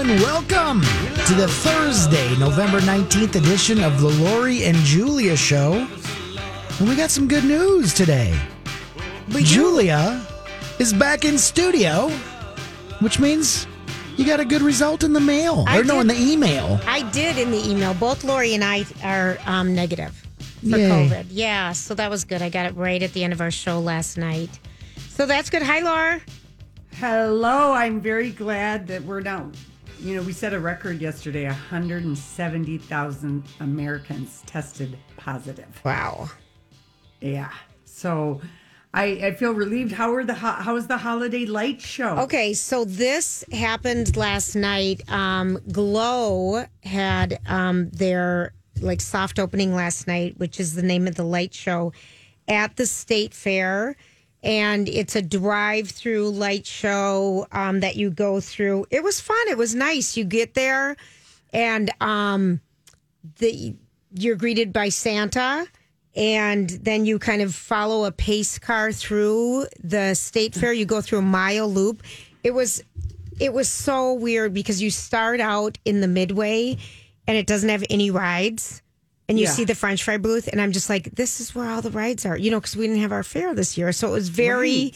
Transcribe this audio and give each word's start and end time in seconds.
And 0.00 0.20
welcome 0.20 0.80
to 1.26 1.34
the 1.34 1.46
Thursday, 1.46 2.34
November 2.38 2.80
19th 2.80 3.34
edition 3.34 3.84
of 3.84 4.00
the 4.00 4.08
Lori 4.08 4.64
and 4.64 4.74
Julia 4.78 5.36
Show. 5.36 5.86
And 6.78 6.88
we 6.88 6.96
got 6.96 7.10
some 7.10 7.28
good 7.28 7.44
news 7.44 7.92
today. 7.92 8.34
Julia 9.28 10.26
is 10.78 10.94
back 10.94 11.26
in 11.26 11.36
studio, 11.36 12.08
which 13.00 13.20
means 13.20 13.66
you 14.16 14.24
got 14.24 14.40
a 14.40 14.44
good 14.46 14.62
result 14.62 15.04
in 15.04 15.12
the 15.12 15.20
mail. 15.20 15.64
I 15.68 15.80
or 15.80 15.84
no, 15.84 16.00
in 16.00 16.06
did. 16.06 16.16
the 16.16 16.32
email. 16.32 16.80
I 16.86 17.02
did 17.10 17.36
in 17.36 17.50
the 17.50 17.68
email. 17.68 17.92
Both 17.92 18.24
Lori 18.24 18.54
and 18.54 18.64
I 18.64 18.86
are 19.04 19.36
um, 19.44 19.74
negative 19.74 20.14
for 20.60 20.78
Yay. 20.78 20.88
COVID. 20.88 21.26
Yeah, 21.28 21.72
so 21.72 21.94
that 21.94 22.08
was 22.08 22.24
good. 22.24 22.40
I 22.40 22.48
got 22.48 22.64
it 22.64 22.74
right 22.74 23.02
at 23.02 23.12
the 23.12 23.22
end 23.22 23.34
of 23.34 23.42
our 23.42 23.50
show 23.50 23.78
last 23.78 24.16
night. 24.16 24.48
So 25.10 25.26
that's 25.26 25.50
good. 25.50 25.62
Hi, 25.62 25.80
Laura. 25.80 26.22
Hello, 26.94 27.72
I'm 27.72 28.00
very 28.00 28.30
glad 28.30 28.86
that 28.86 29.04
we're 29.04 29.20
now, 29.20 29.50
you 30.00 30.16
know, 30.16 30.22
we 30.22 30.32
set 30.32 30.54
a 30.54 30.60
record 30.60 31.00
yesterday 31.00 31.44
170,000 31.44 33.44
Americans 33.60 34.42
tested 34.46 34.96
positive. 35.16 35.80
Wow. 35.84 36.30
Yeah. 37.20 37.52
So 37.84 38.40
I, 38.94 39.04
I 39.04 39.34
feel 39.34 39.52
relieved. 39.52 39.92
How 39.92 40.12
are 40.14 40.24
the 40.24 40.34
ho- 40.34 40.62
how 40.62 40.74
was 40.74 40.86
the 40.86 40.98
holiday 40.98 41.46
light 41.46 41.80
show? 41.80 42.18
Okay, 42.20 42.54
so 42.54 42.84
this 42.84 43.44
happened 43.52 44.16
last 44.16 44.56
night. 44.56 45.08
Um, 45.10 45.58
Glow 45.70 46.64
had 46.82 47.38
um, 47.46 47.90
their 47.90 48.52
like 48.80 49.00
soft 49.00 49.38
opening 49.38 49.74
last 49.74 50.06
night, 50.06 50.38
which 50.38 50.58
is 50.58 50.74
the 50.74 50.82
name 50.82 51.06
of 51.06 51.14
the 51.14 51.24
light 51.24 51.54
show 51.54 51.92
at 52.48 52.76
the 52.76 52.86
state 52.86 53.34
fair. 53.34 53.96
And 54.42 54.88
it's 54.88 55.16
a 55.16 55.22
drive-through 55.22 56.30
light 56.30 56.66
show 56.66 57.46
um, 57.52 57.80
that 57.80 57.96
you 57.96 58.10
go 58.10 58.40
through. 58.40 58.86
It 58.90 59.02
was 59.02 59.20
fun. 59.20 59.48
It 59.48 59.58
was 59.58 59.74
nice. 59.74 60.16
You 60.16 60.24
get 60.24 60.54
there, 60.54 60.96
and 61.52 61.90
um, 62.00 62.60
the 63.38 63.74
you're 64.12 64.36
greeted 64.36 64.72
by 64.72 64.88
Santa, 64.88 65.66
and 66.16 66.70
then 66.70 67.04
you 67.04 67.18
kind 67.18 67.42
of 67.42 67.54
follow 67.54 68.06
a 68.06 68.12
pace 68.12 68.58
car 68.58 68.92
through 68.92 69.66
the 69.82 70.14
state 70.14 70.54
fair. 70.54 70.72
You 70.72 70.86
go 70.86 71.00
through 71.00 71.18
a 71.18 71.22
mile 71.22 71.70
loop. 71.70 72.02
It 72.42 72.52
was 72.52 72.82
it 73.38 73.52
was 73.52 73.68
so 73.68 74.12
weird 74.14 74.52
because 74.52 74.82
you 74.82 74.90
start 74.90 75.40
out 75.40 75.78
in 75.84 76.00
the 76.00 76.08
midway 76.08 76.76
and 77.26 77.36
it 77.36 77.46
doesn't 77.46 77.68
have 77.68 77.84
any 77.88 78.10
rides. 78.10 78.82
And 79.30 79.38
you 79.38 79.44
Yeah. 79.44 79.52
see 79.52 79.64
the 79.64 79.76
French 79.76 80.02
fry 80.02 80.16
booth, 80.16 80.48
and 80.48 80.60
I'm 80.60 80.72
just 80.72 80.90
like, 80.90 81.14
this 81.14 81.40
is 81.40 81.54
where 81.54 81.70
all 81.70 81.80
the 81.80 81.90
rides 81.92 82.26
are, 82.26 82.36
you 82.36 82.50
know, 82.50 82.58
because 82.58 82.74
we 82.76 82.88
didn't 82.88 83.00
have 83.02 83.12
our 83.12 83.22
fair 83.22 83.54
this 83.54 83.78
year. 83.78 83.92
So 83.92 84.08
it 84.08 84.10
was 84.10 84.28
very, 84.28 84.92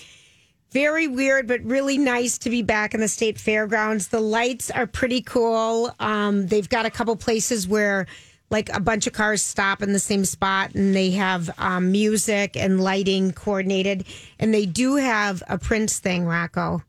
very 0.72 1.06
weird, 1.06 1.46
but 1.46 1.62
really 1.62 1.98
nice 1.98 2.36
to 2.38 2.50
be 2.50 2.60
back 2.60 2.94
in 2.94 3.00
the 3.00 3.06
state 3.06 3.38
fairgrounds. 3.38 4.08
The 4.08 4.18
lights 4.18 4.72
are 4.72 4.88
pretty 4.88 5.22
cool. 5.22 5.94
Um, 6.00 6.48
they've 6.48 6.68
got 6.68 6.84
a 6.84 6.90
couple 6.90 7.14
places 7.14 7.68
where 7.68 8.06
like 8.50 8.68
a 8.74 8.80
bunch 8.80 9.06
of 9.06 9.12
cars 9.12 9.40
stop 9.40 9.82
in 9.82 9.92
the 9.92 9.98
same 10.00 10.24
spot 10.24 10.74
and 10.74 10.94
they 10.94 11.12
have 11.12 11.48
um, 11.58 11.92
music 11.92 12.56
and 12.56 12.80
lighting 12.82 13.32
coordinated. 13.32 14.04
And 14.40 14.52
they 14.52 14.66
do 14.66 14.96
have 14.96 15.44
a 15.48 15.58
Prince 15.58 16.00
thing, 16.00 16.24
Rocco. 16.26 16.82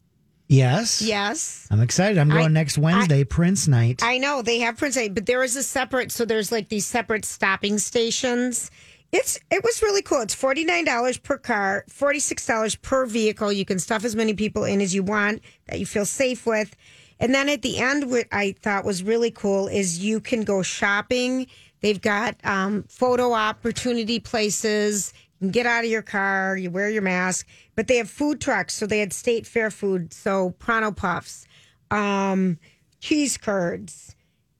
Yes. 0.47 1.01
Yes. 1.01 1.67
I'm 1.71 1.81
excited. 1.81 2.17
I'm 2.17 2.29
going 2.29 2.45
I- 2.45 2.47
next 2.47 2.77
Wednesday, 2.77 3.23
Prince 3.23 3.67
night. 3.67 4.01
I 4.03 4.17
know 4.17 4.41
they 4.41 4.59
have 4.59 4.77
Prince 4.77 4.97
Edward, 4.97 5.15
but 5.15 5.25
there 5.25 5.43
is 5.43 5.55
a 5.55 5.63
separate. 5.63 6.11
So 6.11 6.25
there's 6.25 6.51
like 6.51 6.69
these 6.69 6.85
separate 6.85 7.25
stopping 7.25 7.77
stations. 7.79 8.69
It's 9.11 9.39
it 9.49 9.63
was 9.63 9.81
really 9.81 10.01
cool. 10.01 10.21
It's 10.21 10.35
forty 10.35 10.65
nine 10.65 10.85
dollars 10.85 11.17
per 11.17 11.37
car, 11.37 11.85
forty 11.89 12.19
six 12.19 12.45
dollars 12.45 12.75
per 12.75 13.05
vehicle. 13.05 13.51
You 13.51 13.65
can 13.65 13.79
stuff 13.79 14.03
as 14.03 14.15
many 14.15 14.33
people 14.33 14.63
in 14.65 14.81
as 14.81 14.93
you 14.93 15.03
want 15.03 15.41
that 15.67 15.79
you 15.79 15.85
feel 15.85 16.05
safe 16.05 16.45
with. 16.45 16.75
And 17.19 17.33
then 17.33 17.47
at 17.47 17.61
the 17.61 17.77
end, 17.77 18.11
what 18.11 18.27
I 18.31 18.55
thought 18.61 18.83
was 18.83 19.01
really 19.03 19.31
cool 19.31 19.67
is 19.67 19.99
you 19.99 20.19
can 20.19 20.43
go 20.43 20.61
shopping. 20.61 21.47
They've 21.79 22.01
got 22.01 22.35
um, 22.43 22.83
photo 22.89 23.31
opportunity 23.33 24.19
places. 24.19 25.13
You 25.45 25.51
can 25.51 25.63
get 25.63 25.65
out 25.67 25.83
of 25.83 25.89
your 25.91 26.01
car. 26.01 26.57
You 26.57 26.71
wear 26.71 26.89
your 26.89 27.01
mask, 27.03 27.47
but 27.75 27.87
they 27.87 27.97
have 27.97 28.09
food 28.09 28.41
trucks. 28.41 28.73
So 28.73 28.87
they 28.87 28.99
had 28.99 29.13
state 29.13 29.45
fair 29.45 29.69
food. 29.69 30.11
So 30.13 30.51
Pronto 30.57 30.91
Pups, 30.91 31.45
um, 31.91 32.57
cheese 32.99 33.37
curds, 33.37 34.15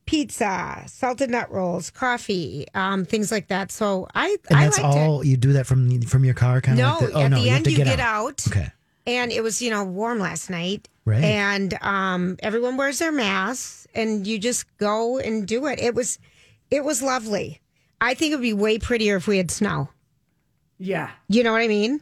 pizza, 0.06 0.84
salted 0.86 1.32
nut 1.32 1.52
rolls, 1.52 1.90
coffee, 1.90 2.68
um, 2.76 3.04
things 3.06 3.32
like 3.32 3.48
that. 3.48 3.72
So 3.72 4.08
I, 4.14 4.38
and 4.50 4.60
I 4.60 4.66
that's 4.66 4.80
all 4.80 5.26
you 5.26 5.38
do 5.38 5.54
that 5.54 5.66
from 5.66 6.02
from 6.04 6.24
your 6.24 6.36
car, 6.36 6.62
kind 6.62 6.80
of 6.80 6.86
No, 6.86 6.92
like 6.92 7.14
that? 7.14 7.18
Oh 7.18 7.22
at 7.24 7.32
no, 7.32 7.38
the 7.38 7.44
you 7.44 7.52
end 7.56 7.68
you 7.68 7.78
get, 7.78 7.88
get 7.88 8.00
out. 8.00 8.46
out. 8.46 8.48
Okay. 8.48 8.72
And 9.08 9.32
it 9.32 9.42
was, 9.42 9.62
you 9.62 9.72
know, 9.72 9.84
warm 9.84 10.20
last 10.20 10.50
night. 10.50 10.88
Right. 11.06 11.24
And 11.24 11.76
um, 11.82 12.38
everyone 12.40 12.78
wears 12.78 13.00
their 13.00 13.12
masks, 13.12 13.88
and 13.96 14.26
you 14.26 14.38
just 14.40 14.66
go 14.78 15.18
and 15.20 15.48
do 15.48 15.66
it. 15.68 15.80
It 15.80 15.94
was, 15.96 16.18
it 16.72 16.84
was 16.84 17.02
lovely. 17.04 17.62
I 18.02 18.14
think 18.16 18.34
it 18.34 18.36
would 18.36 18.42
be 18.42 18.54
way 18.54 18.78
prettier 18.80 19.16
if 19.16 19.28
we 19.28 19.38
had 19.38 19.50
snow. 19.52 19.90
Yeah. 20.78 21.12
You 21.28 21.44
know 21.44 21.52
what 21.52 21.62
I 21.62 21.68
mean? 21.68 22.02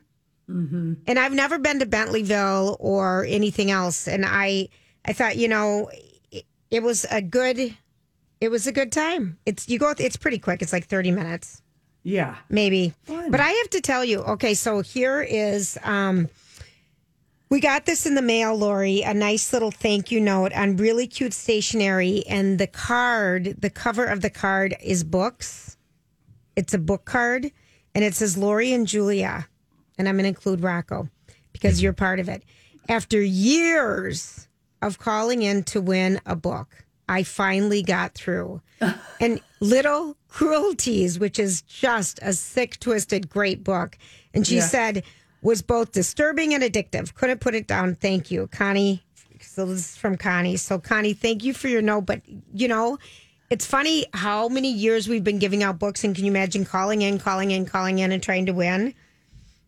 Mm-hmm. 0.49 0.93
And 1.07 1.19
I've 1.19 1.33
never 1.33 1.57
been 1.57 1.79
to 1.79 1.85
Bentleyville 1.85 2.77
or 2.79 3.25
anything 3.29 3.71
else, 3.71 4.07
and 4.07 4.25
I, 4.27 4.69
I 5.05 5.13
thought, 5.13 5.37
you 5.37 5.47
know, 5.47 5.89
it, 6.31 6.45
it 6.69 6.83
was 6.83 7.05
a 7.09 7.21
good, 7.21 7.75
it 8.41 8.49
was 8.49 8.67
a 8.67 8.71
good 8.71 8.91
time. 8.91 9.37
It's 9.45 9.69
you 9.69 9.79
go, 9.79 9.93
it's 9.97 10.17
pretty 10.17 10.39
quick. 10.39 10.61
It's 10.61 10.73
like 10.73 10.87
thirty 10.87 11.11
minutes 11.11 11.61
Yeah. 12.03 12.35
maybe. 12.49 12.93
Fun. 13.03 13.31
But 13.31 13.39
I 13.39 13.49
have 13.49 13.69
to 13.71 13.81
tell 13.81 14.03
you, 14.03 14.19
okay, 14.19 14.53
so 14.53 14.81
here 14.81 15.21
is 15.21 15.77
um 15.83 16.27
we 17.49 17.59
got 17.61 17.85
this 17.85 18.05
in 18.05 18.15
the 18.15 18.21
mail, 18.21 18.55
Lori, 18.57 19.01
a 19.03 19.13
nice 19.13 19.53
little 19.53 19.69
thank 19.71 20.11
you 20.11 20.19
note 20.19 20.51
on 20.53 20.75
really 20.75 21.05
cute 21.07 21.33
stationery. 21.33 22.23
And 22.27 22.57
the 22.59 22.65
card, 22.67 23.55
the 23.59 23.69
cover 23.69 24.05
of 24.05 24.21
the 24.21 24.31
card 24.31 24.75
is 24.83 25.03
books. 25.03 25.77
It's 26.55 26.73
a 26.73 26.79
book 26.79 27.05
card 27.05 27.51
and 27.95 28.03
it 28.03 28.15
says 28.15 28.37
Lori 28.37 28.73
and 28.73 28.87
Julia. 28.87 29.47
And 29.97 30.07
I'm 30.09 30.15
going 30.15 30.23
to 30.23 30.29
include 30.29 30.61
Rocco 30.63 31.09
because 31.51 31.81
you're 31.81 31.93
part 31.93 32.19
of 32.19 32.27
it. 32.29 32.43
After 32.89 33.21
years 33.21 34.47
of 34.81 34.99
calling 34.99 35.41
in 35.41 35.63
to 35.65 35.79
win 35.81 36.19
a 36.25 36.35
book, 36.35 36.83
I 37.07 37.23
finally 37.23 37.83
got 37.83 38.13
through. 38.13 38.61
and 39.21 39.39
Little 39.59 40.17
Cruelties, 40.29 41.19
which 41.19 41.37
is 41.39 41.61
just 41.61 42.19
a 42.21 42.33
sick, 42.33 42.79
twisted, 42.79 43.29
great 43.29 43.63
book. 43.63 43.97
And 44.33 44.45
she 44.47 44.57
Yeah. 44.57 44.67
said, 44.67 45.03
was 45.41 45.61
both 45.61 45.91
disturbing 45.91 46.53
and 46.53 46.63
addictive. 46.63 47.13
Couldn't 47.13 47.39
put 47.41 47.53
it 47.53 47.67
down. 47.67 47.95
Thank 47.95 48.31
you, 48.31 48.47
Connie. 48.47 49.03
So 49.41 49.65
this 49.65 49.91
is 49.91 49.97
from 49.97 50.17
Connie. 50.17 50.55
So 50.57 50.79
Connie, 50.79 51.13
thank 51.13 51.43
you 51.43 51.53
for 51.53 51.67
your 51.67 51.81
note. 51.81 52.05
But 52.05 52.21
you 52.53 52.67
know, 52.67 52.97
it's 53.53 53.67
funny 53.67 54.07
how 54.15 54.49
many 54.49 54.71
years 54.71 55.07
we've 55.07 55.23
been 55.23 55.37
giving 55.37 55.61
out 55.61 55.77
books, 55.77 56.03
and 56.03 56.15
can 56.15 56.25
you 56.25 56.31
imagine 56.31 56.65
calling 56.65 57.03
in, 57.03 57.19
calling 57.19 57.51
in, 57.51 57.67
calling 57.67 57.99
in, 57.99 58.11
and 58.11 58.23
trying 58.23 58.47
to 58.47 58.51
win? 58.51 58.95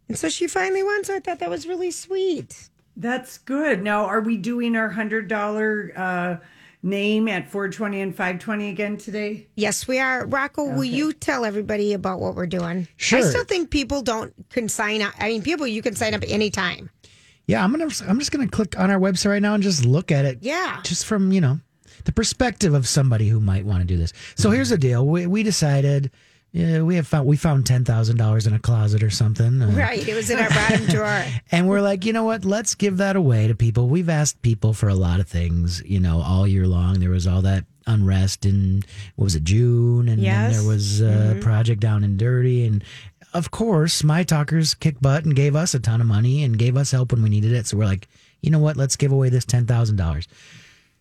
And 0.07 0.17
so 0.17 0.27
she 0.27 0.47
finally 0.47 0.81
won. 0.81 1.03
So 1.03 1.15
I 1.15 1.19
thought 1.19 1.37
that 1.37 1.51
was 1.51 1.67
really 1.67 1.91
sweet. 1.91 2.69
That's 2.97 3.37
good. 3.37 3.83
Now, 3.83 4.05
are 4.05 4.21
we 4.21 4.37
doing 4.37 4.75
our 4.75 4.89
hundred 4.89 5.27
dollar 5.27 5.93
uh, 5.95 6.37
name 6.81 7.27
at 7.27 7.51
four 7.51 7.69
twenty 7.69 8.01
and 8.01 8.15
five 8.15 8.39
twenty 8.39 8.69
again 8.69 8.97
today? 8.97 9.45
Yes, 9.53 9.87
we 9.87 9.99
are. 9.99 10.25
Rocco, 10.25 10.63
will 10.63 10.83
you 10.83 11.13
tell 11.13 11.45
everybody 11.45 11.93
about 11.93 12.19
what 12.19 12.33
we're 12.33 12.47
doing? 12.47 12.87
Sure. 12.97 13.19
I 13.19 13.21
still 13.21 13.45
think 13.45 13.69
people 13.69 14.01
don't 14.01 14.33
can 14.49 14.67
sign 14.67 15.03
up. 15.03 15.13
I 15.19 15.27
mean, 15.27 15.43
people 15.43 15.67
you 15.67 15.83
can 15.83 15.95
sign 15.95 16.15
up 16.15 16.23
anytime. 16.27 16.89
Yeah, 17.45 17.63
I'm 17.63 17.69
gonna. 17.69 17.91
I'm 18.07 18.17
just 18.17 18.31
gonna 18.31 18.47
click 18.47 18.79
on 18.79 18.89
our 18.89 18.99
website 18.99 19.29
right 19.29 19.41
now 19.43 19.53
and 19.53 19.61
just 19.61 19.85
look 19.85 20.11
at 20.11 20.25
it. 20.25 20.39
Yeah. 20.41 20.81
just 20.81 21.05
from 21.05 21.31
you 21.31 21.39
know 21.41 21.59
the 22.05 22.11
perspective 22.11 22.73
of 22.73 22.87
somebody 22.87 23.27
who 23.27 23.39
might 23.39 23.65
want 23.65 23.79
to 23.81 23.85
do 23.85 23.97
this. 23.97 24.13
So 24.35 24.49
here's 24.51 24.69
the 24.69 24.77
deal: 24.77 25.05
we, 25.05 25.27
we 25.27 25.43
decided. 25.43 26.11
Yeah, 26.51 26.83
we 26.83 26.95
have 26.95 27.05
found 27.05 27.27
we 27.27 27.35
found 27.35 27.65
ten 27.65 27.83
thousand 27.83 28.15
dollars 28.15 28.47
in 28.47 28.53
a 28.53 28.59
closet 28.59 29.03
or 29.03 29.09
something. 29.09 29.61
uh, 29.61 29.67
Right. 29.71 30.07
It 30.07 30.15
was 30.15 30.29
in 30.29 30.39
our 30.39 30.47
bottom 30.49 30.85
drawer. 30.85 31.21
And 31.51 31.67
we're 31.67 31.81
like, 31.81 32.05
you 32.05 32.13
know 32.13 32.23
what? 32.23 32.45
Let's 32.45 32.75
give 32.75 32.95
that 32.97 33.17
away 33.17 33.47
to 33.49 33.55
people. 33.55 33.89
We've 33.89 34.07
asked 34.07 34.41
people 34.41 34.71
for 34.73 34.87
a 34.87 34.95
lot 34.95 35.19
of 35.19 35.27
things, 35.27 35.83
you 35.85 35.99
know, 35.99 36.21
all 36.21 36.47
year 36.47 36.65
long. 36.65 37.01
There 37.01 37.09
was 37.09 37.27
all 37.27 37.41
that 37.41 37.65
unrest 37.87 38.45
in 38.45 38.83
what 39.17 39.25
was 39.25 39.35
it, 39.35 39.43
June, 39.43 40.07
and 40.07 40.23
then 40.23 40.53
there 40.53 40.63
was 40.63 41.01
a 41.01 41.35
project 41.41 41.81
down 41.81 42.05
and 42.05 42.17
dirty, 42.17 42.65
and 42.65 42.85
of 43.33 43.51
course, 43.51 44.01
my 44.01 44.23
talkers 44.23 44.73
kicked 44.75 45.01
butt 45.01 45.25
and 45.25 45.35
gave 45.35 45.57
us 45.57 45.73
a 45.73 45.79
ton 45.81 45.99
of 45.99 46.07
money 46.07 46.41
and 46.45 46.57
gave 46.57 46.77
us 46.77 46.91
help 46.91 47.11
when 47.11 47.21
we 47.21 47.29
needed 47.29 47.51
it. 47.51 47.67
So 47.67 47.75
we're 47.75 47.83
like, 47.83 48.07
you 48.41 48.49
know 48.49 48.59
what? 48.59 48.77
Let's 48.77 48.95
give 48.95 49.11
away 49.11 49.27
this 49.27 49.43
ten 49.43 49.65
thousand 49.65 49.97
dollars, 49.97 50.25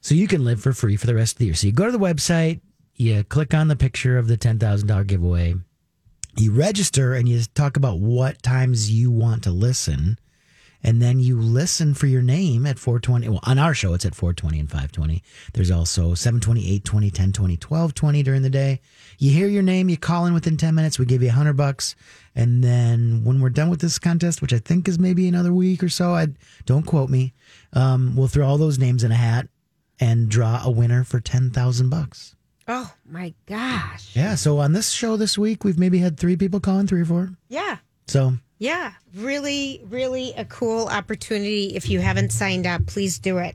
so 0.05 0.15
you 0.15 0.29
can 0.29 0.45
live 0.45 0.63
for 0.63 0.73
free 0.73 0.97
for 0.97 1.07
the 1.07 1.15
rest 1.15 1.35
of 1.35 1.39
the 1.39 1.47
year. 1.47 1.55
So 1.55 1.67
you 1.67 1.73
go 1.73 1.87
to 1.87 1.93
the 1.93 1.99
website, 1.99 2.61
you 2.95 3.25
click 3.25 3.55
on 3.55 3.69
the 3.69 3.77
picture 3.77 4.19
of 4.19 4.29
the 4.29 4.37
ten 4.37 4.59
thousand 4.59 4.87
dollar 4.87 5.05
giveaway 5.05 5.55
you 6.37 6.53
register 6.53 7.15
and 7.15 7.29
you 7.29 7.41
talk 7.55 7.77
about 7.77 7.99
what 7.99 8.43
times 8.43 8.91
you 8.91 9.11
want 9.11 9.43
to 9.45 9.51
listen 9.51 10.19
and 10.83 11.01
then 11.01 11.19
you 11.19 11.41
listen 11.41 11.95
for 11.95 12.07
your 12.07 12.23
name 12.23 12.67
at 12.67 12.79
420 12.79 13.29
well 13.29 13.41
on 13.45 13.59
our 13.59 13.73
show 13.73 13.95
it's 13.95 14.05
at 14.05 14.15
420 14.15 14.61
and 14.61 14.69
520 14.69 15.23
there's 15.53 15.71
also 15.71 16.15
720 16.15 16.61
820 16.61 17.07
1020 17.07 17.55
1220 17.55 18.23
during 18.23 18.43
the 18.43 18.51
day. 18.51 18.81
You 19.19 19.31
hear 19.31 19.47
your 19.47 19.63
name 19.63 19.89
you 19.89 19.97
call 19.97 20.27
in 20.27 20.35
within 20.35 20.57
10 20.57 20.75
minutes 20.75 20.99
we 20.99 21.07
give 21.07 21.23
you 21.23 21.29
100 21.29 21.57
bucks 21.57 21.95
and 22.35 22.65
then 22.65 23.23
when 23.25 23.41
we're 23.41 23.51
done 23.51 23.71
with 23.71 23.81
this 23.81 23.99
contest 23.99 24.43
which 24.43 24.53
i 24.53 24.59
think 24.59 24.89
is 24.89 24.99
maybe 24.99 25.29
another 25.29 25.53
week 25.53 25.83
or 25.83 25.89
so 25.89 26.15
i 26.15 26.27
don't 26.67 26.87
quote 26.87 27.11
me 27.11 27.33
um, 27.75 28.15
we'll 28.17 28.29
throw 28.29 28.47
all 28.47 28.59
those 28.59 28.79
names 28.79 29.05
in 29.05 29.13
a 29.13 29.17
hat 29.17 29.49
and 30.01 30.29
draw 30.29 30.61
a 30.65 30.71
winner 30.71 31.05
for 31.05 31.21
10000 31.21 31.89
bucks 31.91 32.35
Oh 32.67 32.93
my 33.09 33.35
gosh. 33.47 34.15
yeah 34.17 34.35
so 34.35 34.59
on 34.59 34.73
this 34.73 34.91
show 34.91 35.17
this 35.17 35.37
week 35.37 35.65
we've 35.65 35.79
maybe 35.79 35.99
had 35.99 36.19
three 36.19 36.37
people 36.37 36.61
calling 36.61 36.87
three 36.87 37.03
or 37.03 37.05
four 37.07 37.31
Yeah. 37.49 37.79
so 38.07 38.35
Yeah. 38.59 38.93
Really, 39.15 39.81
really 39.91 40.33
a 40.37 40.45
cool 40.45 40.87
opportunity. 40.89 41.77
If 41.77 41.89
you 41.89 42.01
haven't 42.01 42.31
signed 42.33 42.67
up, 42.67 42.87
please 42.87 43.19
do 43.21 43.39
it. 43.39 43.55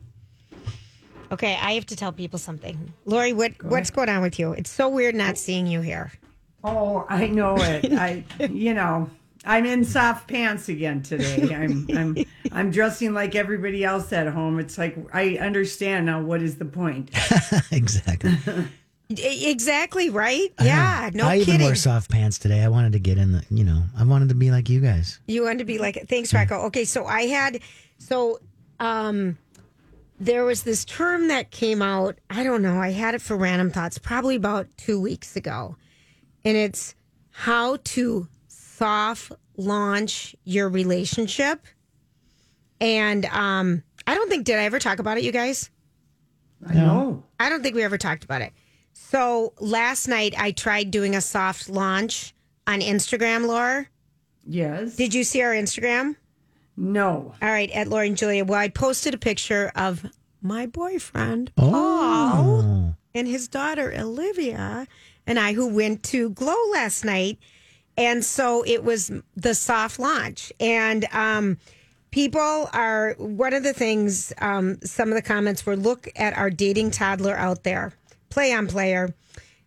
Okay, 1.31 1.57
I 1.62 1.74
have 1.74 1.86
to 1.88 1.95
tell 1.95 2.12
people 2.12 2.39
something. 2.39 2.94
Lori, 3.06 3.33
what 3.33 3.51
what's 3.63 3.89
going 3.89 4.09
on 4.09 4.21
with 4.21 4.39
you? 4.39 4.53
It's 4.53 4.69
so 4.69 4.88
weird 4.89 5.15
not 5.15 5.38
seeing 5.38 5.68
you 5.68 5.81
here. 5.81 6.12
Oh, 6.63 7.06
I 7.09 7.27
know 7.27 7.56
it. 7.57 7.91
I, 7.94 8.24
you 8.45 8.74
know, 8.74 9.09
I'm 9.45 9.65
in 9.65 9.86
soft 9.86 10.27
pants 10.27 10.69
again 10.69 11.01
today. 11.01 11.53
I'm, 11.56 11.88
I'm, 11.95 12.25
I'm 12.51 12.71
dressing 12.71 13.13
like 13.13 13.36
everybody 13.36 13.83
else 13.83 14.12
at 14.12 14.27
home. 14.27 14.59
It's 14.59 14.77
like 14.77 14.97
I 15.13 15.38
understand 15.38 16.06
now. 16.06 16.21
What 16.21 16.41
is 16.41 16.57
the 16.57 16.65
point? 16.65 17.12
exactly. 17.71 18.33
Exactly 19.09 20.09
right. 20.12 20.53
Yeah, 20.62 21.09
no 21.13 21.25
I 21.25 21.38
even 21.38 21.45
kidding. 21.45 21.65
wore 21.65 21.75
soft 21.75 22.12
pants 22.12 22.38
today. 22.38 22.62
I 22.62 22.68
wanted 22.68 22.91
to 22.91 23.00
get 23.00 23.18
in 23.18 23.31
the, 23.31 23.44
you 23.50 23.63
know, 23.63 23.83
I 23.97 24.03
wanted 24.03 24.30
to 24.30 24.36
be 24.36 24.51
like 24.51 24.69
you 24.69 24.81
guys. 24.81 25.19
You 25.25 25.44
wanted 25.44 25.59
to 25.59 25.65
be 25.65 25.80
like, 25.80 26.07
thanks, 26.07 26.31
Rocco. 26.31 26.65
Okay, 26.65 26.86
so 26.86 27.06
I 27.06 27.24
had, 27.24 27.59
so 27.97 28.39
um, 28.80 29.36
there 30.19 30.45
was 30.45 30.62
this 30.62 30.86
term 30.86 31.27
that 31.30 31.50
came 31.50 31.81
out. 31.81 32.19
I 32.30 32.44
don't 32.44 32.62
know. 32.62 32.80
I 32.80 32.91
had 32.91 33.15
it 33.15 33.21
for 33.21 33.36
Random 33.36 33.71
Thoughts 33.71 33.97
probably 33.97 34.36
about 34.36 34.68
two 34.77 35.01
weeks 35.01 35.36
ago, 35.36 35.75
and 36.45 36.56
it's 36.56 36.94
how 37.31 37.77
to 37.86 38.27
soft 38.80 39.34
launch 39.58 40.36
your 40.46 40.70
relationship. 40.70 41.66
And 42.80 43.26
um, 43.26 43.84
I 44.08 44.16
don't 44.16 44.30
think 44.30 44.46
did 44.46 44.58
I 44.58 44.64
ever 44.64 44.80
talk 44.80 45.00
about 45.00 45.18
it, 45.18 45.24
you 45.26 45.31
guys? 45.34 45.70
I 46.68 46.74
know. 46.74 47.24
I 47.40 47.50
don't 47.50 47.62
think 47.62 47.76
we 47.76 47.84
ever 47.84 47.98
talked 47.98 48.24
about 48.24 48.42
it. 48.42 48.54
So 48.94 49.54
last 49.60 50.08
night 50.08 50.34
I 50.38 50.52
tried 50.52 50.92
doing 50.92 51.16
a 51.16 51.22
soft 51.22 51.70
launch 51.70 52.34
on 52.68 52.80
Instagram, 52.81 53.46
Laura. 53.48 53.86
Yes. 54.46 54.96
Did 54.96 55.14
you 55.14 55.24
see 55.24 55.42
our 55.42 55.52
Instagram? 55.54 56.16
no. 56.78 57.34
All 57.42 57.50
right, 57.50 57.70
at 57.72 57.90
Lori 57.90 58.08
and 58.08 58.16
Julia. 58.18 58.46
Well, 58.46 58.58
I 58.60 58.70
posted 58.70 59.14
a 59.14 59.18
picture 59.18 59.70
of 59.75 60.06
my 60.42 60.66
boyfriend, 60.66 61.52
Oh. 61.58 61.70
Paul, 61.72 62.96
and 63.14 63.28
his 63.28 63.50
daughter, 63.50 63.94
Olivia, 63.94 64.88
and 65.28 65.38
I, 65.38 65.52
who 65.54 65.68
went 65.68 66.04
to 66.04 66.30
Glow 66.30 66.56
last 66.72 67.04
night. 67.04 67.38
And 68.00 68.24
so 68.24 68.63
it 68.66 68.86
was 68.86 69.12
the 69.36 69.54
soft 69.54 70.00
launch. 70.00 70.54
And 70.57 71.06
um, 71.12 71.57
people 72.12 72.69
are, 72.72 73.13
one 73.18 73.54
of 73.54 73.63
the 73.63 73.74
things, 73.74 74.31
um, 74.38 74.80
some 74.84 75.10
of 75.10 75.16
the 75.16 75.22
comments 75.22 75.66
were 75.66 75.75
look 75.75 76.07
at 76.16 76.36
our 76.38 76.50
dating 76.50 76.92
toddler 76.92 77.36
out 77.36 77.63
there, 77.63 77.92
play 78.30 78.54
on 78.54 78.68
player. 78.68 79.13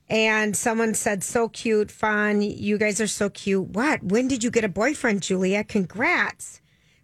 And 0.08 0.56
someone 0.56 0.94
said, 0.94 1.22
so 1.22 1.50
cute, 1.50 1.90
fun. 1.90 2.40
You 2.40 2.78
guys 2.78 3.02
are 3.02 3.06
so 3.06 3.28
cute. 3.28 3.68
What? 3.68 4.02
When 4.02 4.28
did 4.28 4.42
you 4.42 4.50
get 4.50 4.64
a 4.64 4.68
boyfriend, 4.68 5.22
Julia? 5.22 5.62
Congrats. 5.62 6.62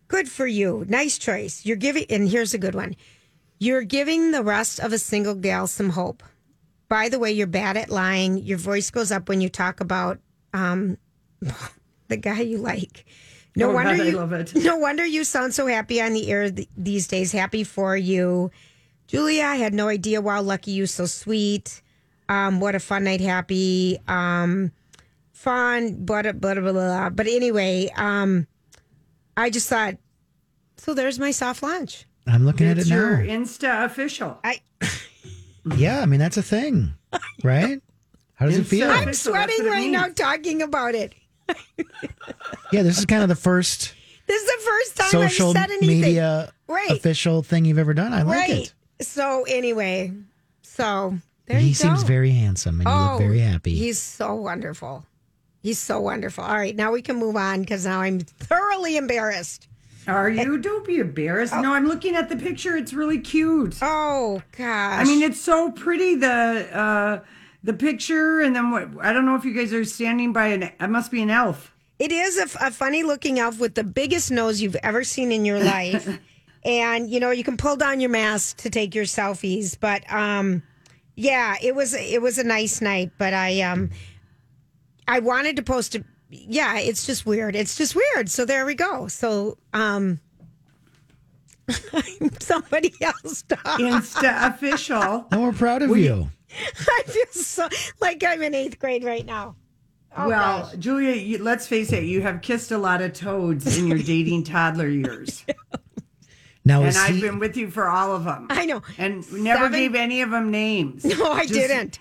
Good 0.08 0.30
for 0.30 0.46
you. 0.46 0.86
Nice 0.88 1.18
choice. 1.18 1.66
You're 1.66 1.76
giving, 1.76 2.06
and 2.08 2.26
here's 2.26 2.54
a 2.54 2.58
good 2.58 2.74
one. 2.74 2.96
You're 3.58 3.82
giving 3.82 4.30
the 4.30 4.42
rest 4.42 4.80
of 4.80 4.94
a 4.94 4.98
single 4.98 5.34
gal 5.34 5.66
some 5.66 5.90
hope. 5.90 6.22
By 6.88 7.10
the 7.10 7.18
way, 7.18 7.32
you're 7.32 7.46
bad 7.46 7.76
at 7.76 7.90
lying. 7.90 8.38
Your 8.38 8.56
voice 8.56 8.90
goes 8.90 9.12
up 9.12 9.28
when 9.28 9.42
you 9.42 9.50
talk 9.50 9.80
about 9.80 10.20
um, 10.54 10.96
the 12.08 12.16
guy 12.16 12.40
you 12.40 12.58
like. 12.58 13.04
No 13.56 13.70
Oh, 13.70 13.74
wonder 13.74 13.96
God, 13.96 14.06
I 14.06 14.10
you. 14.10 14.16
love 14.16 14.32
it. 14.32 14.54
No 14.62 14.76
wonder 14.78 15.04
you 15.04 15.24
sound 15.24 15.54
so 15.54 15.66
happy 15.66 16.00
on 16.00 16.12
the 16.12 16.30
air 16.30 16.50
th- 16.50 16.68
these 16.76 17.08
days. 17.08 17.32
Happy 17.32 17.64
for 17.64 17.96
you, 17.96 18.50
Julia. 19.08 19.44
I 19.44 19.56
had 19.56 19.74
no 19.74 19.88
idea. 19.88 20.20
Wow, 20.20 20.42
lucky 20.42 20.70
you. 20.72 20.86
So 20.86 21.06
sweet. 21.06 21.82
Um, 22.28 22.60
what 22.60 22.74
a 22.74 22.80
fun 22.80 23.04
night. 23.04 23.20
Happy. 23.20 23.98
Um, 24.06 24.70
fun. 25.32 26.04
Blah 26.04 26.22
blah 26.22 26.32
blah 26.32 26.54
blah. 26.54 26.72
blah. 26.72 27.10
But 27.10 27.26
anyway, 27.26 27.90
um, 27.96 28.46
I 29.36 29.50
just 29.50 29.68
thought. 29.68 29.96
So 30.76 30.94
there's 30.94 31.18
my 31.18 31.32
soft 31.32 31.62
launch. 31.62 32.06
I'm 32.26 32.44
looking 32.44 32.66
at 32.68 32.78
It's 32.78 32.86
it 32.88 32.92
your 32.92 33.16
now. 33.22 33.32
Insta 33.32 33.84
official. 33.86 34.38
I 34.44 34.60
Yeah, 35.76 36.00
I 36.00 36.06
mean 36.06 36.20
that's 36.20 36.36
a 36.36 36.42
thing, 36.42 36.94
right? 37.42 37.80
How 38.34 38.46
does 38.46 38.58
it 38.58 38.64
feel? 38.66 38.88
I'm 38.90 39.12
sweating 39.14 39.64
what 39.64 39.66
it 39.66 39.70
right 39.70 39.90
now 39.90 40.08
talking 40.08 40.62
about 40.62 40.94
it. 40.94 41.14
Yeah, 42.72 42.82
this 42.82 42.98
is 42.98 43.06
kind 43.06 43.22
of 43.22 43.28
the 43.28 43.34
first 43.36 43.94
This 44.26 44.42
is 44.42 44.46
the 44.46 44.62
first 44.70 44.96
time 44.96 45.10
social 45.10 45.48
I've 45.48 45.52
said 45.56 45.70
anything. 45.70 46.00
media 46.02 46.52
Right. 46.66 46.90
official 46.90 47.42
thing 47.42 47.64
you've 47.64 47.78
ever 47.78 47.94
done. 47.94 48.12
I 48.12 48.22
like 48.22 48.50
it. 48.50 48.72
So 49.00 49.44
anyway, 49.48 50.12
so 50.62 51.16
there 51.46 51.58
he 51.58 51.68
you 51.68 51.74
seems 51.74 52.02
go. 52.02 52.06
very 52.08 52.30
handsome 52.32 52.80
and 52.80 52.88
you 52.88 52.94
look 52.94 53.18
very 53.20 53.38
happy. 53.40 53.74
He's 53.74 53.98
so 53.98 54.34
wonderful. 54.34 55.06
He's 55.62 55.78
so 55.78 56.00
wonderful. 56.00 56.44
All 56.44 56.56
right, 56.56 56.76
now 56.76 56.92
we 56.92 57.00
can 57.02 57.16
move 57.16 57.36
on 57.36 57.60
because 57.60 57.86
now 57.86 58.00
I'm 58.00 58.20
thoroughly 58.20 58.96
embarrassed. 58.96 59.66
Are 60.06 60.28
you? 60.30 60.56
Don't 60.58 60.86
be 60.86 60.98
embarrassed. 61.00 61.54
No, 61.54 61.74
I'm 61.74 61.86
looking 61.86 62.14
at 62.16 62.28
the 62.30 62.36
picture. 62.36 62.76
It's 62.76 62.92
really 62.94 63.18
cute. 63.18 63.76
Oh 63.82 64.42
gosh. 64.56 65.00
I 65.00 65.04
mean, 65.04 65.22
it's 65.22 65.40
so 65.40 65.70
pretty. 65.70 66.14
The 66.16 66.68
uh, 66.74 67.20
the 67.62 67.72
picture, 67.72 68.40
and 68.40 68.54
then 68.54 68.70
what? 68.70 68.88
I 69.00 69.12
don't 69.12 69.26
know 69.26 69.34
if 69.34 69.44
you 69.44 69.54
guys 69.54 69.72
are 69.72 69.84
standing 69.84 70.32
by 70.32 70.48
an. 70.48 70.62
It 70.62 70.88
must 70.88 71.10
be 71.10 71.22
an 71.22 71.30
elf. 71.30 71.74
It 71.98 72.12
is 72.12 72.38
a, 72.38 72.66
a 72.66 72.70
funny 72.70 73.02
looking 73.02 73.40
elf 73.40 73.58
with 73.58 73.74
the 73.74 73.82
biggest 73.84 74.30
nose 74.30 74.60
you've 74.60 74.76
ever 74.76 75.02
seen 75.02 75.32
in 75.32 75.44
your 75.44 75.58
life. 75.58 76.18
and, 76.64 77.10
you 77.10 77.18
know, 77.18 77.32
you 77.32 77.42
can 77.42 77.56
pull 77.56 77.76
down 77.76 78.00
your 78.00 78.10
mask 78.10 78.58
to 78.58 78.70
take 78.70 78.94
your 78.94 79.04
selfies. 79.04 79.76
But 79.78 80.10
um, 80.12 80.62
yeah, 81.16 81.56
it 81.60 81.74
was 81.74 81.94
it 81.94 82.22
was 82.22 82.38
a 82.38 82.44
nice 82.44 82.80
night. 82.80 83.10
But 83.18 83.34
I 83.34 83.60
um 83.62 83.90
I 85.08 85.18
wanted 85.18 85.56
to 85.56 85.62
post 85.62 85.96
a 85.96 86.04
yeah, 86.30 86.78
it's 86.78 87.06
just 87.06 87.26
weird. 87.26 87.56
It's 87.56 87.76
just 87.76 87.96
weird. 87.96 88.28
So 88.28 88.44
there 88.44 88.64
we 88.64 88.76
go. 88.76 89.08
So 89.08 89.58
um 89.72 90.20
somebody 92.38 92.94
else 93.00 93.42
talk. 93.42 93.80
Insta 93.80 94.54
official. 94.54 95.26
and 95.32 95.42
we're 95.42 95.52
proud 95.52 95.82
of 95.82 95.96
you. 95.96 96.30
I 96.88 97.02
feel 97.06 97.24
so 97.32 97.68
like 98.00 98.22
I'm 98.24 98.42
in 98.42 98.54
eighth 98.54 98.78
grade 98.78 99.04
right 99.04 99.24
now. 99.26 99.56
Oh, 100.16 100.28
well, 100.28 100.62
gosh. 100.62 100.74
Julia, 100.78 101.14
you, 101.14 101.38
let's 101.42 101.66
face 101.66 101.92
it. 101.92 102.04
You 102.04 102.22
have 102.22 102.40
kissed 102.40 102.70
a 102.72 102.78
lot 102.78 103.02
of 103.02 103.12
toads 103.12 103.76
in 103.78 103.86
your 103.86 103.98
dating 104.02 104.44
toddler 104.44 104.88
years, 104.88 105.44
Now 106.64 106.82
and 106.82 106.96
I've 106.96 107.14
he, 107.16 107.20
been 107.20 107.38
with 107.38 107.56
you 107.56 107.70
for 107.70 107.88
all 107.88 108.12
of 108.14 108.24
them. 108.24 108.46
I 108.50 108.64
know. 108.66 108.82
and 108.96 109.30
never 109.32 109.64
Seven- 109.66 109.72
gave 109.78 109.94
any 109.94 110.22
of 110.22 110.30
them 110.30 110.50
names. 110.50 111.04
No, 111.18 111.32
I 111.32 111.42
Just- 111.42 111.52
didn't. 111.54 111.98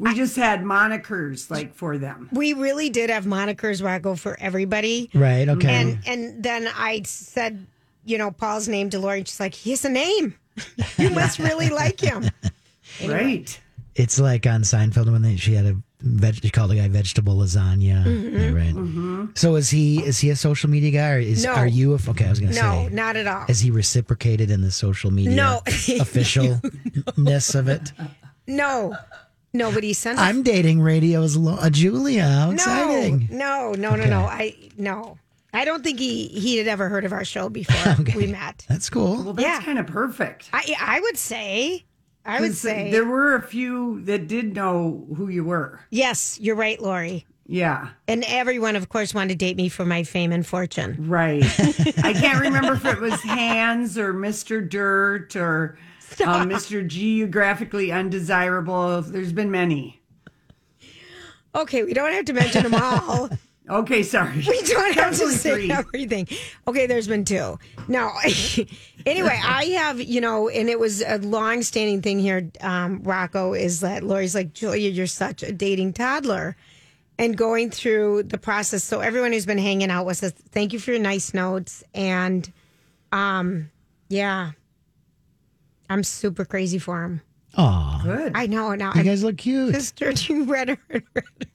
We 0.00 0.14
just 0.14 0.36
had 0.36 0.60
monikers 0.62 1.50
like 1.50 1.74
for 1.74 1.98
them. 1.98 2.28
We 2.32 2.52
really 2.52 2.88
did 2.88 3.10
have 3.10 3.24
monikers 3.24 3.84
Rocco 3.84 4.14
for 4.14 4.38
everybody. 4.38 5.10
right? 5.12 5.48
Okay. 5.48 5.68
And 5.74 5.98
and 6.06 6.40
then 6.40 6.68
I 6.72 7.02
said, 7.04 7.66
you 8.04 8.16
know, 8.16 8.30
Paul's 8.30 8.68
name 8.68 8.90
to 8.90 9.00
Lori. 9.00 9.24
She's 9.24 9.40
like, 9.40 9.54
he 9.54 9.70
has 9.70 9.84
a 9.84 9.88
name. 9.88 10.36
you 10.98 11.10
must 11.10 11.40
really 11.40 11.68
like 11.70 11.98
him. 12.00 12.30
Right. 13.04 13.60
It's 13.98 14.18
like 14.20 14.46
on 14.46 14.62
Seinfeld 14.62 15.10
when 15.10 15.22
they, 15.22 15.36
she 15.36 15.54
had 15.54 15.66
a 15.66 15.76
Veg- 16.00 16.44
you 16.44 16.50
call 16.52 16.68
the 16.68 16.76
guy 16.76 16.86
vegetable 16.86 17.34
lasagna, 17.36 18.04
Mm-hmm. 18.04 18.54
right? 19.26 19.36
So 19.36 19.56
is 19.56 19.68
he 19.68 19.98
is 20.04 20.20
he 20.20 20.30
a 20.30 20.36
social 20.36 20.70
media 20.70 20.92
guy 20.92 21.10
or 21.14 21.18
is 21.18 21.42
No. 21.44 21.52
are 21.54 21.66
you? 21.66 21.92
A, 21.94 21.98
okay, 22.10 22.24
I 22.26 22.30
was 22.30 22.38
gonna 22.38 22.52
No, 22.52 22.60
say 22.60 22.82
no, 22.84 22.88
not 22.90 23.16
at 23.16 23.26
all. 23.26 23.44
Is 23.48 23.58
he 23.58 23.72
reciprocated 23.72 24.48
in 24.48 24.60
the 24.60 24.70
social 24.70 25.10
media 25.10 25.34
No. 25.34 25.60
officialness 25.66 27.54
of 27.58 27.68
it? 27.68 27.92
No, 28.46 28.94
nobody 29.52 29.92
sent. 29.92 30.18
I'm 30.18 30.42
dating 30.42 30.80
radio's 30.80 31.36
Lo- 31.36 31.58
uh, 31.60 31.70
Julia. 31.70 32.24
How 32.28 32.50
exciting! 32.52 33.28
No, 33.32 33.72
no, 33.72 33.90
no, 33.90 33.96
no, 33.96 34.06
no. 34.06 34.20
I 34.20 34.54
no. 34.76 35.18
I 35.52 35.64
don't 35.64 35.82
think 35.82 35.98
he 35.98 36.28
he 36.28 36.58
had 36.58 36.68
ever 36.68 36.88
heard 36.88 37.04
of 37.04 37.12
our 37.12 37.24
show 37.24 37.48
before 37.48 37.96
we 38.16 38.26
met. 38.28 38.64
That's 38.68 38.88
cool. 38.90 39.22
Well, 39.24 39.32
that's 39.34 39.46
Yeah. 39.46 39.60
kind 39.62 39.78
of 39.78 39.86
perfect. 39.86 40.48
I 40.52 40.74
I 40.80 41.00
would 41.00 41.16
say 41.16 41.84
I 42.28 42.40
would 42.40 42.54
say 42.56 42.90
there 42.92 43.04
were 43.06 43.34
a 43.34 43.42
few 43.42 44.02
that 44.02 44.28
did 44.28 44.54
know 44.54 45.06
who 45.16 45.28
you 45.28 45.42
were. 45.44 45.80
yes. 45.90 46.38
You're 46.40 46.54
right, 46.56 46.80
Lori. 46.80 47.26
Yeah, 47.50 47.88
And 48.06 48.24
everyone, 48.28 48.76
of 48.76 48.90
course, 48.90 49.14
wanted 49.14 49.30
to 49.30 49.34
date 49.36 49.56
me 49.56 49.70
for 49.70 49.86
my 49.86 50.02
fame 50.02 50.32
and 50.32 50.46
fortune. 50.46 50.96
right. 51.08 51.42
I 52.04 52.12
can't 52.12 52.40
remember 52.40 52.74
if 52.74 52.84
it 52.84 53.00
was 53.00 53.14
Hans 53.22 53.96
or 53.96 54.12
Mr. 54.12 54.68
Dirt 54.68 55.34
or 55.34 55.78
uh, 56.20 56.44
Mr. 56.44 56.86
Geographically 56.86 57.90
Undesirable. 57.90 59.00
There's 59.00 59.32
been 59.32 59.50
many. 59.50 59.98
Okay, 61.54 61.84
we 61.84 61.94
don't 61.94 62.12
have 62.12 62.26
to 62.26 62.34
mention 62.34 62.64
them 62.64 62.74
all. 62.74 63.30
Okay, 63.68 64.02
sorry. 64.02 64.42
We 64.48 64.62
don't 64.62 64.94
have 64.94 65.10
to 65.18 65.30
say 65.30 65.52
three. 65.54 65.70
everything. 65.70 66.26
Okay, 66.66 66.86
there's 66.86 67.06
been 67.08 67.24
two. 67.24 67.58
No. 67.86 68.10
anyway, 69.06 69.38
I 69.44 69.64
have, 69.76 70.00
you 70.00 70.20
know, 70.20 70.48
and 70.48 70.68
it 70.68 70.78
was 70.80 71.02
a 71.02 71.18
long 71.18 71.62
standing 71.62 72.00
thing 72.02 72.18
here, 72.18 72.50
um, 72.60 73.02
Rocco, 73.02 73.52
is 73.54 73.80
that 73.80 74.02
Lori's 74.02 74.34
like, 74.34 74.54
Julia, 74.54 74.90
you're 74.90 75.06
such 75.06 75.42
a 75.42 75.52
dating 75.52 75.92
toddler. 75.94 76.56
And 77.20 77.36
going 77.36 77.70
through 77.70 78.22
the 78.22 78.38
process. 78.38 78.84
So 78.84 79.00
everyone 79.00 79.32
who's 79.32 79.44
been 79.44 79.58
hanging 79.58 79.90
out 79.90 80.06
with 80.06 80.22
us, 80.22 80.30
thank 80.30 80.72
you 80.72 80.78
for 80.78 80.92
your 80.92 81.00
nice 81.00 81.34
notes. 81.34 81.82
And 81.92 82.50
um, 83.10 83.70
yeah. 84.08 84.52
I'm 85.90 86.04
super 86.04 86.44
crazy 86.44 86.78
for 86.78 87.02
him. 87.02 87.20
Aw, 87.56 88.02
Good. 88.04 88.32
I 88.36 88.46
know 88.46 88.72
now. 88.76 88.92
you 88.94 89.00
I'm 89.00 89.04
guys 89.06 89.24
look 89.24 89.38
cute. 89.38 89.74
just 89.74 89.96
turning 89.96 90.46
redder 90.48 90.78
and 90.90 91.02
redder. 91.12 91.50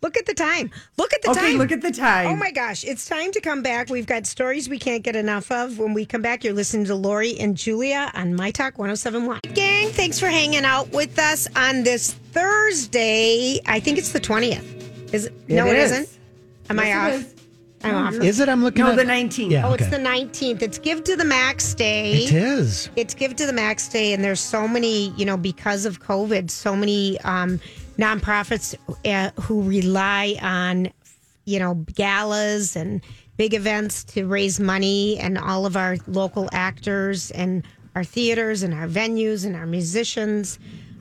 Look 0.00 0.16
at 0.16 0.26
the 0.26 0.34
time. 0.34 0.70
Look 0.96 1.12
at 1.12 1.22
the 1.22 1.30
okay, 1.30 1.40
time. 1.40 1.58
look 1.58 1.72
at 1.72 1.82
the 1.82 1.90
time. 1.90 2.28
Oh 2.28 2.36
my 2.36 2.52
gosh, 2.52 2.84
it's 2.84 3.06
time 3.08 3.32
to 3.32 3.40
come 3.40 3.62
back. 3.62 3.90
We've 3.90 4.06
got 4.06 4.26
stories 4.26 4.68
we 4.68 4.78
can't 4.78 5.02
get 5.02 5.16
enough 5.16 5.50
of. 5.50 5.78
When 5.78 5.92
we 5.92 6.06
come 6.06 6.22
back, 6.22 6.44
you're 6.44 6.54
listening 6.54 6.84
to 6.86 6.94
Lori 6.94 7.36
and 7.40 7.56
Julia 7.56 8.10
on 8.14 8.34
My 8.36 8.52
Talk 8.52 8.78
1071. 8.78 9.40
Gang, 9.54 9.88
thanks 9.88 10.20
for 10.20 10.28
hanging 10.28 10.64
out 10.64 10.90
with 10.92 11.18
us 11.18 11.48
on 11.56 11.82
this 11.82 12.12
Thursday. 12.12 13.58
I 13.66 13.80
think 13.80 13.98
it's 13.98 14.12
the 14.12 14.20
20th. 14.20 15.12
Is 15.12 15.26
it? 15.26 15.34
no, 15.48 15.66
it 15.66 15.76
isn't. 15.76 16.08
Am 16.70 16.78
I 16.78 16.92
off? 16.92 17.24
I'm 17.82 17.94
off. 17.94 18.14
Is 18.14 18.40
it? 18.40 18.48
I'm 18.48 18.62
looking 18.62 18.84
No, 18.84 18.90
at 18.90 18.96
the 18.96 19.04
19th. 19.04 19.50
Yeah, 19.50 19.66
Oh, 19.66 19.72
okay. 19.72 19.84
it's 19.84 19.90
the 19.96 20.02
19th. 20.02 20.62
It's 20.62 20.78
Give 20.78 21.02
to 21.04 21.16
the 21.16 21.24
Max 21.24 21.74
Day. 21.74 22.24
It 22.24 22.32
is. 22.32 22.90
It's 22.96 23.14
Give 23.14 23.34
to 23.36 23.46
the 23.46 23.52
Max 23.52 23.88
Day, 23.88 24.12
and 24.12 24.22
there's 24.22 24.40
so 24.40 24.66
many, 24.68 25.10
you 25.10 25.24
know, 25.24 25.36
because 25.36 25.86
of 25.86 26.00
COVID, 26.02 26.50
so 26.50 26.74
many 26.76 27.20
um, 27.20 27.60
nonprofits 27.98 28.74
uh, 29.04 29.30
who 29.40 29.62
rely 29.62 30.36
on, 30.40 30.90
you 31.44 31.58
know, 31.58 31.74
galas 31.74 32.76
and 32.76 33.00
big 33.36 33.54
events 33.54 34.04
to 34.04 34.26
raise 34.26 34.58
money, 34.58 35.18
and 35.18 35.38
all 35.38 35.64
of 35.64 35.76
our 35.76 35.96
local 36.06 36.48
actors 36.52 37.30
and 37.32 37.64
our 37.94 38.04
theaters 38.04 38.62
and 38.62 38.74
our 38.74 38.86
venues 38.86 39.44
and 39.46 39.54
our 39.54 39.66
musicians. 39.66 40.58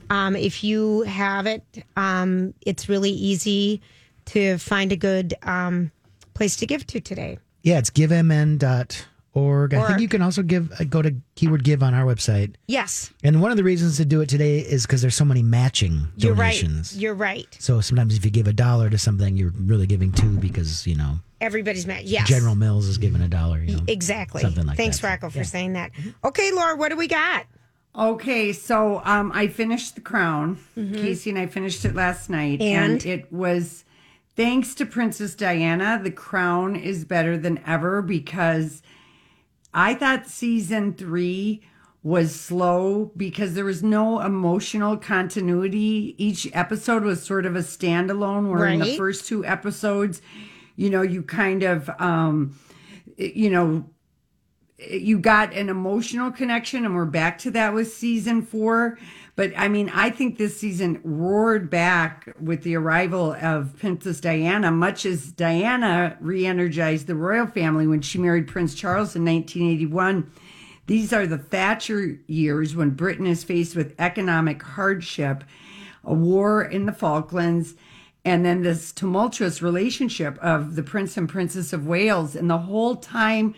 Um, 0.09 0.35
if 0.35 0.63
you 0.63 1.01
have 1.01 1.47
it, 1.47 1.63
um, 1.95 2.53
it's 2.61 2.87
really 2.87 3.11
easy 3.11 3.81
to 4.25 4.57
find 4.57 4.91
a 4.91 4.95
good 4.95 5.33
um, 5.43 5.91
place 6.33 6.55
to 6.57 6.65
give 6.65 6.85
to 6.87 6.99
today. 6.99 7.39
Yeah, 7.63 7.79
it's 7.79 7.89
givemn.org. 7.89 8.95
I 9.37 9.67
think 9.69 9.89
Org. 9.91 10.01
you 10.01 10.07
can 10.07 10.21
also 10.21 10.41
give 10.41 10.71
uh, 10.79 10.83
go 10.85 11.01
to 11.01 11.13
keyword 11.35 11.63
give 11.63 11.83
on 11.83 11.93
our 11.93 12.05
website. 12.05 12.55
Yes, 12.67 13.11
And 13.23 13.41
one 13.41 13.51
of 13.51 13.57
the 13.57 13.63
reasons 13.63 13.97
to 13.97 14.05
do 14.05 14.21
it 14.21 14.29
today 14.29 14.59
is 14.59 14.85
because 14.85 15.01
there's 15.01 15.15
so 15.15 15.25
many 15.25 15.43
matching 15.43 16.07
you're 16.15 16.33
donations. 16.35 16.93
right. 16.93 17.01
You're 17.01 17.13
right. 17.13 17.57
So 17.59 17.79
sometimes 17.81 18.17
if 18.17 18.25
you 18.25 18.31
give 18.31 18.47
a 18.47 18.53
dollar 18.53 18.89
to 18.89 18.97
something, 18.97 19.37
you're 19.37 19.53
really 19.59 19.85
giving 19.87 20.11
two 20.11 20.37
because 20.37 20.87
you 20.87 20.95
know 20.95 21.19
Everybody's 21.39 21.85
mad. 21.85 22.05
Yes. 22.05 22.27
General 22.27 22.55
Mills 22.55 22.87
is 22.87 22.97
giving 22.97 23.21
a 23.21 23.27
dollar. 23.27 23.59
You 23.61 23.75
know, 23.77 23.83
Exactly. 23.87 24.41
Something 24.41 24.65
like 24.65 24.75
that. 24.75 24.81
Thanks, 24.83 24.99
that. 25.01 25.07
Rocco, 25.21 25.29
for 25.29 25.43
saying 25.43 25.73
that. 25.73 25.91
Okay, 26.23 26.51
Laura, 26.51 26.75
what 26.75 26.89
do 26.89 26.97
we 26.97 27.07
got? 27.07 27.45
Okay, 27.95 28.53
so 28.53 29.01
um, 29.05 29.31
I 29.35 29.47
finished 29.47 29.95
The 29.95 30.01
Crown. 30.01 30.57
Casey 30.75 31.29
and 31.29 31.37
I 31.39 31.45
finished 31.45 31.85
it 31.85 31.93
last 31.95 32.29
night, 32.29 32.59
And? 32.61 33.05
it 33.05 33.31
was 33.31 33.85
thanks 34.35 34.73
to 34.75 34.85
Princess 34.85 35.35
Diana. 35.35 35.99
The 36.03 36.11
Crown 36.11 36.75
is 36.75 37.05
better 37.05 37.37
than 37.37 37.59
ever 37.67 38.01
because 38.01 38.81
I 39.73 39.93
thought 39.93 40.27
season 40.27 40.93
three 40.93 41.61
was 42.03 42.33
slow 42.39 43.11
because 43.17 43.53
there 43.53 43.65
was 43.65 43.83
no 43.83 44.21
emotional 44.21 44.97
continuity. 44.97 46.15
Each 46.17 46.47
episode 46.53 47.03
was 47.03 47.21
sort 47.21 47.45
of 47.45 47.55
a 47.55 47.59
standalone. 47.59 48.49
Where 48.49 48.65
in 48.65 48.79
the 48.79 48.95
first 48.95 49.27
two 49.27 49.45
episodes, 49.45 50.21
you 50.75 50.89
know, 50.89 51.01
you 51.01 51.21
kind 51.23 51.63
of, 51.63 51.89
um, 51.99 52.57
you 53.17 53.49
know, 53.49 53.89
you 54.79 55.19
got 55.19 55.53
an 55.53 55.69
emotional 55.69 56.31
connection 56.31 56.85
and 56.85 56.95
we're 56.95 57.05
back 57.05 57.39
to 57.39 57.51
that 57.51 57.73
with 57.73 57.91
season 57.91 58.43
four 58.43 58.97
but 59.37 59.53
i 59.55 59.69
mean 59.69 59.89
i 59.93 60.09
think 60.09 60.37
this 60.37 60.59
season 60.59 60.99
roared 61.05 61.69
back 61.69 62.27
with 62.41 62.63
the 62.63 62.75
arrival 62.75 63.31
of 63.41 63.77
princess 63.79 64.19
diana 64.19 64.69
much 64.69 65.05
as 65.05 65.31
diana 65.31 66.17
re-energized 66.19 67.07
the 67.07 67.15
royal 67.15 67.47
family 67.47 67.87
when 67.87 68.01
she 68.01 68.17
married 68.17 68.47
prince 68.47 68.75
charles 68.75 69.15
in 69.15 69.23
1981 69.23 70.29
these 70.87 71.13
are 71.13 71.25
the 71.25 71.37
thatcher 71.37 72.19
years 72.27 72.75
when 72.75 72.89
britain 72.89 73.25
is 73.25 73.45
faced 73.45 73.77
with 73.77 73.95
economic 73.97 74.61
hardship 74.61 75.45
a 76.03 76.13
war 76.13 76.61
in 76.61 76.85
the 76.85 76.91
falklands 76.91 77.75
and 78.27 78.45
then 78.45 78.61
this 78.61 78.91
tumultuous 78.91 79.61
relationship 79.61 80.37
of 80.39 80.75
the 80.75 80.83
prince 80.83 81.15
and 81.15 81.29
princess 81.29 81.71
of 81.71 81.87
wales. 81.87 82.35
And 82.35 82.49
the 82.49 82.57
whole 82.57 82.97
time 82.97 83.55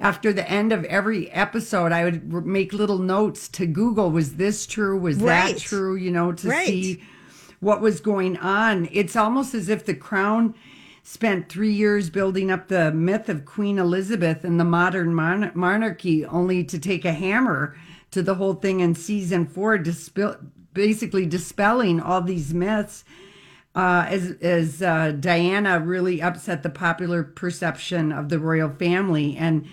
after 0.00 0.32
the 0.32 0.50
end 0.50 0.72
of 0.72 0.84
every 0.84 1.30
episode, 1.30 1.92
I 1.92 2.04
would 2.04 2.46
make 2.46 2.72
little 2.72 2.98
notes 2.98 3.48
to 3.50 3.66
Google. 3.66 4.10
Was 4.10 4.36
this 4.36 4.66
true? 4.66 4.98
Was 4.98 5.18
Right. 5.18 5.54
that 5.54 5.60
true? 5.60 5.94
You 5.94 6.10
know, 6.10 6.32
to 6.32 6.48
Right. 6.48 6.66
see 6.66 7.02
what 7.60 7.82
was 7.82 8.00
going 8.00 8.38
on. 8.38 8.88
It's 8.90 9.14
almost 9.14 9.54
as 9.54 9.68
if 9.68 9.84
the 9.84 9.94
crown 9.94 10.54
spent 11.02 11.48
three 11.48 11.72
years 11.72 12.08
building 12.08 12.50
up 12.50 12.68
the 12.68 12.90
myth 12.92 13.28
of 13.28 13.44
Queen 13.44 13.78
Elizabeth 13.78 14.44
and 14.44 14.58
the 14.58 14.64
modern 14.64 15.14
mon- 15.14 15.50
monarchy, 15.54 16.24
only 16.24 16.64
to 16.64 16.78
take 16.78 17.04
a 17.04 17.12
hammer 17.12 17.74
to 18.10 18.22
the 18.22 18.36
whole 18.36 18.54
thing 18.54 18.80
in 18.80 18.94
season 18.94 19.46
four, 19.46 19.76
dispel- 19.76 20.36
basically 20.72 21.26
dispelling 21.26 22.00
all 22.00 22.22
these 22.22 22.54
myths 22.54 23.04
uh, 23.74 24.04
as 24.08 24.32
as 24.42 24.82
uh, 24.82 25.12
Diana 25.12 25.78
really 25.78 26.20
upset 26.20 26.62
the 26.64 26.70
popular 26.70 27.22
perception 27.22 28.10
of 28.12 28.28
the 28.28 28.38
royal 28.38 28.68
family. 28.70 29.36
And 29.36 29.64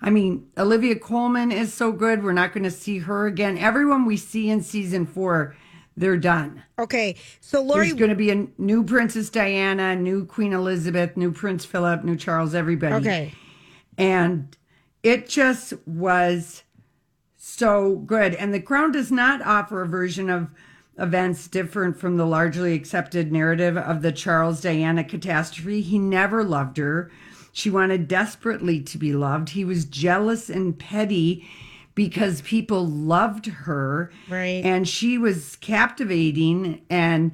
I 0.00 0.10
mean, 0.10 0.48
Olivia 0.58 0.96
Colman 0.96 1.50
is 1.52 1.72
so 1.72 1.92
good. 1.92 2.22
We're 2.22 2.32
not 2.32 2.52
going 2.52 2.64
to 2.64 2.70
see 2.70 2.98
her 2.98 3.26
again. 3.26 3.56
Everyone 3.58 4.04
we 4.04 4.16
see 4.16 4.50
in 4.50 4.62
season 4.62 5.06
four, 5.06 5.56
they're 5.96 6.18
done. 6.18 6.62
Okay, 6.78 7.16
so 7.40 7.62
Lori, 7.62 7.86
There's 7.86 7.98
going 7.98 8.10
to 8.10 8.16
be 8.16 8.30
a 8.30 8.46
new 8.58 8.84
Princess 8.84 9.30
Diana, 9.30 9.96
new 9.96 10.26
Queen 10.26 10.52
Elizabeth, 10.52 11.16
new 11.16 11.32
Prince 11.32 11.64
Philip, 11.64 12.04
new 12.04 12.16
Charles, 12.16 12.54
everybody. 12.54 12.94
okay, 12.96 13.32
And 13.96 14.54
it 15.02 15.28
just 15.28 15.72
was 15.86 16.64
so 17.36 17.96
good. 17.96 18.34
And 18.34 18.52
The 18.52 18.60
Crown 18.60 18.92
does 18.92 19.10
not 19.10 19.40
offer 19.42 19.80
a 19.82 19.88
version 19.88 20.28
of 20.28 20.48
events 20.98 21.46
different 21.48 21.98
from 21.98 22.16
the 22.16 22.26
largely 22.26 22.74
accepted 22.74 23.30
narrative 23.30 23.76
of 23.76 24.02
the 24.02 24.12
Charles 24.12 24.60
Diana 24.60 25.04
catastrophe. 25.04 25.80
He 25.80 25.98
never 25.98 26.42
loved 26.42 26.76
her. 26.78 27.10
She 27.56 27.70
wanted 27.70 28.06
desperately 28.06 28.82
to 28.82 28.98
be 28.98 29.14
loved. 29.14 29.48
He 29.48 29.64
was 29.64 29.86
jealous 29.86 30.50
and 30.50 30.78
petty 30.78 31.48
because 31.94 32.42
people 32.42 32.86
loved 32.86 33.46
her. 33.46 34.12
Right. 34.28 34.62
And 34.62 34.86
she 34.86 35.16
was 35.16 35.56
captivating 35.62 36.82
and 36.90 37.32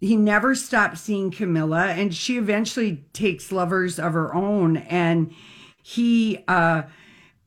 he 0.00 0.16
never 0.16 0.56
stopped 0.56 0.98
seeing 0.98 1.30
Camilla 1.30 1.92
and 1.92 2.12
she 2.12 2.38
eventually 2.38 3.04
takes 3.12 3.52
lovers 3.52 4.00
of 4.00 4.14
her 4.14 4.34
own 4.34 4.78
and 4.78 5.32
he 5.80 6.42
uh 6.48 6.82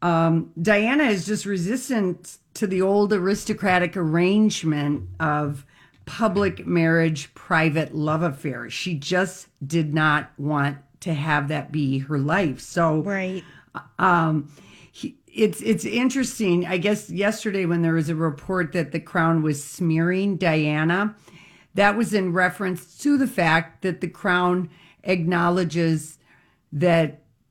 um 0.02 0.54
Diana 0.62 1.04
is 1.04 1.26
just 1.26 1.46
resistant 1.46 2.38
to 2.54 2.66
the 2.66 2.82
old 2.82 3.12
aristocratic 3.12 3.98
arrangement 3.98 5.04
of 5.20 5.66
public 6.06 6.66
marriage 6.66 7.34
private 7.36 7.94
love 7.94 8.24
affair 8.24 8.70
she 8.70 8.96
just 8.96 9.50
did 9.68 9.94
not 9.94 10.32
want 10.38 10.78
to 11.02 11.14
have 11.14 11.48
that 11.48 11.72
be 11.72 12.00
her 12.00 12.18
life 12.18 12.60
so 12.60 13.02
right. 13.02 13.44
um 13.98 14.52
he, 14.92 15.18
it's 15.28 15.62
it's 15.62 15.86
interesting 15.86 16.66
i 16.66 16.78
guess 16.78 17.10
yesterday 17.10 17.66
when 17.66 17.82
there 17.82 17.94
was 17.94 18.10
a 18.10 18.16
report 18.16 18.72
that 18.72 18.92
the 18.92 19.00
crown 19.00 19.42
was 19.42 19.64
smearing 19.64 20.36
diana 20.36 21.16
that 21.76 21.96
was 21.96 22.14
in 22.14 22.34
reference 22.34 22.98
to 22.98 23.18
the 23.18 23.28
fact 23.28 23.82
that 23.84 24.02
the 24.02 24.08
crown 24.08 24.70
acknowledges 25.04 26.18
that 26.72 27.22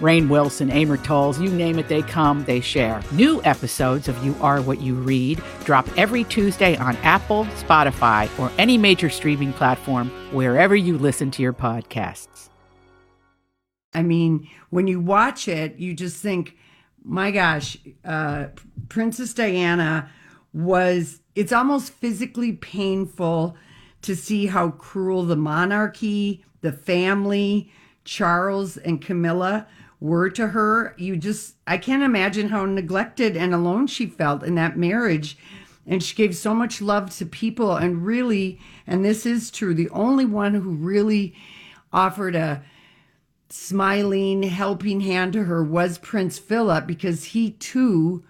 Rainn 0.00 0.28
Wilson, 0.28 0.70
Amor 0.70 0.96
Towles, 0.96 1.38
you 1.38 1.50
name 1.50 1.78
it, 1.78 1.88
they 1.88 2.00
come, 2.00 2.44
they 2.44 2.60
share. 2.60 3.02
New 3.12 3.42
episodes 3.44 4.08
of 4.08 4.24
You 4.24 4.34
Are 4.40 4.62
What 4.62 4.80
You 4.80 4.94
Read 4.94 5.42
drop 5.64 5.86
every 5.98 6.24
Tuesday 6.24 6.76
on 6.76 6.96
Apple, 6.98 7.44
Spotify, 7.56 8.26
or 8.38 8.50
any 8.56 8.78
major 8.78 9.10
streaming 9.10 9.52
platform 9.52 10.10
wherever 10.32 10.74
you 10.74 10.96
listen 10.96 11.30
to 11.32 11.42
your 11.42 11.52
podcasts. 11.52 12.48
I 13.92 14.02
mean, 14.02 14.48
when 14.70 14.86
you 14.86 15.00
watch 15.00 15.48
it, 15.48 15.76
you 15.76 15.92
just 15.92 16.16
think, 16.22 16.56
my 17.04 17.30
gosh, 17.30 17.76
uh, 18.04 18.46
Princess 18.88 19.34
Diana 19.34 20.10
was, 20.54 21.20
it's 21.34 21.52
almost 21.52 21.92
physically 21.92 22.52
painful 22.52 23.54
to 24.02 24.16
see 24.16 24.46
how 24.46 24.70
cruel 24.70 25.24
the 25.24 25.36
monarchy, 25.36 26.42
the 26.62 26.72
family, 26.72 27.70
Charles 28.04 28.76
and 28.78 29.02
Camilla 29.02 29.66
were 30.00 30.30
to 30.30 30.48
her. 30.48 30.94
You 30.98 31.16
just, 31.16 31.54
I 31.66 31.78
can't 31.78 32.02
imagine 32.02 32.48
how 32.48 32.64
neglected 32.64 33.36
and 33.36 33.54
alone 33.54 33.86
she 33.86 34.06
felt 34.06 34.42
in 34.42 34.54
that 34.56 34.76
marriage. 34.78 35.36
And 35.86 36.02
she 36.02 36.14
gave 36.16 36.34
so 36.36 36.54
much 36.54 36.80
love 36.80 37.10
to 37.16 37.26
people. 37.26 37.76
And 37.76 38.04
really, 38.04 38.58
and 38.86 39.04
this 39.04 39.26
is 39.26 39.50
true, 39.50 39.74
the 39.74 39.90
only 39.90 40.24
one 40.24 40.54
who 40.54 40.70
really 40.70 41.34
offered 41.92 42.34
a, 42.36 42.62
smiling, 43.50 44.44
helping 44.44 45.00
hand 45.00 45.32
to 45.34 45.44
her 45.44 45.62
was 45.62 45.98
Prince 45.98 46.38
Philip 46.38 46.86
because 46.86 47.24
he 47.24 47.50
too 47.50 48.24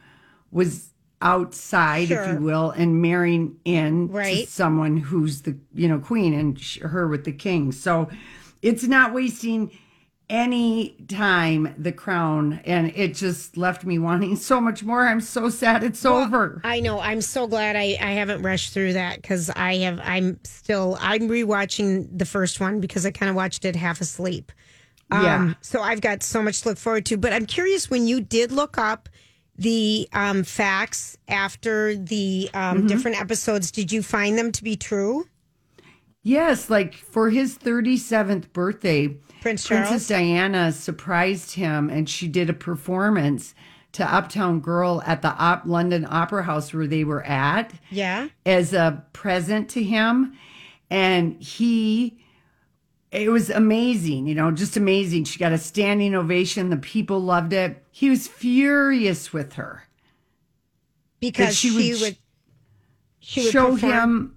was 0.50 0.88
outside, 1.22 2.10
if 2.10 2.32
you 2.32 2.38
will, 2.40 2.70
and 2.70 3.02
marrying 3.02 3.56
in 3.64 4.08
Right. 4.08 4.46
to 4.46 4.50
someone 4.50 4.96
who's 4.96 5.42
the 5.42 5.56
you 5.74 5.86
know 5.88 5.98
queen 5.98 6.32
and 6.32 6.58
sh- 6.58 6.78
her 6.80 7.06
with 7.06 7.24
the 7.24 7.32
king. 7.32 7.72
So 7.72 8.08
it's 8.62 8.84
not 8.84 9.12
wasting 9.12 9.70
any 10.30 10.90
time 11.08 11.75
the 11.76 11.90
crown 11.90 12.60
and 12.64 12.92
it 12.96 13.14
just 13.14 13.56
left 13.56 13.84
me 13.84 13.99
wanting 13.99 14.37
so 14.37 14.60
much 14.60 14.84
more 14.84 15.04
i'm 15.06 15.20
so 15.20 15.50
sad 15.50 15.82
it's 15.82 16.04
over 16.06 16.60
I 16.64 16.78
know. 16.80 17.00
I'm 17.00 17.20
so 17.20 17.46
glad 17.49 17.75
I, 17.76 17.99
I 18.00 18.12
haven't 18.12 18.42
rushed 18.42 18.72
through 18.72 18.92
that 18.94 19.20
because 19.20 19.50
I 19.50 19.76
have. 19.78 20.00
I'm 20.02 20.38
still. 20.44 20.96
I'm 21.00 21.22
rewatching 21.28 22.06
the 22.16 22.25
first 22.25 22.60
one 22.60 22.80
because 22.80 23.04
I 23.04 23.10
kind 23.10 23.28
of 23.28 23.34
watched 23.37 23.64
it 23.64 23.75
half 23.75 24.00
asleep. 24.00 24.52
Um, 25.10 25.22
Yeah. 25.25 25.54
So 25.62 25.82
I've 25.82 26.00
got 26.00 26.22
so 26.22 26.42
much 26.42 26.62
to 26.62 26.68
look 26.70 26.78
forward 26.78 27.06
to. 27.06 27.16
But 27.16 27.32
I'm 27.32 27.46
curious 27.46 27.90
when 27.90 28.06
you 28.06 28.20
did 28.20 28.52
look 28.52 28.78
up 28.78 29.09
the 29.57 30.09
um, 30.12 30.44
facts 30.44 31.16
after 31.28 31.96
the 31.96 32.48
um, 32.55 32.78
Mm-hmm. 32.78 32.87
different 32.87 33.20
episodes, 33.20 33.70
did 33.72 33.90
you 33.90 34.02
find 34.02 34.38
them 34.38 34.52
to 34.52 34.62
be 34.62 34.76
true? 34.76 35.26
Yes, 36.22 36.68
like 36.70 36.94
for 36.94 37.31
his 37.31 37.57
37th 37.59 38.52
birthday, 38.52 39.16
Prince 39.40 39.64
Charles? 39.64 39.88
Princess 39.88 40.09
Diana 40.09 40.72
surprised 40.72 41.55
him 41.55 41.88
and 41.90 42.09
she 42.09 42.29
did 42.29 42.50
a 42.50 42.55
performance 42.55 43.55
to 43.92 44.05
Uptown 44.14 44.61
Girl 44.61 45.03
at 45.07 45.22
the 45.22 45.31
Op- 45.31 45.66
London 45.66 46.07
Opera 46.09 46.44
House 46.44 46.72
where 46.72 46.87
they 46.87 47.05
were 47.05 47.22
at 47.24 47.72
Yeah. 47.90 48.29
as 48.46 48.72
a 48.72 49.05
present 49.12 49.68
to 49.70 49.83
him. 49.83 50.35
And 50.90 51.40
he, 51.42 52.18
it 53.12 53.31
was 53.31 53.50
amazing, 53.50 54.26
you 54.26 54.35
know, 54.35 54.50
just 54.50 54.76
amazing. 54.76 55.24
She 55.24 55.38
got 55.38 55.53
a 55.53 55.59
standing 55.59 56.14
ovation. 56.14 56.70
The 56.70 56.76
people 56.76 57.20
loved 57.20 57.53
it. 57.53 57.85
He 57.90 58.11
was 58.11 58.29
furious 58.29 59.33
with 59.33 59.55
her. 59.55 59.85
Because 61.20 61.57
she 61.57 61.70
she, 61.70 61.92
would 61.92 62.00
would. 62.00 62.16
She 63.20 63.42
would 63.44 63.53
show 63.53 63.72
perform- 63.72 63.92
him 63.92 64.37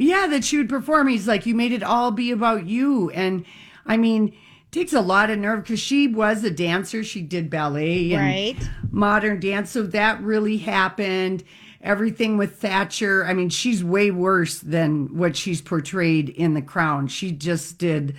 yeah 0.00 0.26
that 0.28 0.44
she 0.44 0.56
would 0.56 0.68
perform 0.68 1.08
he's 1.08 1.26
like 1.26 1.44
you 1.46 1.54
made 1.56 1.72
it 1.72 1.82
all 1.82 2.10
be 2.12 2.30
about 2.30 2.66
you 2.66 3.10
and 3.10 3.44
i 3.88 3.96
mean 3.96 4.28
it 4.28 4.72
takes 4.72 4.92
a 4.92 5.00
lot 5.00 5.30
of 5.30 5.38
nerve 5.38 5.62
because 5.62 5.80
she 5.80 6.06
was 6.06 6.44
a 6.44 6.50
dancer 6.50 7.02
she 7.02 7.22
did 7.22 7.48
ballet 7.50 8.12
and 8.12 8.22
Right. 8.22 8.70
modern 8.90 9.40
dance 9.40 9.70
so 9.70 9.82
that 9.82 10.20
really 10.22 10.58
happened 10.58 11.42
everything 11.80 12.36
with 12.36 12.56
thatcher 12.56 13.24
i 13.26 13.32
mean 13.32 13.48
she's 13.48 13.82
way 13.82 14.10
worse 14.10 14.58
than 14.60 15.16
what 15.16 15.36
she's 15.36 15.60
portrayed 15.62 16.28
in 16.28 16.54
the 16.54 16.62
crown 16.62 17.06
she 17.08 17.30
just 17.32 17.78
did 17.78 18.16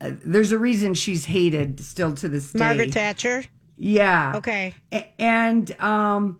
uh, 0.00 0.12
there's 0.24 0.52
a 0.52 0.58
reason 0.58 0.94
she's 0.94 1.24
hated 1.24 1.80
still 1.80 2.14
to 2.14 2.28
this 2.28 2.52
day 2.52 2.58
Margaret 2.60 2.92
Thatcher. 2.94 3.44
yeah 3.76 4.32
Okay. 4.36 4.74
a- 4.92 5.06
and 5.20 5.70
um 5.80 6.38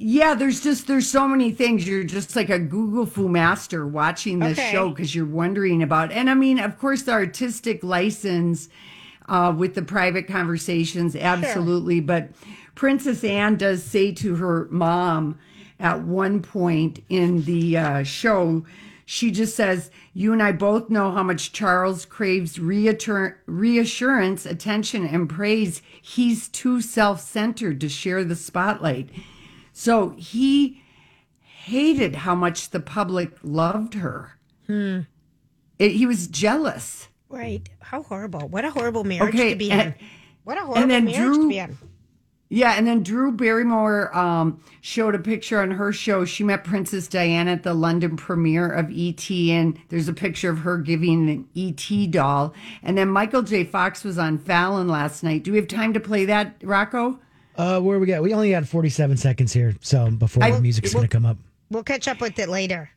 yeah 0.00 0.32
there's 0.34 0.60
just 0.60 0.86
there's 0.86 1.08
so 1.10 1.26
many 1.26 1.50
things. 1.50 1.86
You're 1.86 2.04
just 2.04 2.36
like 2.36 2.48
a 2.50 2.58
google 2.58 3.04
fu 3.04 3.28
master 3.28 3.86
watching 3.86 4.38
this 4.38 4.58
Okay. 4.58 4.70
show 4.70 4.90
because 4.90 5.14
you're 5.14 5.26
wondering 5.26 5.82
about 5.82 6.12
and 6.12 6.30
i 6.30 6.34
mean 6.34 6.58
of 6.58 6.78
course 6.78 7.02
the 7.02 7.12
artistic 7.12 7.82
license 7.82 8.68
uh, 9.28 9.52
with 9.54 9.74
the 9.74 9.82
private 9.82 10.26
conversations 10.26 11.14
absolutely. 11.16 12.00
But 12.00 12.30
princess 12.74 13.24
anne 13.24 13.56
does 13.56 13.82
say 13.82 14.12
to 14.12 14.36
her 14.36 14.68
mom 14.70 15.38
at 15.80 16.02
one 16.02 16.42
point 16.42 17.02
in 17.08 17.42
the 17.44 17.76
uh, 17.76 18.02
show 18.04 18.64
she 19.04 19.30
just 19.30 19.56
says 19.56 19.90
you 20.14 20.32
and 20.32 20.42
i 20.42 20.52
both 20.52 20.90
know 20.90 21.10
how 21.10 21.22
much 21.22 21.52
charles 21.52 22.04
craves 22.04 22.58
reassur- 22.58 23.34
reassurance 23.46 24.46
attention 24.46 25.06
and 25.06 25.28
praise. 25.28 25.82
He's 26.00 26.48
too 26.48 26.80
self-centered 26.80 27.80
to 27.80 27.88
share 27.88 28.22
the 28.24 28.36
spotlight 28.36 29.08
so 29.78 30.10
he 30.16 30.82
hated 31.40 32.16
how 32.16 32.34
much 32.34 32.70
the 32.70 32.80
public 32.80 33.30
loved 33.44 33.94
her. 33.94 34.32
Hmm. 34.66 35.00
It- 35.78 35.92
he 35.92 36.04
was 36.04 36.26
jealous. 36.26 37.06
Right. 37.28 37.68
How 37.80 38.02
horrible. 38.02 38.48
What 38.48 38.64
a 38.64 38.70
horrible 38.70 39.04
marriage 39.04 39.34
Okay, 39.34 39.50
to 39.50 39.56
be 39.56 39.70
and- 39.70 39.88
in. 39.88 39.94
What 40.42 40.58
a 40.58 40.62
horrible 40.62 40.86
marriage 40.88 41.14
to 41.14 41.48
be 41.48 41.58
in. 41.58 41.76
Yeah, 42.50 42.72
and 42.72 42.86
then 42.86 43.02
Drew 43.02 43.30
Barrymore 43.30 44.16
um, 44.16 44.60
showed 44.80 45.14
a 45.14 45.18
picture 45.18 45.60
on 45.60 45.70
her 45.72 45.92
show. 45.92 46.24
She 46.24 46.42
met 46.42 46.64
Princess 46.64 47.06
Diana 47.06 47.52
at 47.52 47.62
the 47.62 47.74
London 47.74 48.16
premiere 48.16 48.70
of 48.70 48.90
E.T., 48.90 49.52
and 49.52 49.78
there's 49.90 50.08
a 50.08 50.14
picture 50.14 50.48
of 50.48 50.60
her 50.60 50.78
giving 50.78 51.28
an 51.28 51.46
E.T. 51.52 52.06
doll. 52.06 52.54
And 52.82 52.96
then 52.96 53.10
Michael 53.10 53.42
J. 53.42 53.64
Fox 53.64 54.02
was 54.02 54.16
on 54.18 54.38
Fallon 54.38 54.88
last 54.88 55.22
night. 55.22 55.44
Do 55.44 55.52
we 55.52 55.58
have 55.58 55.68
time 55.68 55.92
to 55.92 56.00
play 56.00 56.24
that, 56.24 56.56
Rocco? 56.64 57.20
Uh, 57.58 57.80
where 57.80 57.98
we 57.98 58.06
got? 58.06 58.22
We 58.22 58.32
only 58.32 58.50
got 58.50 58.64
47 58.66 59.16
seconds 59.16 59.52
here, 59.52 59.74
so 59.80 60.10
before 60.10 60.44
I- 60.44 60.52
the 60.52 60.60
music's 60.60 60.94
going 60.94 61.06
to 61.06 61.08
come 61.08 61.26
up. 61.26 61.36
We'll 61.70 61.82
catch 61.82 62.08
up 62.08 62.20
with 62.20 62.38
it 62.38 62.48
later. 62.48 62.88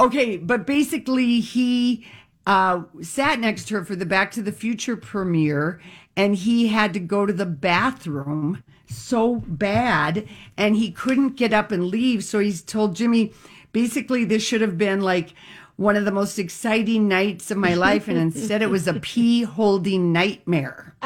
Okay, 0.00 0.36
but 0.36 0.66
basically, 0.66 1.40
he 1.40 2.06
uh, 2.46 2.82
sat 3.02 3.38
next 3.40 3.68
to 3.68 3.74
her 3.74 3.84
for 3.84 3.94
the 3.94 4.06
Back 4.06 4.30
to 4.32 4.42
the 4.42 4.52
Future 4.52 4.96
premiere, 4.96 5.80
and 6.16 6.34
he 6.34 6.68
had 6.68 6.92
to 6.94 7.00
go 7.00 7.24
to 7.26 7.32
the 7.32 7.46
bathroom 7.46 8.62
so 8.88 9.36
bad, 9.46 10.26
and 10.56 10.76
he 10.76 10.90
couldn't 10.90 11.36
get 11.36 11.52
up 11.52 11.70
and 11.70 11.84
leave. 11.86 12.24
So 12.24 12.38
he's 12.38 12.62
told 12.62 12.96
Jimmy, 12.96 13.32
basically, 13.72 14.24
this 14.24 14.42
should 14.42 14.60
have 14.60 14.78
been 14.78 15.00
like 15.02 15.34
one 15.76 15.94
of 15.96 16.04
the 16.04 16.12
most 16.12 16.38
exciting 16.38 17.06
nights 17.06 17.50
of 17.50 17.58
my 17.58 17.74
life, 17.74 18.08
and 18.08 18.16
instead, 18.18 18.62
it 18.62 18.70
was 18.70 18.88
a 18.88 18.94
pee 18.94 19.42
holding 19.42 20.12
nightmare. 20.12 20.94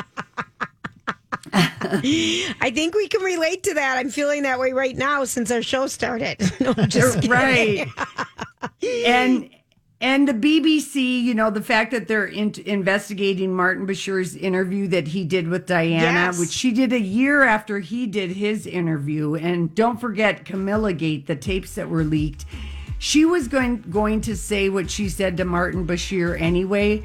I 1.53 2.71
think 2.75 2.95
we 2.95 3.09
can 3.09 3.23
relate 3.23 3.63
to 3.65 3.75
that. 3.75 3.99
I'm 3.99 4.11
feeling 4.11 4.43
that 4.45 4.59
way 4.59 4.73
right 4.73 4.97
now 4.97 5.25
since 5.25 5.51
our 5.51 5.63
show 5.63 5.87
started. 5.87 6.39
No, 6.61 6.75
just 6.75 7.27
right. 7.29 7.89
and 9.07 9.49
And 10.03 10.29
the 10.29 10.33
BBC, 10.35 11.23
you 11.23 11.35
know, 11.35 11.51
the 11.51 11.63
fact 11.63 11.91
that 11.93 12.07
they're 12.09 12.27
in- 12.27 12.55
investigating 12.67 13.55
Martin 13.55 13.87
Bashir's 13.87 14.37
interview 14.37 14.89
that 14.89 15.09
he 15.09 15.25
did 15.25 15.49
with 15.49 15.67
Diana, 15.67 16.03
Yes. 16.05 16.39
which 16.39 16.51
she 16.51 16.71
did 16.71 16.93
a 16.93 17.01
year 17.01 17.43
after 17.43 17.81
he 17.81 18.07
did 18.07 18.31
his 18.33 18.67
interview. 18.67 19.35
And 19.35 19.75
don't 19.75 20.01
forget 20.01 20.45
Camilla 20.45 20.93
Gate, 20.93 21.27
the 21.27 21.37
tapes 21.37 21.75
that 21.75 21.89
were 21.89 22.05
leaked. 22.05 22.45
She 22.99 23.25
was 23.25 23.49
going 23.49 23.83
going 23.91 24.21
to 24.23 24.37
say 24.37 24.69
what 24.69 24.91
she 24.91 25.09
said 25.09 25.37
to 25.39 25.45
Martin 25.45 25.87
Bashir 25.87 26.39
anyway. 26.41 27.03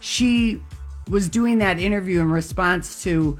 She 0.00 0.60
was 1.08 1.28
doing 1.30 1.58
that 1.58 1.78
interview 1.78 2.20
in 2.20 2.30
response 2.30 3.02
to 3.04 3.38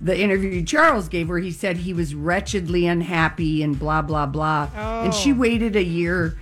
the 0.00 0.18
interview 0.18 0.62
Charles 0.64 1.08
gave 1.08 1.28
where 1.28 1.38
he 1.38 1.50
said 1.50 1.78
he 1.78 1.92
was 1.92 2.14
wretchedly 2.14 2.86
unhappy 2.86 3.62
and 3.62 3.78
blah 3.78 4.02
blah 4.02 4.26
blah. 4.26 4.68
And 5.04 5.14
she 5.14 5.32
waited 5.32 5.76
a 5.76 5.82
year 5.84 6.38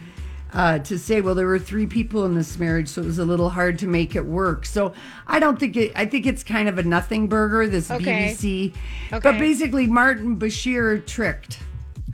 uh, 0.53 0.79
to 0.79 0.99
say, 0.99 1.21
well, 1.21 1.35
there 1.35 1.47
were 1.47 1.59
three 1.59 1.87
people 1.87 2.25
in 2.25 2.35
this 2.37 2.59
marriage, 2.59 2.89
so 2.89 3.03
it 3.03 3.07
was 3.07 3.19
a 3.19 3.25
little 3.25 3.51
hard 3.51 3.79
to 3.81 3.87
make 3.89 4.15
it 4.15 4.25
work. 4.25 4.65
So 4.67 4.93
I 5.27 5.41
don't 5.41 5.59
think 5.59 5.77
it. 5.77 5.93
I 5.97 6.07
think 6.07 6.27
it's 6.27 6.45
kind 6.45 6.69
of 6.69 6.79
a 6.79 6.83
nothing 6.83 7.27
burger. 7.29 7.67
This 7.67 7.91
Okay. 7.91 8.35
BBC, 8.37 8.75
but 9.11 9.39
basically 9.39 9.87
Martin 9.87 10.37
Bashir 10.39 11.05
tricked 11.07 11.59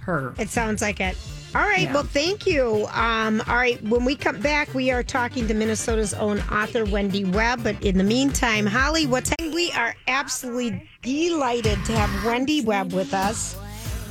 her. 0.02 0.34
It 0.38 0.48
sounds 0.48 0.80
like 0.82 1.00
it. 1.00 1.16
All 1.52 1.62
right. 1.62 1.82
Yeah. 1.82 1.94
Well, 1.94 2.04
thank 2.04 2.46
you. 2.46 2.86
Um, 2.92 3.42
all 3.48 3.56
right. 3.56 3.82
When 3.82 4.04
we 4.04 4.14
come 4.14 4.40
back, 4.40 4.72
we 4.72 4.92
are 4.92 5.02
talking 5.02 5.48
to 5.48 5.54
Minnesota's 5.54 6.14
own 6.14 6.38
author, 6.42 6.84
Wendy 6.84 7.24
Webb. 7.24 7.64
But 7.64 7.82
in 7.84 7.98
the 7.98 8.04
meantime, 8.04 8.66
Holly, 8.66 9.06
what's 9.06 9.32
we 9.40 9.72
are 9.72 9.96
absolutely 10.06 10.88
delighted 11.02 11.84
to 11.86 11.92
have 11.92 12.24
Wendy 12.24 12.60
Webb 12.60 12.92
with 12.92 13.12
us. 13.12 13.56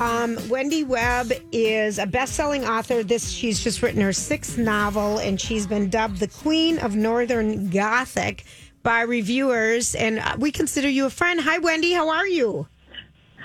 Um, 0.00 0.38
Wendy 0.48 0.84
Webb 0.84 1.32
is 1.50 1.98
a 1.98 2.06
best-selling 2.06 2.66
author. 2.66 3.02
This 3.02 3.30
she's 3.30 3.62
just 3.62 3.82
written 3.82 4.02
her 4.02 4.12
sixth 4.12 4.58
novel, 4.58 5.18
and 5.18 5.40
she's 5.40 5.66
been 5.66 5.88
dubbed 5.88 6.18
the 6.18 6.28
Queen 6.28 6.78
of 6.78 6.94
Northern 6.94 7.70
Gothic 7.70 8.44
by 8.82 9.00
reviewers. 9.02 9.94
And 9.94 10.18
uh, 10.18 10.36
we 10.38 10.52
consider 10.52 10.88
you 10.88 11.06
a 11.06 11.10
friend. 11.10 11.40
Hi, 11.40 11.58
Wendy. 11.58 11.92
How 11.92 12.10
are 12.10 12.26
you? 12.26 12.66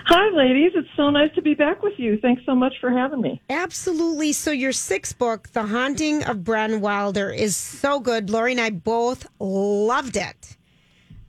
Hi, 0.08 0.30
ladies. 0.36 0.72
It's 0.76 0.88
so 0.96 1.10
nice 1.10 1.34
to 1.34 1.42
be 1.42 1.56
back 1.56 1.82
with 1.82 1.98
you. 1.98 2.20
Thanks 2.22 2.44
so 2.46 2.54
much 2.54 2.74
for 2.80 2.92
having 2.92 3.22
me. 3.22 3.42
Absolutely. 3.50 4.34
So 4.34 4.52
your 4.52 4.72
sixth 4.72 5.18
book, 5.18 5.50
The 5.50 5.66
Haunting 5.66 6.24
of 6.24 6.38
Brynn 6.38 6.80
Wilder, 6.80 7.32
is 7.32 7.58
so 7.58 8.00
good. 8.00 8.30
Lori 8.30 8.52
and 8.52 8.62
I 8.62 8.70
both 8.70 9.26
loved 9.40 10.16
it. 10.16 10.58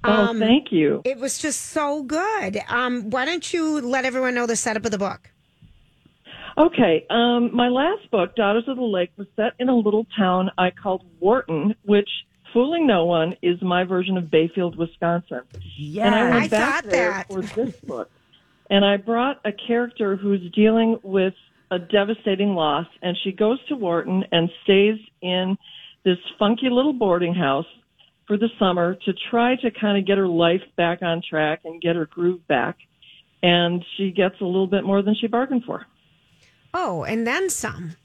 Oh, 0.05 0.39
thank 0.39 0.71
you. 0.71 1.01
It 1.05 1.19
was 1.19 1.39
just 1.39 1.61
so 1.62 2.03
good. 2.03 2.61
Um, 2.69 3.11
why 3.11 3.25
don't 3.25 3.53
you 3.53 3.81
let 3.81 4.05
everyone 4.05 4.35
know 4.35 4.47
the 4.47 4.57
setup 4.57 4.85
of 4.85 4.91
the 4.91 4.99
book? 4.99 5.31
Okay, 6.59 7.05
um, 7.11 7.55
my 7.55 7.69
last 7.69 8.11
book, 8.11 8.35
Daughters 8.37 8.65
of 8.67 8.77
the 8.77 8.83
Lake, 8.83 9.11
was 9.17 9.27
set 9.37 9.53
in 9.59 9.69
a 9.69 9.77
little 9.77 10.07
town 10.17 10.51
I 10.57 10.71
called 10.71 11.03
Wharton, 11.19 11.75
which, 11.85 12.09
fooling 12.53 12.87
no 12.87 13.05
one, 13.05 13.37
is 13.43 13.61
my 13.62 13.85
version 13.85 14.17
of 14.17 14.31
Bayfield, 14.31 14.77
Wisconsin. 14.77 15.43
And 15.99 16.15
I 16.15 16.23
went 16.31 16.35
I 16.45 16.49
back 16.49 16.85
thought 16.85 16.91
there 16.91 17.11
that. 17.11 17.29
for 17.29 17.43
this 17.43 17.77
book. 17.81 18.11
And 18.70 18.85
I 18.85 18.96
brought 18.96 19.40
a 19.44 19.52
character 19.52 20.16
who's 20.16 20.40
dealing 20.52 20.98
with 21.02 21.35
a 21.70 21.79
devastating 21.79 22.55
loss, 22.55 22.87
and 23.02 23.16
she 23.22 23.33
goes 23.33 23.59
to 23.68 23.76
Wharton 23.76 24.24
and 24.33 24.48
stays 24.64 24.98
in 25.20 25.57
this 26.05 26.18
funky 26.38 26.68
little 26.70 26.92
boarding 26.92 27.35
house 27.35 27.66
for 28.26 28.37
the 28.37 28.48
summer 28.59 28.94
to 28.94 29.12
try 29.31 29.57
to 29.57 29.70
kind 29.70 29.98
of 29.98 30.07
get 30.07 30.18
her 30.18 30.29
life 30.29 30.62
back 30.76 31.02
on 31.02 31.22
track 31.29 31.61
and 31.64 31.81
get 31.81 31.96
her 31.96 32.07
groove 32.07 32.46
back. 32.48 32.76
And 33.42 33.85
she 33.96 34.11
gets 34.11 34.35
a 34.40 34.44
little 34.44 34.66
bit 34.66 34.85
more 34.85 35.02
than 35.02 35.14
she 35.20 35.26
bargained 35.26 35.64
for. 35.64 35.87
Oh, 36.74 37.05
and 37.05 37.26
then 37.26 37.50
some. 37.50 37.96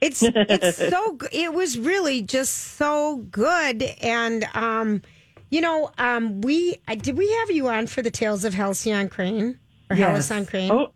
It's 0.00 0.22
it's 0.22 0.76
so 0.90 1.18
it 1.32 1.54
was 1.54 1.78
really 1.78 2.22
just 2.22 2.52
so 2.52 3.16
good 3.30 3.82
and 4.02 4.46
um 4.52 5.00
you 5.48 5.62
know 5.62 5.90
um 5.96 6.42
we 6.42 6.76
I, 6.86 6.96
did 6.96 7.16
we 7.16 7.32
have 7.32 7.50
you 7.50 7.68
on 7.68 7.86
for 7.86 8.02
the 8.02 8.10
tales 8.10 8.44
of 8.44 8.52
Halcyon 8.52 9.08
Crane 9.08 9.58
or 9.90 9.96
Yes. 9.96 10.28
Halcyon 10.28 10.46
Crane? 10.46 10.70
Oh, 10.70 10.88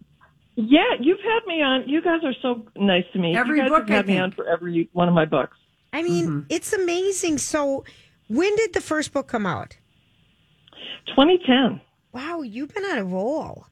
yeah, 0.57 0.95
you've 1.01 1.21
had 1.21 1.41
me 1.47 1.63
on. 1.63 1.89
You 1.89 2.03
guys 2.03 2.21
are 2.25 2.35
so 2.43 2.67
nice 2.77 3.05
to 3.13 3.19
me. 3.19 3.37
Every 3.37 3.57
you 3.59 3.63
guys 3.63 3.71
book, 3.71 3.81
have 3.81 3.89
had 3.89 4.05
I 4.05 4.09
me 4.09 4.13
think. 4.15 4.23
on 4.23 4.33
for 4.33 4.49
every 4.49 4.89
one 4.93 5.09
of 5.09 5.15
my 5.15 5.25
books. 5.25 5.57
I 5.93 6.03
mean, 6.03 6.27
Mm-hmm. 6.27 6.41
it's 6.51 6.73
amazing. 6.73 7.39
So, 7.39 7.85
when 8.29 8.55
did 8.57 8.73
the 8.75 8.81
first 8.81 9.13
book 9.13 9.27
come 9.29 9.47
out? 9.47 9.77
2010. 11.09 11.81
Wow, 12.13 12.43
you've 12.43 12.75
been 12.75 12.85
on 12.85 12.99
a 12.99 13.05
roll. 13.05 13.67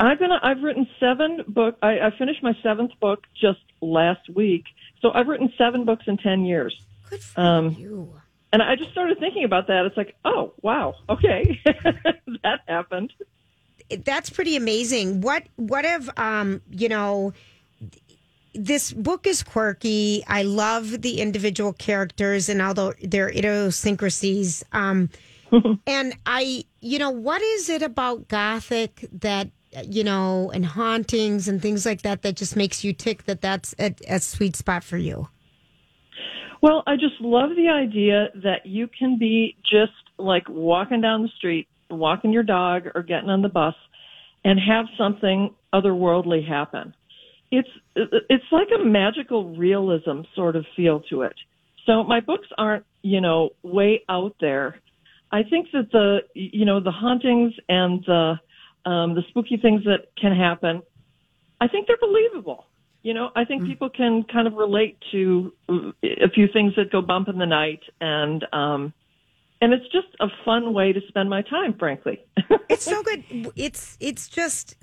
I've 0.00 0.18
been. 0.18 0.32
I've 0.32 0.62
written 0.62 0.86
seven 0.98 1.44
book. 1.46 1.76
I, 1.82 2.00
I 2.00 2.10
finished 2.18 2.42
my 2.42 2.56
seventh 2.62 2.90
book 3.00 3.24
just 3.40 3.60
last 3.80 4.28
week. 4.34 4.64
So 5.00 5.12
I've 5.12 5.28
written 5.28 5.52
seven 5.56 5.84
books 5.84 6.04
in 6.08 6.16
ten 6.16 6.44
years. 6.44 6.74
Good 7.08 7.22
for 7.22 7.40
Um, 7.40 7.70
you. 7.78 8.12
And 8.52 8.62
I 8.62 8.74
just 8.76 8.90
started 8.90 9.18
thinking 9.18 9.44
about 9.44 9.68
that. 9.68 9.86
It's 9.86 9.96
like, 9.96 10.14
oh 10.24 10.54
wow, 10.60 10.94
okay, 11.08 11.60
that 12.42 12.60
happened. 12.66 13.12
That's 13.96 14.30
pretty 14.30 14.56
amazing. 14.56 15.20
What 15.20 15.44
what 15.56 15.84
have 15.84 16.10
um 16.16 16.60
you 16.70 16.88
know 16.88 17.32
this 18.54 18.92
book 18.92 19.26
is 19.26 19.42
quirky. 19.42 20.24
I 20.26 20.42
love 20.42 21.00
the 21.02 21.20
individual 21.20 21.72
characters 21.72 22.48
and 22.48 22.60
although 22.60 22.92
their 23.02 23.28
idiosyncrasies. 23.28 24.64
Um 24.72 25.10
and 25.86 26.14
I 26.26 26.64
you 26.80 26.98
know 26.98 27.10
what 27.10 27.42
is 27.42 27.68
it 27.68 27.82
about 27.82 28.28
gothic 28.28 29.08
that 29.12 29.50
you 29.84 30.04
know 30.04 30.50
and 30.52 30.66
hauntings 30.66 31.48
and 31.48 31.62
things 31.62 31.86
like 31.86 32.02
that 32.02 32.22
that 32.22 32.36
just 32.36 32.56
makes 32.56 32.84
you 32.84 32.92
tick 32.92 33.24
that 33.24 33.40
that's 33.40 33.74
a, 33.78 33.94
a 34.08 34.20
sweet 34.20 34.56
spot 34.56 34.84
for 34.84 34.96
you. 34.96 35.28
Well, 36.60 36.84
I 36.86 36.94
just 36.94 37.20
love 37.20 37.50
the 37.56 37.68
idea 37.68 38.28
that 38.36 38.66
you 38.66 38.86
can 38.86 39.18
be 39.18 39.56
just 39.68 39.92
like 40.16 40.48
walking 40.48 41.00
down 41.00 41.22
the 41.22 41.28
street, 41.36 41.66
walking 41.92 42.32
your 42.32 42.42
dog 42.42 42.84
or 42.94 43.02
getting 43.02 43.30
on 43.30 43.42
the 43.42 43.48
bus 43.48 43.74
and 44.44 44.58
have 44.58 44.86
something 44.98 45.54
otherworldly 45.72 46.46
happen. 46.46 46.94
It's 47.50 47.68
it's 47.94 48.44
like 48.50 48.68
a 48.74 48.82
magical 48.82 49.54
realism 49.54 50.22
sort 50.34 50.56
of 50.56 50.64
feel 50.74 51.00
to 51.10 51.22
it. 51.22 51.34
So 51.86 52.02
my 52.04 52.20
books 52.20 52.48
aren't, 52.56 52.84
you 53.02 53.20
know, 53.20 53.50
way 53.62 54.02
out 54.08 54.34
there. 54.40 54.80
I 55.30 55.42
think 55.42 55.68
that 55.72 55.90
the 55.92 56.20
you 56.34 56.64
know, 56.64 56.80
the 56.80 56.90
hauntings 56.90 57.52
and 57.68 58.02
the 58.06 58.34
um 58.84 59.14
the 59.14 59.22
spooky 59.28 59.58
things 59.58 59.84
that 59.84 60.08
can 60.20 60.34
happen, 60.34 60.82
I 61.60 61.68
think 61.68 61.86
they're 61.86 61.96
believable. 62.00 62.66
You 63.02 63.14
know, 63.14 63.30
I 63.34 63.44
think 63.44 63.64
people 63.66 63.90
can 63.90 64.24
kind 64.32 64.46
of 64.46 64.54
relate 64.54 64.96
to 65.10 65.52
a 65.68 66.30
few 66.32 66.46
things 66.52 66.74
that 66.76 66.92
go 66.92 67.02
bump 67.02 67.28
in 67.28 67.36
the 67.36 67.46
night, 67.46 67.80
and 68.00 68.46
um, 68.52 68.92
and 69.62 69.72
it's 69.72 69.86
just 69.92 70.08
a 70.20 70.26
fun 70.44 70.74
way 70.74 70.92
to 70.92 71.00
spend 71.08 71.30
my 71.30 71.40
time, 71.40 71.74
frankly. 71.78 72.20
It's 72.68 72.86
so 72.86 73.02
good. 73.02 73.22
It's 73.54 73.98
it's 74.00 74.28
just 74.28 74.76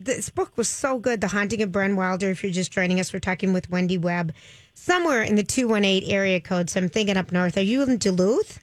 this 0.00 0.30
book 0.30 0.56
was 0.56 0.66
so 0.66 0.98
good. 0.98 1.20
The 1.20 1.28
Haunting 1.28 1.60
of 1.60 1.68
Brynn 1.70 1.94
Wilder. 1.94 2.30
If 2.30 2.42
you're 2.42 2.50
just 2.50 2.72
joining 2.72 2.98
us, 2.98 3.12
we're 3.12 3.20
talking 3.20 3.52
with 3.52 3.68
Wendy 3.68 3.98
Webb, 3.98 4.32
somewhere 4.72 5.22
in 5.22 5.34
the 5.34 5.42
two 5.42 5.68
one 5.68 5.84
eight 5.84 6.04
area 6.06 6.40
code. 6.40 6.70
So 6.70 6.80
I'm 6.80 6.88
thinking 6.88 7.18
up 7.18 7.32
north. 7.32 7.58
Are 7.58 7.62
you 7.62 7.82
in 7.82 7.98
Duluth? 7.98 8.60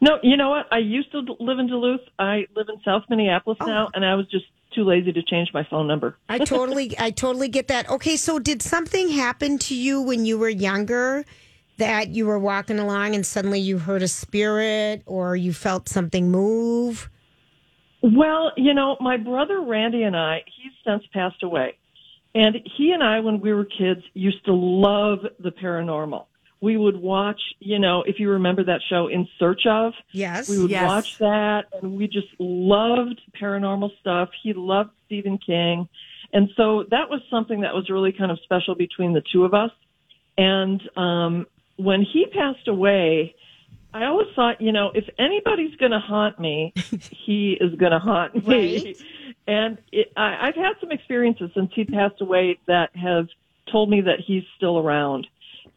no, 0.00 0.18
you 0.22 0.38
know 0.38 0.48
what? 0.48 0.66
I 0.72 0.78
used 0.78 1.12
to 1.12 1.20
live 1.40 1.58
in 1.58 1.66
Duluth. 1.66 2.00
I 2.18 2.46
live 2.56 2.68
in 2.70 2.80
South 2.86 3.02
Minneapolis 3.10 3.58
oh. 3.60 3.66
now, 3.66 3.88
and 3.92 4.02
I 4.02 4.14
was 4.14 4.26
just 4.28 4.46
too 4.74 4.84
lazy 4.84 5.12
to 5.12 5.22
change 5.22 5.50
my 5.52 5.64
phone 5.68 5.86
number. 5.86 6.16
I 6.30 6.38
totally, 6.38 6.94
I 6.98 7.10
totally 7.10 7.48
get 7.48 7.68
that. 7.68 7.90
Okay, 7.90 8.16
so 8.16 8.38
did 8.38 8.62
something 8.62 9.10
happen 9.10 9.58
to 9.58 9.74
you 9.74 10.00
when 10.00 10.24
you 10.24 10.38
were 10.38 10.48
younger 10.48 11.26
that 11.78 12.08
you 12.08 12.26
were 12.26 12.38
walking 12.38 12.78
along 12.78 13.14
and 13.14 13.24
suddenly 13.24 13.58
you 13.60 13.78
heard 13.78 14.02
a 14.02 14.08
spirit 14.08 15.02
or 15.06 15.34
you 15.36 15.52
felt 15.52 15.88
something 15.88 16.30
move? 16.30 17.08
Well, 18.02 18.52
you 18.56 18.74
know, 18.74 18.96
my 19.00 19.16
brother 19.16 19.60
Randy 19.60 20.02
and 20.04 20.16
I, 20.16 20.42
he's 20.46 20.72
since 20.86 21.02
passed 21.12 21.42
away. 21.42 21.76
And 22.34 22.56
he 22.76 22.92
and 22.92 23.02
I, 23.02 23.20
when 23.20 23.40
we 23.40 23.52
were 23.52 23.64
kids, 23.64 24.02
used 24.14 24.44
to 24.44 24.52
love 24.54 25.20
the 25.40 25.50
paranormal. 25.50 26.26
We 26.60 26.76
would 26.76 26.96
watch, 27.00 27.40
you 27.60 27.78
know, 27.78 28.02
if 28.06 28.16
you 28.18 28.30
remember 28.30 28.64
that 28.64 28.80
show 28.88 29.06
In 29.08 29.26
Search 29.38 29.62
of, 29.68 29.92
Yes. 30.12 30.48
we 30.48 30.58
would 30.58 30.70
Yes. 30.70 30.84
watch 30.84 31.06
that 31.20 31.62
and 31.80 31.96
we 31.96 32.06
just 32.06 32.26
loved 32.38 33.20
paranormal 33.40 33.90
stuff. 34.00 34.28
He 34.42 34.52
loved 34.52 34.90
Stephen 35.06 35.38
King. 35.38 35.88
And 36.32 36.50
so 36.56 36.84
that 36.90 37.08
was 37.08 37.20
something 37.30 37.62
that 37.62 37.74
was 37.74 37.88
really 37.88 38.12
kind 38.12 38.30
of 38.30 38.38
special 38.42 38.74
between 38.74 39.12
the 39.12 39.22
two 39.32 39.44
of 39.44 39.54
us. 39.54 39.70
And 40.36 40.80
um, 40.96 41.46
when 41.78 42.02
he 42.02 42.26
passed 42.26 42.68
away, 42.68 43.34
I 43.94 44.04
always 44.04 44.28
thought, 44.36 44.60
you 44.60 44.72
know, 44.72 44.90
if 44.94 45.04
anybody's 45.18 45.74
going 45.76 45.92
to 45.92 46.00
haunt 46.00 46.38
me, 46.38 46.74
he 47.26 47.56
is 47.58 47.74
going 47.76 47.92
to 47.92 47.98
haunt 47.98 48.46
me. 48.46 48.84
Right. 48.84 48.96
And 49.46 49.78
it, 49.92 50.12
I, 50.16 50.48
I've 50.48 50.54
had 50.54 50.74
some 50.80 50.92
experiences 50.92 51.50
since 51.54 51.70
he 51.74 51.84
passed 51.84 52.20
away 52.20 52.58
that 52.66 52.94
have 52.94 53.28
told 53.72 53.88
me 53.88 54.02
that 54.02 54.20
he's 54.24 54.42
still 54.56 54.78
around. 54.78 55.26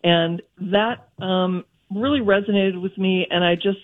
And 0.04 0.42
that 0.60 1.08
um, 1.22 1.64
really 1.90 2.20
resonated 2.20 2.82
with 2.82 2.98
me. 2.98 3.28
And 3.30 3.44
I 3.44 3.56
just 3.56 3.80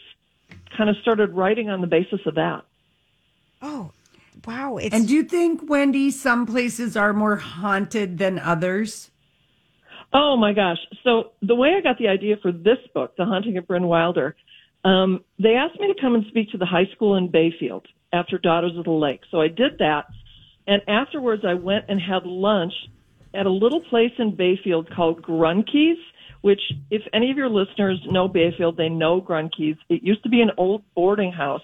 kind 0.75 0.89
of 0.89 0.97
started 1.01 1.33
writing 1.33 1.69
on 1.69 1.81
the 1.81 1.87
basis 1.87 2.19
of 2.25 2.35
that. 2.35 2.63
Oh, 3.61 3.91
wow! 4.45 4.77
It's 4.77 4.93
And 4.93 5.07
do 5.07 5.15
you 5.15 5.23
think, 5.23 5.67
Wendy, 5.67 6.11
some 6.11 6.45
places 6.45 6.95
are 6.95 7.13
more 7.13 7.37
haunted 7.37 8.17
than 8.17 8.37
others? 8.39 9.09
Oh 10.13 10.37
my 10.37 10.53
gosh. 10.53 10.77
So 11.03 11.31
the 11.41 11.55
way 11.55 11.75
I 11.77 11.81
got 11.81 11.97
the 11.97 12.07
idea 12.07 12.35
for 12.41 12.51
this 12.51 12.77
book, 12.93 13.15
The 13.17 13.25
Haunting 13.25 13.57
of 13.57 13.65
Brynn 13.65 13.87
Wilder, 13.87 14.35
um, 14.83 15.23
they 15.41 15.55
asked 15.55 15.79
me 15.79 15.87
to 15.93 16.01
come 16.01 16.15
and 16.15 16.25
speak 16.29 16.51
to 16.51 16.57
the 16.57 16.65
high 16.65 16.85
school 16.95 17.15
in 17.15 17.29
Bayfield 17.29 17.85
after 18.13 18.37
Daughters 18.37 18.77
of 18.77 18.85
the 18.85 18.91
Lake. 18.91 19.21
So 19.31 19.41
I 19.41 19.47
did 19.47 19.79
that. 19.79 20.05
And 20.65 20.81
afterwards 20.87 21.43
I 21.45 21.55
went 21.55 21.85
and 21.89 21.99
had 21.99 22.25
lunch 22.25 22.73
at 23.33 23.45
a 23.45 23.51
little 23.51 23.81
place 23.89 24.11
in 24.17 24.35
Bayfield 24.35 24.89
called 24.95 25.21
Greunke's, 25.21 25.99
which 26.41 26.61
if 26.89 27.01
any 27.13 27.31
of 27.31 27.37
your 27.37 27.49
listeners 27.49 27.99
know 28.09 28.27
Bayfield, 28.27 28.77
they 28.77 28.89
know 28.89 29.19
Greunke's. 29.19 29.77
It 29.89 30.03
used 30.03 30.23
to 30.23 30.29
be 30.29 30.41
an 30.41 30.51
old 30.57 30.83
boarding 30.95 31.31
house 31.31 31.61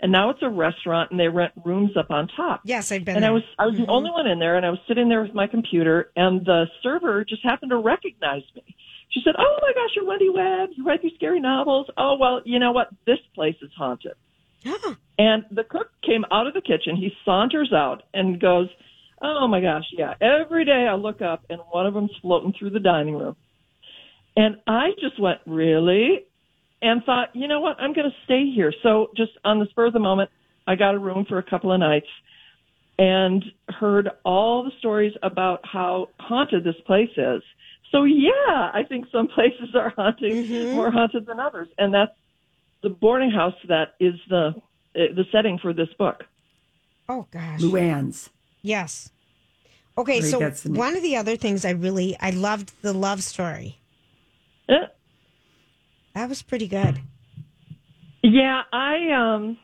and 0.00 0.12
now 0.12 0.30
it's 0.30 0.42
a 0.42 0.48
restaurant 0.48 1.10
and 1.10 1.18
they 1.18 1.28
rent 1.28 1.52
rooms 1.64 1.96
up 1.96 2.10
on 2.10 2.28
top. 2.36 2.60
Yes, 2.64 2.92
I've 2.92 3.04
been 3.04 3.16
And 3.16 3.22
there. 3.22 3.30
I 3.30 3.34
was 3.34 3.42
I 3.58 3.66
was 3.66 3.76
the 3.76 3.82
mm-hmm. 3.82 3.90
only 3.90 4.10
one 4.10 4.26
in 4.26 4.38
there 4.38 4.56
and 4.56 4.66
I 4.66 4.70
was 4.70 4.78
sitting 4.86 5.08
there 5.08 5.22
with 5.22 5.34
my 5.34 5.46
computer 5.46 6.10
and 6.16 6.44
the 6.44 6.66
server 6.82 7.24
just 7.24 7.42
happened 7.42 7.70
to 7.70 7.78
recognize 7.78 8.42
me. 8.54 8.62
She 9.10 9.20
said, 9.24 9.34
"Oh 9.38 9.58
my 9.62 9.72
gosh, 9.72 9.90
you're 9.94 10.04
Wendy 10.04 10.28
Webb. 10.28 10.70
You 10.76 10.84
write 10.84 11.02
these 11.02 11.14
scary 11.14 11.40
novels. 11.40 11.86
Oh 11.96 12.16
well, 12.20 12.42
you 12.44 12.58
know 12.58 12.72
what? 12.72 12.88
This 13.06 13.18
place 13.34 13.56
is 13.62 13.70
haunted." 13.76 14.14
Yeah. 14.62 14.94
And 15.18 15.44
the 15.50 15.64
cook 15.64 15.90
came 16.04 16.24
out 16.30 16.46
of 16.46 16.54
the 16.54 16.60
kitchen. 16.60 16.96
He 16.96 17.12
saunters 17.24 17.72
out 17.72 18.02
and 18.12 18.38
goes, 18.38 18.68
"Oh 19.22 19.48
my 19.48 19.60
gosh, 19.60 19.84
yeah. 19.92 20.14
Every 20.20 20.64
day 20.66 20.86
I 20.90 20.94
look 20.94 21.22
up 21.22 21.44
and 21.48 21.60
one 21.70 21.86
of 21.86 21.94
them's 21.94 22.10
floating 22.20 22.52
through 22.58 22.70
the 22.70 22.80
dining 22.80 23.14
room." 23.14 23.36
And 24.36 24.56
I 24.66 24.90
just 25.00 25.18
went, 25.18 25.40
"Really?" 25.46 26.25
And 26.82 27.02
thought, 27.04 27.34
"You 27.34 27.48
know 27.48 27.60
what? 27.60 27.78
I'm 27.80 27.92
going 27.94 28.08
to 28.10 28.16
stay 28.24 28.50
here." 28.54 28.72
So 28.82 29.10
just 29.16 29.32
on 29.44 29.58
the 29.58 29.66
spur 29.70 29.86
of 29.86 29.92
the 29.92 29.98
moment, 29.98 30.30
I 30.66 30.74
got 30.74 30.94
a 30.94 30.98
room 30.98 31.24
for 31.28 31.38
a 31.38 31.42
couple 31.42 31.72
of 31.72 31.80
nights 31.80 32.06
and 32.98 33.44
heard 33.68 34.08
all 34.24 34.64
the 34.64 34.70
stories 34.78 35.12
about 35.22 35.60
how 35.64 36.08
haunted 36.18 36.64
this 36.64 36.74
place 36.86 37.10
is. 37.16 37.42
So 37.92 38.04
yeah, 38.04 38.70
I 38.74 38.82
think 38.88 39.06
some 39.12 39.28
places 39.34 39.74
are 39.74 39.92
haunting 39.96 40.72
more 40.74 40.90
haunted 40.90 41.26
than 41.26 41.40
others, 41.40 41.68
and 41.78 41.92
that's 41.94 42.12
the 42.82 42.90
boarding 42.90 43.30
house 43.30 43.54
that 43.68 43.94
is 44.00 44.14
the 44.28 44.48
uh, 44.48 45.14
the 45.14 45.24
setting 45.32 45.58
for 45.60 45.72
this 45.72 45.88
book. 45.98 46.24
Oh 47.08 47.26
gosh. 47.30 47.60
Luann's. 47.60 48.30
Yes. 48.62 49.10
Okay, 49.98 50.20
Right, 50.20 50.30
so 50.30 50.38
that's 50.38 50.62
the 50.62 50.70
name. 50.70 50.78
one 50.78 50.96
of 50.96 51.02
the 51.02 51.16
other 51.16 51.36
things 51.36 51.64
I 51.64 51.70
really 51.70 52.16
I 52.20 52.30
loved 52.30 52.72
the 52.82 52.92
love 52.92 53.22
story. 53.22 53.78
Eh, 54.68 54.74
That 56.16 56.30
was 56.30 56.40
pretty 56.40 56.66
good. 56.66 57.02
Yeah, 58.22 58.62
I 58.72 59.10
um 59.10 59.58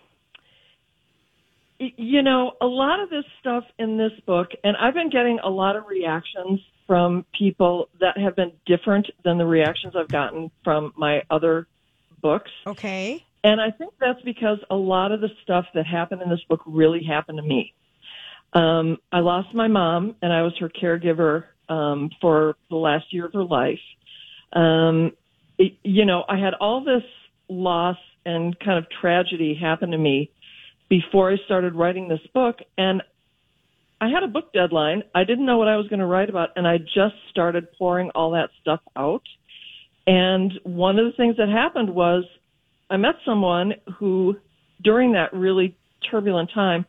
you 1.79 2.23
know, 2.23 2.53
a 2.61 2.67
lot 2.67 3.01
of 3.01 3.09
this 3.09 3.25
stuff 3.41 3.65
in 3.79 3.97
this 3.97 4.13
book 4.27 4.49
and 4.63 4.77
I've 4.77 4.93
been 4.93 5.09
getting 5.09 5.39
a 5.43 5.49
lot 5.49 5.77
of 5.77 5.87
reactions 5.87 6.61
from 6.87 7.25
people 7.37 7.89
that 8.01 8.19
have 8.19 8.37
been 8.37 8.53
different 8.67 9.09
than 9.25 9.39
the 9.39 9.47
reactions 9.47 9.95
I've 9.97 10.09
gotten 10.09 10.51
from 10.63 10.93
my 10.95 11.23
other 11.31 11.69
books. 12.21 12.51
Okay. 12.67 13.25
And 13.43 13.59
I 13.59 13.71
think 13.71 13.95
that's 13.99 14.21
because 14.21 14.59
a 14.71 14.77
lot 14.77 15.11
of 15.11 15.23
the 15.23 15.31
stuff 15.43 15.65
that 15.73 15.87
happened 15.87 16.21
in 16.21 16.29
this 16.29 16.45
book 16.51 16.61
really 16.67 17.03
happened 17.03 17.39
to 17.39 17.43
me. 17.43 17.73
Um, 18.53 18.99
I 19.11 19.21
lost 19.21 19.55
my 19.55 19.69
mom, 19.69 20.17
and 20.21 20.31
I 20.31 20.43
was 20.43 20.53
her 20.61 20.69
caregiver 20.69 21.45
um, 21.71 22.11
for 22.21 22.57
the 22.69 22.77
last 22.77 23.07
year 23.11 23.25
of 23.25 23.33
her 23.33 23.43
life. 23.43 23.81
Um, 24.53 25.13
you 25.83 26.05
know, 26.05 26.25
I 26.29 26.39
had 26.39 26.55
all 26.55 26.85
this 26.85 27.03
loss 27.49 27.97
and 28.25 28.59
kind 28.61 28.79
of 28.79 28.87
tragedy 29.01 29.59
happen 29.61 29.91
to 29.91 29.99
me 29.99 30.31
before 30.89 31.33
I 31.33 31.37
started 31.45 31.75
writing 31.75 32.09
this 32.09 32.21
book, 32.35 32.57
and 32.77 33.03
I 34.01 34.09
had 34.09 34.23
a 34.23 34.29
book 34.29 34.53
deadline. 34.53 35.03
I 35.15 35.25
didn't 35.25 35.47
know 35.47 35.59
what 35.59 35.69
I 35.69 35.77
was 35.77 35.89
going 35.89 36.01
to 36.01 36.07
write 36.07 36.29
about, 36.29 36.51
and 36.57 36.67
I 36.67 36.79
just 36.79 37.15
started 37.31 37.69
pouring 37.79 38.11
all 38.15 38.33
that 38.33 38.51
stuff 38.61 38.81
out. 38.97 39.23
And 40.07 40.53
one 40.65 40.99
of 40.99 41.07
the 41.07 41.13
things 41.17 41.37
that 41.37 41.49
happened 41.49 41.91
was 41.91 42.25
I 42.91 42.97
met 42.97 43.15
someone 43.25 43.75
who, 43.99 44.37
during 44.83 45.13
that 45.13 45.33
really 45.33 45.77
turbulent 46.11 46.51
time, 46.53 46.85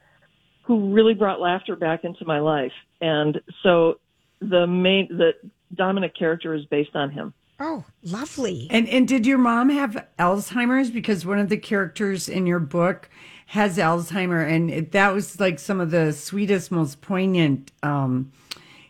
who 0.63 0.93
really 0.93 1.13
brought 1.13 1.39
laughter 1.39 1.75
back 1.75 2.03
into 2.03 2.25
my 2.25 2.39
life. 2.39 2.71
And 2.99 3.39
so 3.61 3.99
the 4.41 4.65
main, 4.65 5.07
the 5.09 5.31
dominant 5.75 6.17
character 6.17 6.53
is 6.53 6.65
based 6.65 6.95
on 6.95 7.11
him. 7.11 7.33
Oh, 7.65 7.85
lovely. 8.03 8.67
And 8.69 8.89
and 8.89 9.07
did 9.07 9.25
your 9.25 9.37
mom 9.37 9.69
have 9.69 10.05
Alzheimer's? 10.19 10.91
Because 10.91 11.25
one 11.25 11.39
of 11.39 11.47
the 11.47 11.55
characters 11.55 12.27
in 12.27 12.45
your 12.45 12.59
book 12.59 13.09
has 13.47 13.77
Alzheimer, 13.77 14.45
and 14.45 14.69
it, 14.69 14.91
that 14.91 15.13
was 15.13 15.39
like 15.39 15.59
some 15.59 15.79
of 15.79 15.89
the 15.89 16.11
sweetest, 16.11 16.71
most 16.71 16.99
poignant, 16.99 17.71
um, 17.81 18.33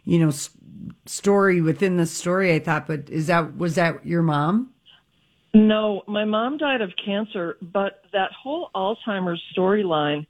you 0.06 0.18
know, 0.18 0.30
s- 0.30 0.50
story 1.06 1.62
within 1.62 1.98
the 1.98 2.08
story. 2.08 2.52
I 2.52 2.58
thought, 2.58 2.88
but 2.88 3.12
is 3.12 3.28
that 3.28 3.56
was 3.56 3.76
that 3.76 4.04
your 4.08 4.24
mom? 4.24 4.72
No, 5.54 6.02
my 6.08 6.26
mom 6.26 6.58
died 6.58 6.82
of 6.82 6.94
cancer, 7.06 7.58
but 7.62 8.02
that 8.12 8.32
whole 8.32 8.72
Alzheimer's 8.74 9.42
storyline 9.56 10.26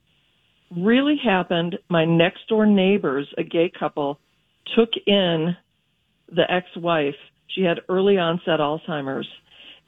really 0.70 1.16
happened. 1.16 1.78
My 1.88 2.04
next 2.04 2.46
door 2.50 2.66
neighbors, 2.66 3.26
a 3.38 3.42
gay 3.42 3.72
couple, 3.78 4.20
took 4.76 4.90
in 5.06 5.56
the 6.28 6.44
ex-wife. 6.52 7.14
She 7.48 7.62
had 7.62 7.80
early 7.88 8.18
onset 8.18 8.60
Alzheimer's, 8.60 9.28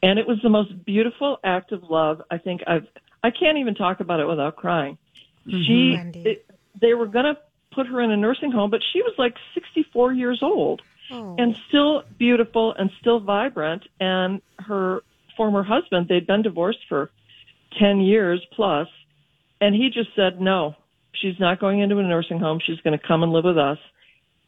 and 0.03 0.19
it 0.19 0.27
was 0.27 0.39
the 0.43 0.49
most 0.49 0.85
beautiful 0.85 1.39
act 1.43 1.73
of 1.73 1.83
love 1.85 2.23
I 2.31 2.39
think 2.39 2.63
I've. 2.67 2.87
I 3.23 3.31
can't 3.31 3.59
even 3.59 3.75
talk 3.75 4.01
about 4.01 4.21
it 4.21 4.27
without 4.27 4.57
crying. 4.57 4.99
Mm-hmm. 5.47 5.63
She, 5.63 5.95
Wendy. 5.97 6.21
it, 6.21 6.51
they 6.81 6.95
were 6.95 7.07
going 7.07 7.25
to 7.25 7.39
put 7.73 7.87
her 7.87 8.01
in 8.01 8.11
a 8.11 8.17
nursing 8.17 8.53
home, 8.53 8.71
but 8.71 8.81
she 8.93 9.03
was 9.03 9.15
like 9.19 9.37
64 9.55 10.13
years 10.13 10.41
old 10.43 10.83
oh. 11.11 11.37
and 11.39 11.57
still 11.69 12.05
beautiful 12.19 12.75
and 12.75 12.91
still 13.01 13.21
vibrant. 13.21 13.85
And 14.01 14.43
her 14.59 15.03
former 15.37 15.63
husband, 15.63 16.09
they'd 16.09 16.27
been 16.27 16.43
divorced 16.43 16.81
for 16.89 17.11
10 17.79 18.01
years 18.01 18.45
plus, 18.55 18.89
and 19.61 19.75
he 19.75 19.91
just 19.91 20.11
said, 20.15 20.41
no, 20.41 20.75
she's 21.13 21.39
not 21.39 21.61
going 21.61 21.81
into 21.81 21.99
a 21.99 22.03
nursing 22.03 22.39
home. 22.39 22.61
She's 22.65 22.81
going 22.81 22.99
to 22.99 23.07
come 23.07 23.23
and 23.23 23.33
live 23.33 23.45
with 23.45 23.59
us. 23.59 23.79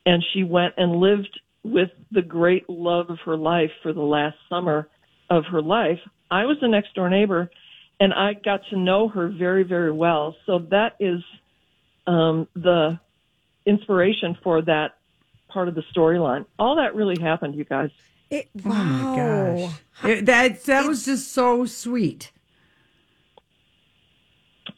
And 0.06 0.24
she 0.32 0.42
went 0.42 0.74
and 0.76 0.96
lived 0.96 1.38
with 1.70 1.90
the 2.10 2.22
great 2.22 2.68
love 2.68 3.10
of 3.10 3.18
her 3.24 3.36
life 3.36 3.70
for 3.82 3.92
the 3.92 4.00
last 4.02 4.36
summer 4.48 4.88
of 5.30 5.44
her 5.50 5.62
life. 5.62 5.98
I 6.30 6.44
was 6.44 6.56
the 6.60 6.68
next 6.68 6.94
door 6.94 7.08
neighbor 7.10 7.50
and 8.00 8.12
I 8.14 8.34
got 8.34 8.60
to 8.70 8.76
know 8.78 9.08
her 9.08 9.28
very, 9.28 9.62
very 9.64 9.92
well. 9.92 10.36
So 10.46 10.60
that 10.70 10.96
is 11.00 11.20
um, 12.06 12.48
the 12.54 12.98
inspiration 13.66 14.36
for 14.42 14.62
that 14.62 14.92
part 15.48 15.68
of 15.68 15.74
the 15.74 15.82
storyline. 15.94 16.44
All 16.58 16.76
that 16.76 16.94
really 16.94 17.20
happened, 17.20 17.54
you 17.54 17.64
guys. 17.64 17.90
It, 18.30 18.48
Oh 18.64 18.68
wow. 18.68 18.84
my 18.84 19.16
gosh, 19.16 19.80
It- 20.04 20.26
that 20.26 20.64
that 20.64 20.86
was 20.86 21.04
just 21.04 21.32
so 21.32 21.64
sweet. 21.64 22.30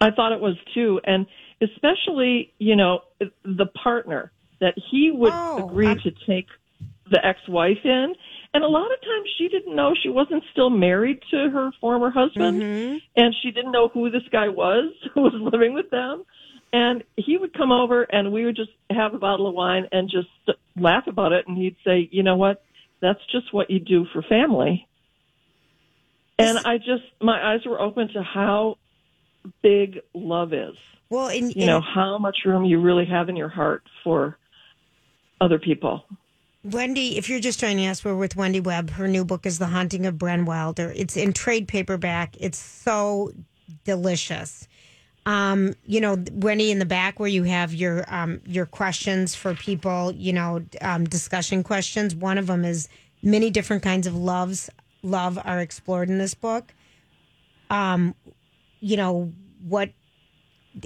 I 0.01 0.11
thought 0.13 0.33
it 0.33 0.41
was 0.41 0.57
too, 0.73 1.01
and 1.05 1.27
especially 1.61 2.53
you 2.59 2.77
know 2.77 3.01
the 3.45 3.67
partner 3.83 4.33
that 4.61 4.75
he 4.91 5.11
would 5.13 5.33
Oh, 5.33 5.57
agree 5.69 5.89
I'm- 5.89 6.01
to 6.05 6.11
take 6.27 6.47
the 7.11 7.25
ex-wife 7.25 7.79
in, 7.85 8.15
and 8.53 8.65
a 8.65 8.69
lot 8.69 8.91
of 8.93 9.01
times 9.01 9.29
she 9.39 9.49
didn't 9.49 9.77
know 9.77 9.95
she 10.01 10.09
wasn't 10.09 10.43
still 10.53 10.71
married 10.71 11.21
to 11.31 11.51
her 11.51 11.71
former 11.81 12.11
husband, 12.11 12.63
mm-hmm. 12.63 12.97
and 13.17 13.35
she 13.43 13.51
didn't 13.51 13.73
know 13.73 13.89
who 13.89 14.11
this 14.11 14.23
guy 14.33 14.49
was 14.49 14.93
who 15.15 15.23
was 15.23 15.35
living 15.35 15.75
with 15.75 15.91
them. 15.91 16.25
And 16.73 17.03
he 17.17 17.37
would 17.37 17.53
come 17.53 17.73
over, 17.73 18.03
and 18.05 18.33
we 18.33 18.45
would 18.45 18.55
just 18.55 18.71
have 18.91 19.13
a 19.13 19.19
bottle 19.19 19.49
of 19.49 19.55
wine 19.55 19.89
and 19.91 20.09
just 20.09 20.29
laugh 20.77 21.09
about 21.09 21.33
it. 21.33 21.49
And 21.49 21.59
he'd 21.59 21.77
say, 21.85 22.09
"You 22.13 22.23
know 22.23 22.37
what? 22.37 22.63
That's 23.03 23.19
just 23.33 23.53
what 23.53 23.71
you 23.71 23.81
do 23.81 24.07
for 24.13 24.23
family." 24.23 24.87
And 26.41 26.59
I 26.59 26.79
just, 26.79 27.03
my 27.21 27.53
eyes 27.53 27.61
were 27.67 27.81
open 27.81 28.09
to 28.15 28.23
how 28.23 28.79
big 29.63 30.01
love 30.15 30.53
is. 30.53 30.75
Well, 31.11 31.29
in, 31.29 31.51
You 31.51 31.67
know, 31.67 31.81
how 31.81 32.19
much 32.19 32.39
room 32.47 32.65
you 32.65 32.81
really 32.81 33.05
have 33.07 33.29
in 33.29 33.37
your 33.37 33.49
heart 33.49 33.83
for 34.05 34.39
other 35.41 35.59
people. 35.59 36.05
Wendy, 36.63 37.17
if 37.17 37.31
you're 37.31 37.41
just 37.41 37.59
joining 37.59 37.87
us, 37.87 38.05
we're 38.05 38.15
with 38.15 38.37
Wendy 38.37 38.61
Webb. 38.61 38.91
Her 38.91 39.09
new 39.09 39.25
book 39.25 39.47
is 39.47 39.59
The 39.59 39.67
Haunting 39.67 40.05
of 40.05 40.17
Brynn 40.17 40.45
Wilder. 40.45 40.93
It's 40.95 41.17
in 41.17 41.33
trade 41.33 41.69
paperback. 41.69 42.37
It's 42.39 42.59
so 42.59 43.33
delicious. 43.85 44.69
Um, 45.25 45.75
you 45.87 46.03
know, 46.03 46.23
Wendy, 46.33 46.71
in 46.71 46.79
the 46.79 46.85
back 46.85 47.19
where 47.19 47.29
you 47.29 47.45
have 47.45 47.73
your 47.73 48.05
um, 48.13 48.43
your 48.47 48.67
questions 48.67 49.35
for 49.35 49.55
people, 49.55 50.13
you 50.13 50.35
know, 50.35 50.63
um, 50.83 51.05
discussion 51.05 51.63
questions. 51.63 52.15
One 52.15 52.37
of 52.37 52.47
them 52.47 52.65
is 52.65 52.89
many 53.23 53.49
different 53.51 53.83
kinds 53.83 54.07
of 54.07 54.15
loves. 54.15 54.69
Love 55.03 55.39
are 55.43 55.61
explored 55.61 56.11
in 56.11 56.19
this 56.19 56.35
book. 56.35 56.75
Um, 57.71 58.15
you 58.81 58.99
know 58.99 59.33
what? 59.67 59.91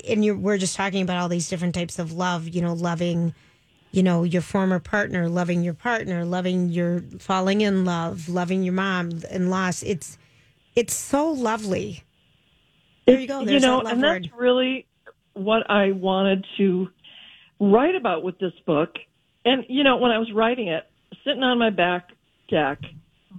And 0.08 0.24
you're, 0.24 0.36
we're 0.36 0.58
just 0.58 0.76
talking 0.76 1.02
about 1.02 1.18
all 1.18 1.28
these 1.28 1.48
different 1.48 1.74
types 1.74 1.98
of 1.98 2.12
love. 2.12 2.48
You 2.48 2.62
know, 2.62 2.74
loving 2.74 3.34
you 3.94 4.02
know 4.02 4.24
your 4.24 4.42
former 4.42 4.78
partner 4.78 5.28
loving 5.28 5.62
your 5.62 5.74
partner 5.74 6.24
loving 6.24 6.68
your 6.68 7.00
falling 7.18 7.60
in 7.60 7.84
love 7.84 8.28
loving 8.28 8.62
your 8.62 8.74
mom 8.74 9.10
and 9.30 9.50
loss 9.50 9.82
it's 9.82 10.18
it's 10.74 10.94
so 10.94 11.30
lovely 11.30 12.02
there 13.06 13.20
you 13.20 13.28
go 13.28 13.40
you 13.40 13.60
know, 13.60 13.82
that 13.82 13.92
and 13.92 14.02
word 14.02 14.24
that's 14.24 14.34
really 14.40 14.86
what 15.34 15.68
I 15.68 15.90
wanted 15.92 16.46
to 16.56 16.88
write 17.60 17.94
about 17.94 18.22
with 18.22 18.38
this 18.38 18.52
book. 18.66 18.94
And 19.44 19.64
you 19.68 19.84
know, 19.84 19.96
when 19.96 20.10
I 20.10 20.18
was 20.18 20.30
writing 20.32 20.68
it, 20.68 20.84
sitting 21.24 21.42
on 21.42 21.58
my 21.58 21.70
back 21.70 22.08
deck, 22.48 22.78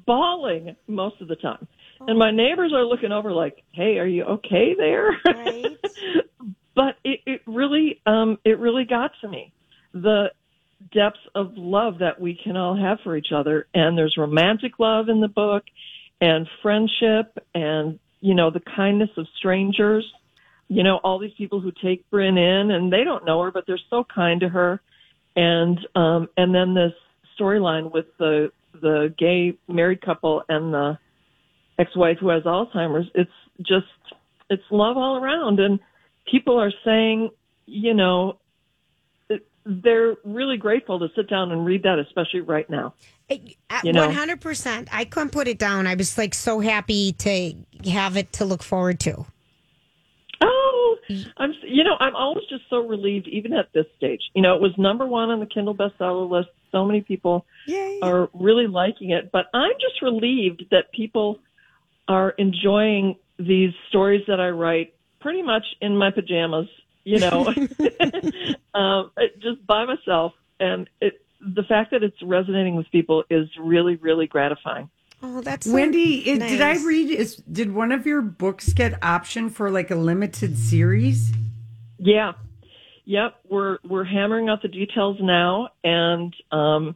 bawling 0.06 0.76
most 0.88 1.22
of 1.22 1.28
the 1.28 1.36
time. 1.36 1.68
And 2.08 2.20
my 2.20 2.30
neighbors 2.30 2.74
are 2.74 2.86
looking 2.86 3.12
over 3.12 3.32
like, 3.32 3.64
"Hey, 3.72 3.98
are 3.98 4.06
you 4.06 4.24
okay 4.26 4.76
there?" 4.78 5.18
Right. 5.26 5.78
but 6.76 6.98
it, 7.04 7.22
it 7.26 7.42
really, 7.48 8.02
um, 8.06 8.38
it 8.44 8.60
really 8.60 8.84
got 8.84 9.12
to 9.22 9.30
me. 9.30 9.54
The 9.94 10.32
depths 10.94 11.20
of 11.34 11.54
love 11.56 12.00
that 12.00 12.20
we 12.20 12.40
can 12.42 12.58
all 12.58 12.76
have 12.76 13.00
for 13.04 13.16
each 13.16 13.32
other, 13.34 13.68
and 13.74 13.98
there's 13.98 14.16
romantic 14.18 14.80
love 14.80 15.10
in 15.10 15.22
the 15.22 15.28
book, 15.28 15.64
and 16.22 16.48
friendship, 16.62 17.38
and 17.54 18.00
you 18.22 18.34
know 18.34 18.50
the 18.50 18.62
kindness 18.76 19.10
of 19.18 19.28
strangers. 19.38 20.06
You 20.68 20.84
know 20.84 21.00
all 21.04 21.20
these 21.20 21.34
people 21.38 21.60
who 21.60 21.72
take 21.72 22.10
Brynn 22.10 22.38
in, 22.38 22.72
and 22.72 22.92
they 22.92 23.04
don't 23.04 23.26
know 23.26 23.42
her, 23.42 23.52
but 23.52 23.66
they're 23.68 23.80
so 23.90 24.04
kind 24.04 24.42
to 24.42 24.50
her. 24.50 24.82
And 25.36 25.80
um, 25.96 26.30
and 26.38 26.54
then 26.56 26.74
this 26.74 26.94
storyline 27.40 27.92
with 27.92 28.06
the 28.18 28.52
the 28.82 29.14
gay 29.18 29.58
married 29.68 30.02
couple 30.02 30.44
and 30.50 30.74
the 30.74 30.98
ex-wife 31.78 32.18
who 32.20 32.30
has 32.30 32.44
Alzheimer's. 32.44 33.08
It's 33.14 33.32
just 33.62 33.86
it's 34.50 34.64
love 34.72 34.98
all 34.98 35.18
around, 35.18 35.60
and 35.60 35.80
people 36.30 36.60
are 36.60 36.72
saying, 36.84 37.30
you 37.66 37.94
know, 37.94 38.40
they're 39.66 40.16
really 40.24 40.58
grateful 40.58 41.00
to 41.00 41.08
sit 41.16 41.30
down 41.30 41.52
and 41.52 41.66
read 41.66 41.84
that, 41.84 42.00
especially 42.00 42.42
right 42.42 42.70
now. 42.70 42.94
Uh, 43.30 43.38
one 43.84 44.14
hundred 44.14 44.40
percent. 44.40 44.88
I 44.92 45.06
couldn't 45.06 45.32
put 45.32 45.48
it 45.48 45.58
down. 45.58 45.88
I 45.88 45.96
was 45.96 46.18
like 46.18 46.34
so 46.36 46.60
happy 46.60 47.14
to 47.14 47.54
have 47.90 48.16
it 48.18 48.32
to 48.34 48.46
look 48.46 48.62
forward 48.62 49.00
to. 49.02 49.26
Oh, 50.42 50.98
I'm 51.38 51.54
you 51.64 51.84
know 51.84 51.96
I'm 52.00 52.16
always 52.16 52.46
just 52.50 52.64
so 52.70 52.86
relieved, 52.86 53.28
even 53.28 53.54
at 53.54 53.74
this 53.74 53.86
stage. 53.98 54.22
You 54.36 54.44
know, 54.44 54.56
it 54.56 54.62
was 54.62 54.72
number 54.78 55.08
one 55.08 55.30
on 55.30 55.40
the 55.40 55.48
Kindle 55.48 55.76
bestseller 55.76 56.30
list. 56.30 56.50
So 56.72 56.86
many 56.86 57.02
people 57.02 57.46
Yay. 57.68 58.00
are 58.02 58.30
really 58.34 58.68
liking 58.68 59.12
it, 59.12 59.32
but 59.32 59.46
I'm 59.54 59.72
just 59.80 60.02
relieved 60.02 60.66
that 60.72 60.92
people 60.92 61.40
are 62.08 62.32
enjoying 62.32 63.16
these 63.40 63.72
stories 63.90 64.22
that 64.28 64.40
I 64.40 64.50
write 64.50 64.94
pretty 65.20 65.42
much 65.42 65.64
in 65.82 65.98
my 65.98 66.12
pajamas. 66.12 66.68
You 67.06 67.20
know, 67.20 67.46
um, 68.74 69.12
just 69.40 69.66
by 69.66 69.86
myself, 69.86 70.34
and 70.60 70.90
it, 71.00 71.22
the 71.40 71.64
fact 71.64 71.92
that 71.92 72.04
it's 72.04 72.22
resonating 72.22 72.76
with 72.76 72.90
people 72.92 73.24
is 73.30 73.48
really, 73.60 73.96
really 73.96 74.28
gratifying. 74.28 74.90
Oh, 75.22 75.42
that's 75.42 75.66
so 75.66 75.74
Wendy, 75.74 76.30
it, 76.30 76.40
did 76.40 76.62
I 76.62 76.84
read? 76.84 77.10
Is 77.12 77.38
did 77.38 77.74
one 77.74 77.92
of 77.92 78.06
your 78.06 78.22
books 78.22 78.74
get 78.74 79.02
option 79.04 79.50
for 79.50 79.72
like 79.72 79.92
a 79.92 79.96
limited 79.96 80.58
series? 80.58 81.32
Yeah. 81.98 82.34
Yep, 83.06 83.36
we're 83.50 83.78
we're 83.88 84.04
hammering 84.04 84.50
out 84.50 84.64
the 84.64 84.68
details 84.68 85.18
now, 85.22 85.70
and 85.84 86.36
um, 86.52 86.96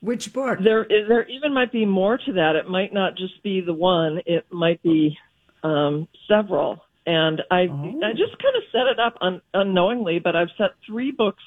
Which 0.00 0.32
book? 0.32 0.58
there 0.62 0.82
is 0.82 1.08
there 1.08 1.28
even 1.28 1.54
might 1.54 1.70
be 1.70 1.86
more 1.86 2.18
to 2.18 2.32
that. 2.32 2.56
It 2.56 2.68
might 2.68 2.92
not 2.92 3.16
just 3.16 3.40
be 3.44 3.60
the 3.60 3.72
one; 3.72 4.20
it 4.26 4.44
might 4.50 4.82
be 4.82 5.16
um, 5.62 6.08
several. 6.28 6.84
And 7.06 7.42
I 7.50 7.62
I 7.62 8.12
just 8.12 8.38
kind 8.38 8.56
of 8.56 8.62
set 8.72 8.86
it 8.86 8.98
up 8.98 9.18
un, 9.20 9.42
unknowingly, 9.52 10.20
but 10.20 10.34
I've 10.34 10.48
set 10.56 10.70
three 10.86 11.10
books 11.10 11.42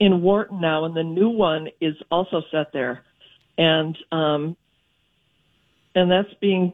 in 0.00 0.22
Wharton 0.22 0.60
now, 0.60 0.84
and 0.84 0.96
the 0.96 1.02
new 1.04 1.28
one 1.28 1.68
is 1.80 1.94
also 2.10 2.42
set 2.50 2.72
there, 2.72 3.02
and 3.56 3.96
um, 4.10 4.56
and 5.94 6.10
that's 6.10 6.32
being 6.40 6.72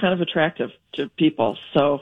kind 0.00 0.12
of 0.12 0.20
attractive 0.20 0.70
to 0.94 1.08
people. 1.16 1.56
So 1.74 2.00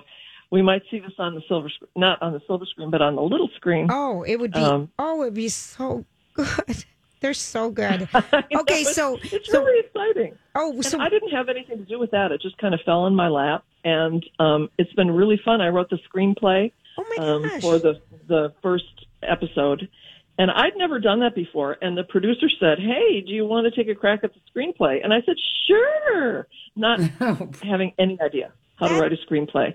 we 0.51 0.63
might 0.63 0.83
see 0.91 0.99
this 0.99 1.13
on 1.19 1.35
the 1.35 1.43
silver 1.49 1.69
screen, 1.69 1.91
not 1.97 2.21
on 2.23 2.33
the 2.33 2.41
silver 2.47 2.67
screen, 2.67 2.91
but 2.91 3.01
on 3.03 3.15
the 3.17 3.23
little 3.23 3.49
screen. 3.57 3.89
Oh, 3.91 4.23
it 4.23 4.37
would 4.37 4.53
be. 4.53 4.61
Um, 4.61 4.91
oh, 4.99 5.23
it'd 5.23 5.35
be 5.35 5.49
so 5.49 6.05
good. 6.35 6.85
They're 7.21 7.35
so 7.35 7.71
good. 7.71 8.09
Okay, 8.55 8.85
so 8.85 9.19
it's 9.23 9.51
so 9.51 9.63
really 9.63 9.81
exciting. 9.87 10.39
oh, 10.55 10.73
And 10.73 10.85
so 10.85 11.01
I 11.01 11.09
didn't 11.09 11.31
have 11.31 11.49
anything 11.49 11.79
to 11.79 11.85
do 11.85 11.99
with 11.99 12.13
that. 12.13 12.31
It 12.33 12.41
just 12.41 12.57
kind 12.59 12.75
of 12.75 12.81
fell 12.85 13.07
in 13.07 13.15
my 13.15 13.29
lap, 13.29 13.65
and 13.85 14.25
um, 14.39 14.71
it's 14.79 14.93
been 14.95 15.11
really 15.11 15.41
fun. 15.45 15.61
I 15.61 15.69
wrote 15.69 15.91
the 15.91 15.99
screenplay 16.13 16.73
oh 16.99 17.23
um, 17.23 17.61
for 17.61 17.79
the 17.79 18.01
the 18.27 18.53
first 18.63 19.07
episode, 19.23 19.89
and 20.39 20.51
I'd 20.51 20.77
never 20.77 20.99
done 20.99 21.21
that 21.21 21.35
before. 21.35 21.77
And 21.81 21.97
the 21.97 22.05
producer 22.05 22.49
said, 22.61 22.79
"Hey, 22.79 23.21
do 23.21 23.33
you 23.33 23.47
want 23.47 23.67
to 23.67 23.71
take 23.71 23.91
a 23.91 23.99
crack 23.99 24.21
at 24.25 24.33
the 24.35 24.41
screenplay?" 24.51 25.03
And 25.03 25.13
I 25.13 25.23
said, 25.23 25.37
"Sure," 25.67 26.47
not 26.77 27.01
having 27.63 27.93
any 27.99 28.21
idea 28.21 28.53
how 28.77 28.89
to 28.89 29.01
write 29.01 29.13
a 29.13 29.17
screenplay, 29.17 29.75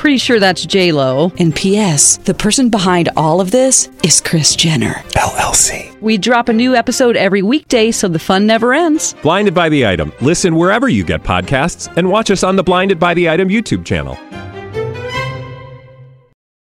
Pretty 0.00 0.16
sure 0.16 0.40
that's 0.40 0.64
J 0.64 0.92
Lo. 0.92 1.30
And 1.38 1.54
P.S. 1.54 2.16
The 2.16 2.32
person 2.32 2.70
behind 2.70 3.10
all 3.18 3.38
of 3.38 3.50
this 3.50 3.90
is 4.02 4.18
Kris 4.18 4.56
Jenner. 4.56 4.94
LLC. 5.10 5.94
We 6.00 6.16
drop 6.16 6.48
a 6.48 6.54
new 6.54 6.74
episode 6.74 7.18
every 7.18 7.42
weekday, 7.42 7.90
so 7.90 8.08
the 8.08 8.18
fun 8.18 8.46
never 8.46 8.72
ends. 8.72 9.14
Blinded 9.20 9.52
by 9.52 9.68
the 9.68 9.86
item. 9.86 10.10
Listen 10.22 10.56
wherever 10.56 10.88
you 10.88 11.04
get 11.04 11.22
podcasts, 11.22 11.94
and 11.98 12.08
watch 12.08 12.30
us 12.30 12.42
on 12.42 12.56
the 12.56 12.62
Blinded 12.62 12.98
by 12.98 13.12
the 13.12 13.28
Item 13.28 13.50
YouTube 13.50 13.84
channel. 13.84 14.18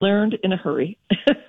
learned 0.03 0.37
in 0.45 0.53
a 0.53 0.59
hurry. 0.59 0.99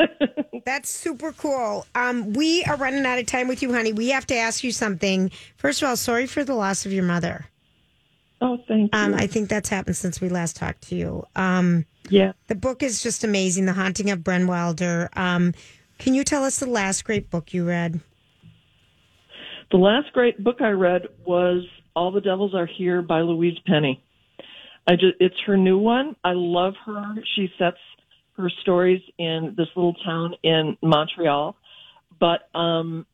That's 0.66 0.90
super 0.90 1.34
cool. 1.34 1.86
Um, 1.96 2.32
we 2.32 2.64
are 2.64 2.78
running 2.78 3.06
out 3.06 3.20
of 3.20 3.26
time 3.26 3.50
with 3.50 3.62
you, 3.62 3.74
honey. 3.74 3.92
We 3.92 4.08
have 4.12 4.26
to 4.28 4.36
ask 4.38 4.64
you 4.64 4.72
something. 4.72 5.32
First 5.58 5.82
of 5.82 5.90
all, 5.90 5.98
sorry 5.98 6.28
for 6.28 6.46
the 6.46 6.56
loss 6.56 6.86
of 6.86 6.94
your 6.94 7.04
mother. 7.04 7.48
Oh, 8.44 8.58
thank 8.68 8.94
you. 8.94 9.00
Um, 9.00 9.14
I 9.14 9.26
think 9.26 9.48
that's 9.48 9.70
happened 9.70 9.96
since 9.96 10.20
we 10.20 10.28
last 10.28 10.58
talked 10.58 10.90
to 10.90 10.96
you. 10.96 11.24
Um, 11.34 11.86
yeah. 12.10 12.34
the 12.48 12.56
book 12.56 12.84
is 12.84 13.02
just 13.02 13.24
amazing. 13.24 13.66
The 13.66 13.74
Haunting 13.74 14.10
of 14.12 14.20
Brynn 14.20 14.48
Wilder. 14.48 15.10
Um, 15.14 15.54
can 15.98 16.14
you 16.14 16.26
tell 16.26 16.44
us 16.44 16.60
the 16.60 16.66
last 16.66 17.06
great 17.06 17.30
book 17.30 17.54
you 17.54 17.66
read? 17.66 18.02
The 19.72 19.78
last 19.78 20.12
great 20.12 20.44
book 20.44 20.58
I 20.60 20.72
read 20.72 21.04
was 21.26 21.66
All 21.96 22.12
the 22.12 22.20
Devils 22.20 22.54
Are 22.54 22.66
Here 22.66 23.02
by 23.02 23.22
Louise 23.22 23.58
Penny. 23.66 24.04
I 24.86 24.96
just 24.96 25.16
it's 25.22 25.40
her 25.46 25.56
new 25.56 25.78
one. 25.78 26.18
I 26.26 26.34
love 26.34 26.74
her. 26.86 27.16
She 27.36 27.50
sets 27.58 27.78
her 28.36 28.50
stories 28.62 29.02
in 29.18 29.54
this 29.56 29.68
little 29.78 29.96
town 30.06 30.36
in 30.44 30.76
Montreal. 30.82 31.56
But 32.20 32.50
um 32.54 33.06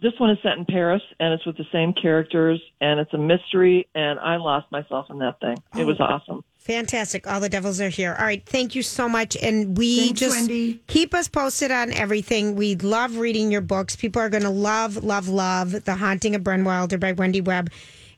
this 0.00 0.12
one 0.18 0.30
is 0.30 0.38
set 0.42 0.58
in 0.58 0.64
Paris 0.64 1.02
and 1.20 1.32
it's 1.32 1.44
with 1.46 1.56
the 1.56 1.66
same 1.72 1.92
characters 1.92 2.60
and 2.80 3.00
it's 3.00 3.12
a 3.12 3.18
mystery 3.18 3.88
and 3.94 4.18
I 4.18 4.36
lost 4.36 4.70
myself 4.70 5.06
in 5.10 5.18
that 5.18 5.40
thing. 5.40 5.56
It 5.76 5.84
was 5.84 5.96
oh. 6.00 6.04
awesome. 6.04 6.44
Fantastic. 6.58 7.26
All 7.26 7.40
the 7.40 7.48
devils 7.48 7.80
are 7.80 7.88
here. 7.88 8.14
All 8.18 8.24
right. 8.24 8.44
Thank 8.44 8.74
you 8.74 8.82
so 8.82 9.08
much. 9.08 9.36
And 9.40 9.76
we 9.78 10.06
Thanks, 10.06 10.20
just 10.20 10.36
Wendy. 10.36 10.82
keep 10.86 11.14
us 11.14 11.28
posted 11.28 11.70
on 11.70 11.92
everything. 11.92 12.56
We 12.56 12.76
love 12.76 13.16
reading 13.16 13.50
your 13.50 13.60
books. 13.60 13.96
People 13.96 14.20
are 14.20 14.28
going 14.28 14.42
to 14.42 14.50
love, 14.50 15.02
love, 15.02 15.28
love 15.28 15.84
The 15.84 15.94
Haunting 15.94 16.34
of 16.34 16.42
Brynn 16.42 16.64
Wilder 16.64 16.98
by 16.98 17.12
Wendy 17.12 17.40
Webb. 17.40 17.70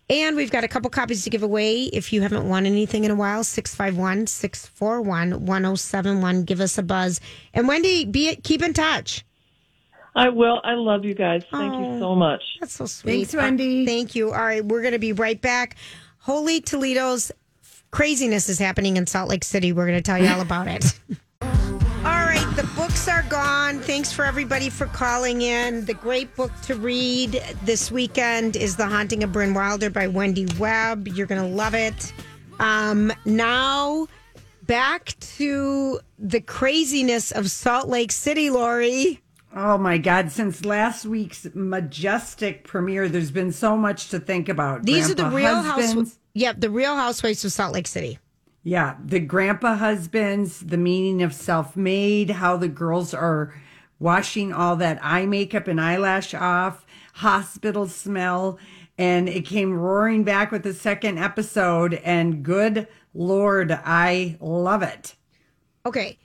And 0.08 0.34
we've 0.34 0.50
got 0.50 0.64
a 0.64 0.68
couple 0.68 0.90
copies 0.90 1.22
to 1.22 1.30
give 1.30 1.44
away. 1.44 1.84
If 1.84 2.12
you 2.12 2.22
haven't 2.22 2.48
won 2.48 2.66
anything 2.66 3.04
in 3.04 3.12
a 3.12 3.14
while, 3.14 3.44
651 3.44 4.26
641 4.26 5.46
1071. 5.46 6.42
Give 6.42 6.60
us 6.60 6.76
a 6.78 6.82
buzz. 6.82 7.20
And 7.54 7.68
Wendy, 7.68 8.04
be 8.04 8.34
keep 8.36 8.62
in 8.62 8.74
touch. 8.74 9.24
I 10.14 10.28
will. 10.28 10.60
I 10.64 10.74
love 10.74 11.04
you 11.04 11.14
guys. 11.14 11.42
Thank 11.50 11.74
you 11.74 11.98
so 11.98 12.14
much. 12.14 12.42
That's 12.60 12.72
so 12.72 12.86
sweet. 12.86 13.28
Thanks, 13.28 13.34
Wendy. 13.34 13.84
Uh, 13.84 13.86
thank 13.86 14.14
you. 14.14 14.32
All 14.32 14.44
right, 14.44 14.64
we're 14.64 14.82
going 14.82 14.92
to 14.92 14.98
be 14.98 15.12
right 15.12 15.40
back. 15.40 15.76
Holy 16.18 16.60
Toledo's 16.60 17.30
craziness 17.90 18.48
is 18.48 18.58
happening 18.58 18.96
in 18.96 19.06
Salt 19.06 19.28
Lake 19.28 19.44
City. 19.44 19.72
We're 19.72 19.86
going 19.86 19.98
to 19.98 20.02
tell 20.02 20.18
you 20.18 20.28
all 20.28 20.40
about 20.40 20.68
it. 20.68 20.98
all 21.42 21.48
right, 22.02 22.52
the 22.56 22.68
books 22.76 23.08
are 23.08 23.22
gone. 23.24 23.80
Thanks 23.80 24.12
for 24.12 24.24
everybody 24.24 24.68
for 24.68 24.86
calling 24.86 25.42
in. 25.42 25.84
The 25.84 25.94
great 25.94 26.34
book 26.36 26.52
to 26.62 26.74
read 26.74 27.42
this 27.64 27.90
weekend 27.90 28.56
is 28.56 28.76
The 28.76 28.86
Haunting 28.86 29.22
of 29.22 29.30
Brynn 29.30 29.54
Wilder 29.54 29.90
by 29.90 30.08
Wendy 30.08 30.46
Webb. 30.58 31.08
You're 31.08 31.26
going 31.26 31.40
to 31.40 31.56
love 31.56 31.74
it. 31.74 32.12
Um, 32.58 33.12
now, 33.24 34.06
back 34.62 35.14
to 35.20 36.00
the 36.18 36.40
craziness 36.40 37.32
of 37.32 37.50
Salt 37.50 37.88
Lake 37.88 38.12
City, 38.12 38.50
Lori. 38.50 39.20
Oh 39.54 39.78
my 39.78 39.98
God! 39.98 40.30
Since 40.30 40.64
last 40.64 41.04
week's 41.04 41.46
majestic 41.54 42.64
premiere, 42.64 43.08
there's 43.08 43.32
been 43.32 43.50
so 43.52 43.76
much 43.76 44.08
to 44.10 44.20
think 44.20 44.48
about. 44.48 44.84
These 44.84 45.10
are 45.10 45.14
the 45.14 45.26
real 45.26 45.62
housewives. 45.62 46.18
Yep, 46.34 46.60
the 46.60 46.70
real 46.70 46.94
housewives 46.94 47.44
of 47.44 47.50
Salt 47.50 47.74
Lake 47.74 47.88
City. 47.88 48.18
Yeah, 48.62 48.96
the 49.04 49.18
grandpa 49.20 49.76
husbands, 49.76 50.60
the 50.60 50.76
meaning 50.76 51.22
of 51.22 51.34
self 51.34 51.76
made, 51.76 52.30
how 52.30 52.56
the 52.56 52.68
girls 52.68 53.12
are 53.12 53.54
washing 53.98 54.52
all 54.52 54.76
that 54.76 54.98
eye 55.02 55.26
makeup 55.26 55.66
and 55.66 55.80
eyelash 55.80 56.32
off, 56.34 56.86
hospital 57.14 57.88
smell. 57.88 58.58
And 58.98 59.28
it 59.28 59.46
came 59.46 59.72
roaring 59.72 60.24
back 60.24 60.52
with 60.52 60.62
the 60.62 60.74
second 60.74 61.18
episode. 61.18 61.94
And 61.94 62.42
good 62.42 62.86
Lord, 63.14 63.72
I 63.72 64.36
love 64.40 64.82
it. 64.82 65.14
Okay, 65.86 66.18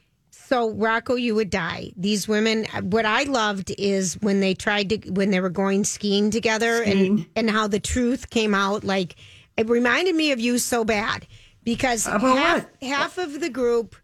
So 0.47 0.69
Rocco, 0.71 1.15
you 1.15 1.33
would 1.35 1.49
die. 1.49 1.91
These 1.97 2.27
women. 2.27 2.65
What 2.83 3.05
I 3.05 3.23
loved 3.23 3.73
is 3.77 4.15
when 4.21 4.41
they 4.41 4.53
tried 4.53 4.89
to 4.89 4.97
when 5.11 5.31
they 5.31 5.39
were 5.39 5.49
going 5.49 5.83
skiing 5.85 6.29
together, 6.29 6.83
and 6.83 6.93
Skiing. 6.99 7.25
and 7.35 7.49
how 7.49 7.67
the 7.67 7.79
truth 7.79 8.29
came 8.29 8.53
out. 8.53 8.83
Like 8.83 9.15
it 9.57 9.67
reminded 9.69 10.13
me 10.15 10.31
of 10.31 10.39
you 10.39 10.57
so 10.59 10.83
bad 10.85 11.25
because 11.63 12.05
About 12.05 12.21
half 12.21 12.63
what? 12.63 12.83
half 12.83 13.17
of 13.17 13.39
the 13.39 13.49
group 13.49 13.95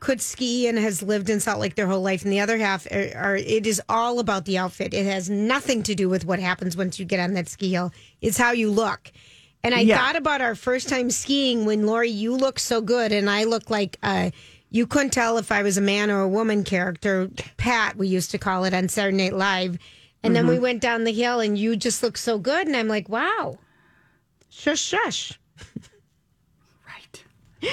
could 0.00 0.20
ski 0.20 0.68
and 0.68 0.76
has 0.78 1.02
lived 1.02 1.30
in 1.30 1.40
Salt 1.40 1.60
Lake 1.60 1.74
their 1.76 1.86
whole 1.86 2.02
life, 2.02 2.22
and 2.24 2.32
the 2.32 2.40
other 2.40 2.58
half 2.58 2.86
are, 2.92 3.12
are 3.16 3.36
it 3.36 3.66
is 3.66 3.80
all 3.88 4.18
about 4.18 4.44
the 4.44 4.58
outfit. 4.58 4.92
It 4.92 5.06
has 5.06 5.30
nothing 5.30 5.82
to 5.84 5.94
do 5.94 6.08
with 6.10 6.26
what 6.26 6.38
happens 6.40 6.76
once 6.76 6.98
you 6.98 7.06
get 7.06 7.20
on 7.20 7.32
that 7.34 7.48
ski 7.48 7.70
hill. 7.70 7.92
It's 8.20 8.36
how 8.36 8.52
you 8.52 8.70
look. 8.70 9.10
And 9.64 9.74
I 9.74 9.80
Yeah. 9.80 9.98
thought 9.98 10.16
about 10.16 10.42
our 10.42 10.54
first 10.54 10.88
time 10.88 11.10
skiing 11.10 11.64
when 11.64 11.86
Lori, 11.86 12.10
you 12.10 12.36
look 12.36 12.58
so 12.58 12.80
good, 12.82 13.10
and 13.12 13.30
I 13.30 13.44
look 13.44 13.70
like 13.70 13.96
uh, 14.02 14.30
you 14.76 14.86
couldn't 14.86 15.10
tell 15.10 15.38
if 15.38 15.50
I 15.50 15.62
was 15.62 15.78
a 15.78 15.80
man 15.80 16.10
or 16.10 16.20
a 16.20 16.28
woman 16.28 16.62
character. 16.62 17.30
Pat, 17.56 17.96
we 17.96 18.08
used 18.08 18.30
to 18.32 18.38
call 18.38 18.64
it 18.64 18.74
on 18.74 18.88
Saturday 18.88 19.16
Night 19.16 19.32
Live. 19.32 19.78
And 20.22 20.34
then 20.34 20.46
we 20.46 20.54
mm-hmm. 20.54 20.62
went 20.62 20.80
down 20.82 21.04
the 21.04 21.12
hill, 21.12 21.38
and 21.38 21.56
you 21.56 21.76
just 21.76 22.02
looked 22.02 22.18
so 22.18 22.36
good, 22.38 22.66
and 22.66 22.76
I'm 22.76 22.88
like, 22.88 23.08
wow, 23.08 23.58
shush, 24.50 24.80
shush. 24.80 25.38
Right. 26.86 27.24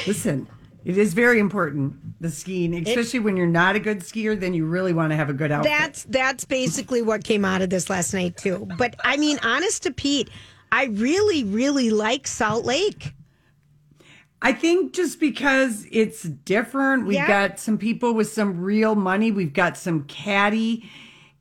Listen, 0.06 0.48
it 0.86 0.98
is 0.98 1.14
very 1.14 1.40
important 1.40 1.96
the 2.20 2.30
skiing, 2.30 2.76
especially 2.88 3.20
when 3.20 3.38
you're 3.38 3.48
not 3.48 3.76
a 3.76 3.80
good 3.80 4.00
skier. 4.00 4.38
Then 4.40 4.54
you 4.54 4.66
really 4.66 4.94
want 4.94 5.12
to 5.12 5.16
have 5.16 5.30
a 5.30 5.34
good 5.34 5.52
outfit. 5.52 5.72
That's 5.72 6.04
that's 6.06 6.46
basically 6.46 7.02
what 7.02 7.24
came 7.24 7.46
out 7.46 7.62
of 7.62 7.70
this 7.70 7.90
last 7.90 8.14
night 8.14 8.38
too. 8.38 8.68
But 8.78 8.96
I 9.04 9.18
mean, 9.18 9.40
honest 9.44 9.84
to 9.84 9.92
Pete, 9.92 10.30
I 10.72 10.86
really, 10.86 11.44
really 11.44 11.90
like 11.90 12.28
Salt 12.28 12.66
Lake. 12.66 13.14
I 14.46 14.52
think 14.54 14.94
just 14.94 15.20
because 15.22 15.88
it's 15.90 16.24
different, 16.24 17.06
we've 17.06 17.16
Yeah. 17.16 17.28
got 17.48 17.60
some 17.60 17.78
people 17.78 18.14
with 18.14 18.30
some 18.30 18.60
real 18.60 18.94
money. 18.94 19.32
We've 19.32 19.54
got 19.54 19.78
some 19.78 20.04
caddy, 20.04 20.90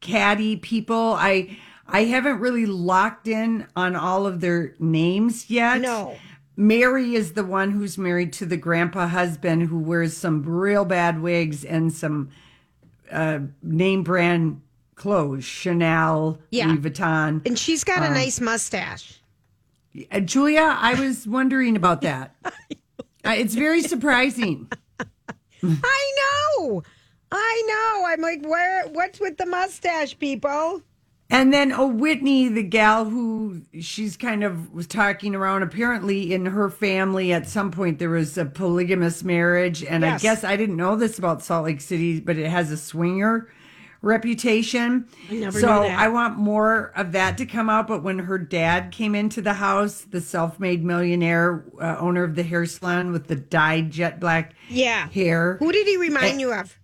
caddy 0.01 0.57
people. 0.57 1.15
I 1.19 1.59
I 1.89 2.05
haven't 2.05 2.39
really 2.39 2.65
locked 2.65 3.27
in 3.29 3.67
on 3.77 3.97
all 3.97 4.27
of 4.27 4.41
their 4.41 4.75
names 4.79 5.51
yet. 5.51 5.81
No. 5.83 6.15
Mary 6.57 7.15
is 7.17 7.33
the 7.33 7.45
one 7.45 7.73
who's 7.73 7.99
married 7.99 8.33
to 8.35 8.47
the 8.47 8.57
grandpa 8.57 9.09
husband 9.09 9.65
who 9.65 9.79
wears 9.79 10.17
some 10.17 10.43
real 10.45 10.85
bad 10.85 11.21
wigs 11.21 11.65
and 11.65 11.93
some 11.93 12.31
uh, 13.11 13.41
name 13.63 14.03
brand 14.05 14.61
clothes, 14.95 15.45
Chanel, 15.45 16.39
Yeah. 16.51 16.69
Louis 16.69 16.79
Vuitton. 16.79 17.45
And 17.47 17.59
she's 17.59 17.83
got 17.85 18.03
a 18.03 18.07
Um, 18.07 18.15
nice 18.15 18.41
mustache. 18.41 19.21
Uh, 20.11 20.21
Julia, 20.21 20.77
I 20.81 20.95
was 20.95 21.27
wondering 21.27 21.75
about 21.77 22.01
that. 22.03 22.35
Uh, 23.25 23.35
it's 23.37 23.55
very 23.55 23.83
surprising. 23.83 24.71
I 25.63 26.13
know. 26.59 26.83
I 27.31 27.63
know. 27.67 28.07
I'm 28.07 28.21
like, 28.21 28.45
where 28.45 28.87
what's 28.89 29.21
with 29.21 29.39
the 29.39 29.47
mustache, 29.47 30.19
people? 30.19 30.83
And 31.31 31.51
then 31.51 31.73
oh 31.73 31.87
Whitney, 31.87 32.49
the 32.49 32.63
gal 32.63 33.07
who 33.07 33.63
she's 33.81 34.19
kind 34.19 34.45
of 34.45 34.71
was 34.75 34.87
talking 34.87 35.35
around. 35.35 35.63
Apparently, 35.63 36.35
in 36.35 36.45
her 36.45 36.69
family, 36.69 37.33
at 37.33 37.49
some 37.49 37.71
point 37.71 37.99
there 37.99 38.11
was 38.11 38.37
a 38.37 38.45
polygamous 38.45 39.25
marriage, 39.25 39.83
and 39.83 40.05
I 40.05 40.19
guess 40.19 40.45
I 40.45 40.57
didn't 40.57 40.77
know 40.77 40.95
this 40.95 41.19
about 41.19 41.43
Salt 41.43 41.65
Lake 41.65 41.81
City, 41.81 42.21
but 42.21 42.37
it 42.37 42.51
has 42.51 42.71
a 42.71 42.77
swinger 42.77 43.49
reputation. 44.03 45.07
I 45.31 45.35
never 45.35 45.59
so 45.61 45.83
knew 45.83 45.89
that. 45.89 45.99
I 45.99 46.09
want 46.09 46.37
more 46.37 46.93
of 46.97 47.13
that 47.13 47.39
to 47.39 47.47
come 47.47 47.71
out. 47.71 47.87
But 47.89 48.03
when 48.03 48.19
her 48.19 48.37
dad 48.39 48.91
came 48.93 49.15
into 49.15 49.41
the 49.41 49.55
house, 49.55 50.03
the 50.03 50.21
self-made 50.21 50.85
millionaire 50.85 51.65
uh, 51.81 51.97
owner 51.99 52.25
of 52.25 52.35
the 52.35 52.43
hair 52.43 52.67
salon 52.67 53.13
with 53.13 53.29
the 53.29 53.37
dyed 53.37 53.91
jet 53.91 54.21
black 54.21 54.55
Yeah. 54.69 55.09
hair, 55.09 55.57
Who 55.59 55.73
did 55.73 55.87
he 55.87 55.97
remind 55.97 56.41
you 56.41 56.53
of? 56.53 56.79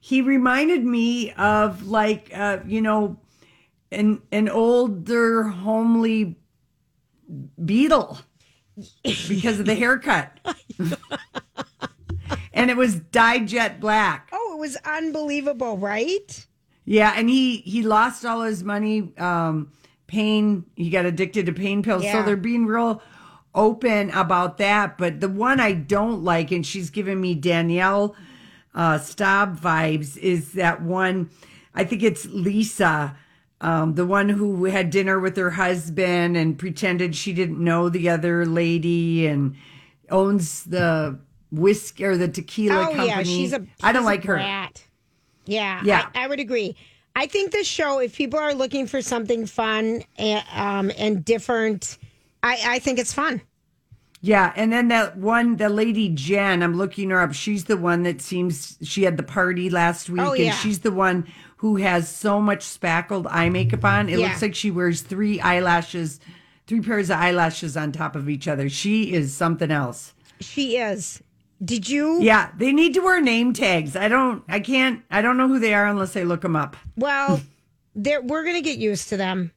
he 0.00 0.20
reminded 0.22 0.84
me 0.84 1.32
of 1.32 1.86
like 1.88 2.30
uh, 2.34 2.58
you 2.66 2.80
know 2.80 3.18
an 3.92 4.22
an 4.32 4.48
older 4.48 5.42
homely 5.44 6.36
beetle 7.62 8.18
because 9.04 9.60
of 9.60 9.66
the 9.66 9.74
haircut 9.74 10.38
and 12.54 12.70
it 12.70 12.76
was 12.76 12.94
dyed 12.96 13.48
jet 13.48 13.80
black 13.80 14.30
Oh, 14.32 14.54
it 14.56 14.60
was 14.60 14.76
unbelievable, 14.84 15.76
right? 15.78 16.46
Yeah 16.88 17.12
and 17.16 17.28
he 17.28 17.58
he 17.58 17.82
lost 17.82 18.24
all 18.24 18.40
his 18.42 18.64
money 18.64 19.12
um 19.18 19.70
pain 20.06 20.64
he 20.74 20.88
got 20.88 21.04
addicted 21.04 21.44
to 21.46 21.52
pain 21.52 21.82
pills 21.82 22.02
Yeah. 22.02 22.12
so 22.12 22.22
they're 22.22 22.36
being 22.36 22.64
real 22.66 23.02
open 23.54 24.10
about 24.10 24.56
that 24.58 24.96
but 24.96 25.20
the 25.20 25.28
one 25.28 25.60
i 25.60 25.72
don't 25.72 26.24
like 26.24 26.50
and 26.50 26.64
she's 26.64 26.88
giving 26.90 27.20
me 27.20 27.34
danielle 27.34 28.16
uh 28.74 28.98
staub 28.98 29.60
vibes 29.60 30.16
is 30.16 30.52
that 30.52 30.80
one 30.82 31.28
i 31.74 31.84
think 31.84 32.02
it's 32.02 32.24
lisa 32.26 33.16
um 33.60 33.94
the 33.94 34.06
one 34.06 34.28
who 34.30 34.64
had 34.64 34.88
dinner 34.90 35.20
with 35.20 35.36
her 35.36 35.50
husband 35.50 36.36
and 36.36 36.58
pretended 36.58 37.14
she 37.14 37.32
didn't 37.34 37.62
know 37.62 37.88
the 37.90 38.08
other 38.08 38.46
lady 38.46 39.26
and 39.26 39.54
owns 40.10 40.64
the 40.64 41.18
whiskey 41.50 42.04
or 42.04 42.16
the 42.16 42.28
tequila 42.28 42.82
oh 42.82 42.94
company 42.94 43.08
yeah, 43.08 43.22
she's 43.22 43.52
a. 43.52 43.66
i 43.82 43.92
don't 43.92 44.04
like 44.04 44.24
her 44.24 44.36
brat. 44.36 44.84
Yeah, 45.48 45.80
Yeah. 45.84 46.08
I, 46.14 46.24
I 46.24 46.26
would 46.28 46.40
agree. 46.40 46.76
I 47.16 47.26
think 47.26 47.52
the 47.52 47.64
show, 47.64 47.98
if 47.98 48.14
people 48.14 48.38
are 48.38 48.54
looking 48.54 48.86
for 48.86 49.02
something 49.02 49.46
fun 49.46 50.04
and, 50.18 50.44
um, 50.54 50.92
and 50.96 51.24
different, 51.24 51.98
I, 52.42 52.58
I 52.64 52.78
think 52.78 52.98
it's 52.98 53.12
fun. 53.12 53.40
Yeah, 54.20 54.52
and 54.56 54.72
then 54.72 54.88
that 54.88 55.16
one, 55.16 55.56
the 55.56 55.68
lady 55.68 56.08
Jen, 56.10 56.62
I'm 56.62 56.76
looking 56.76 57.10
her 57.10 57.20
up. 57.20 57.32
She's 57.32 57.64
the 57.64 57.76
one 57.76 58.02
that 58.02 58.20
seems 58.20 58.76
she 58.82 59.04
had 59.04 59.16
the 59.16 59.22
party 59.22 59.70
last 59.70 60.10
week, 60.10 60.20
Oh, 60.20 60.32
yeah. 60.34 60.46
and 60.50 60.54
she's 60.56 60.80
the 60.80 60.90
one 60.90 61.26
who 61.58 61.76
has 61.76 62.08
so 62.08 62.40
much 62.40 62.62
spackled 62.62 63.26
eye 63.28 63.48
makeup 63.48 63.84
on. 63.84 64.08
It 64.08 64.18
Yeah. 64.18 64.28
looks 64.28 64.42
like 64.42 64.54
she 64.54 64.70
wears 64.70 65.00
three 65.02 65.40
eyelashes, 65.40 66.20
three 66.66 66.80
pairs 66.80 67.10
of 67.10 67.16
eyelashes 67.18 67.76
on 67.76 67.90
top 67.92 68.14
of 68.16 68.28
each 68.28 68.46
other. 68.48 68.68
She 68.68 69.12
is 69.12 69.32
something 69.34 69.70
else. 69.70 70.14
She 70.40 70.76
is. 70.76 71.22
Did 71.64 71.88
you? 71.88 72.20
Yeah, 72.22 72.50
they 72.56 72.72
need 72.72 72.94
to 72.94 73.00
wear 73.00 73.20
name 73.20 73.52
tags. 73.52 73.96
I 73.96 74.08
don't, 74.08 74.44
I 74.48 74.60
can't, 74.60 75.02
I 75.10 75.20
don't 75.22 75.36
know 75.36 75.48
who 75.48 75.58
they 75.58 75.74
are 75.74 75.86
unless 75.86 76.16
I 76.16 76.22
look 76.22 76.42
them 76.42 76.54
up. 76.56 76.76
Well, 76.96 77.40
they're- 77.96 78.22
we're 78.22 78.44
gonna 78.44 78.60
get 78.60 78.78
used 78.78 79.08
to 79.08 79.16
them. 79.16 79.50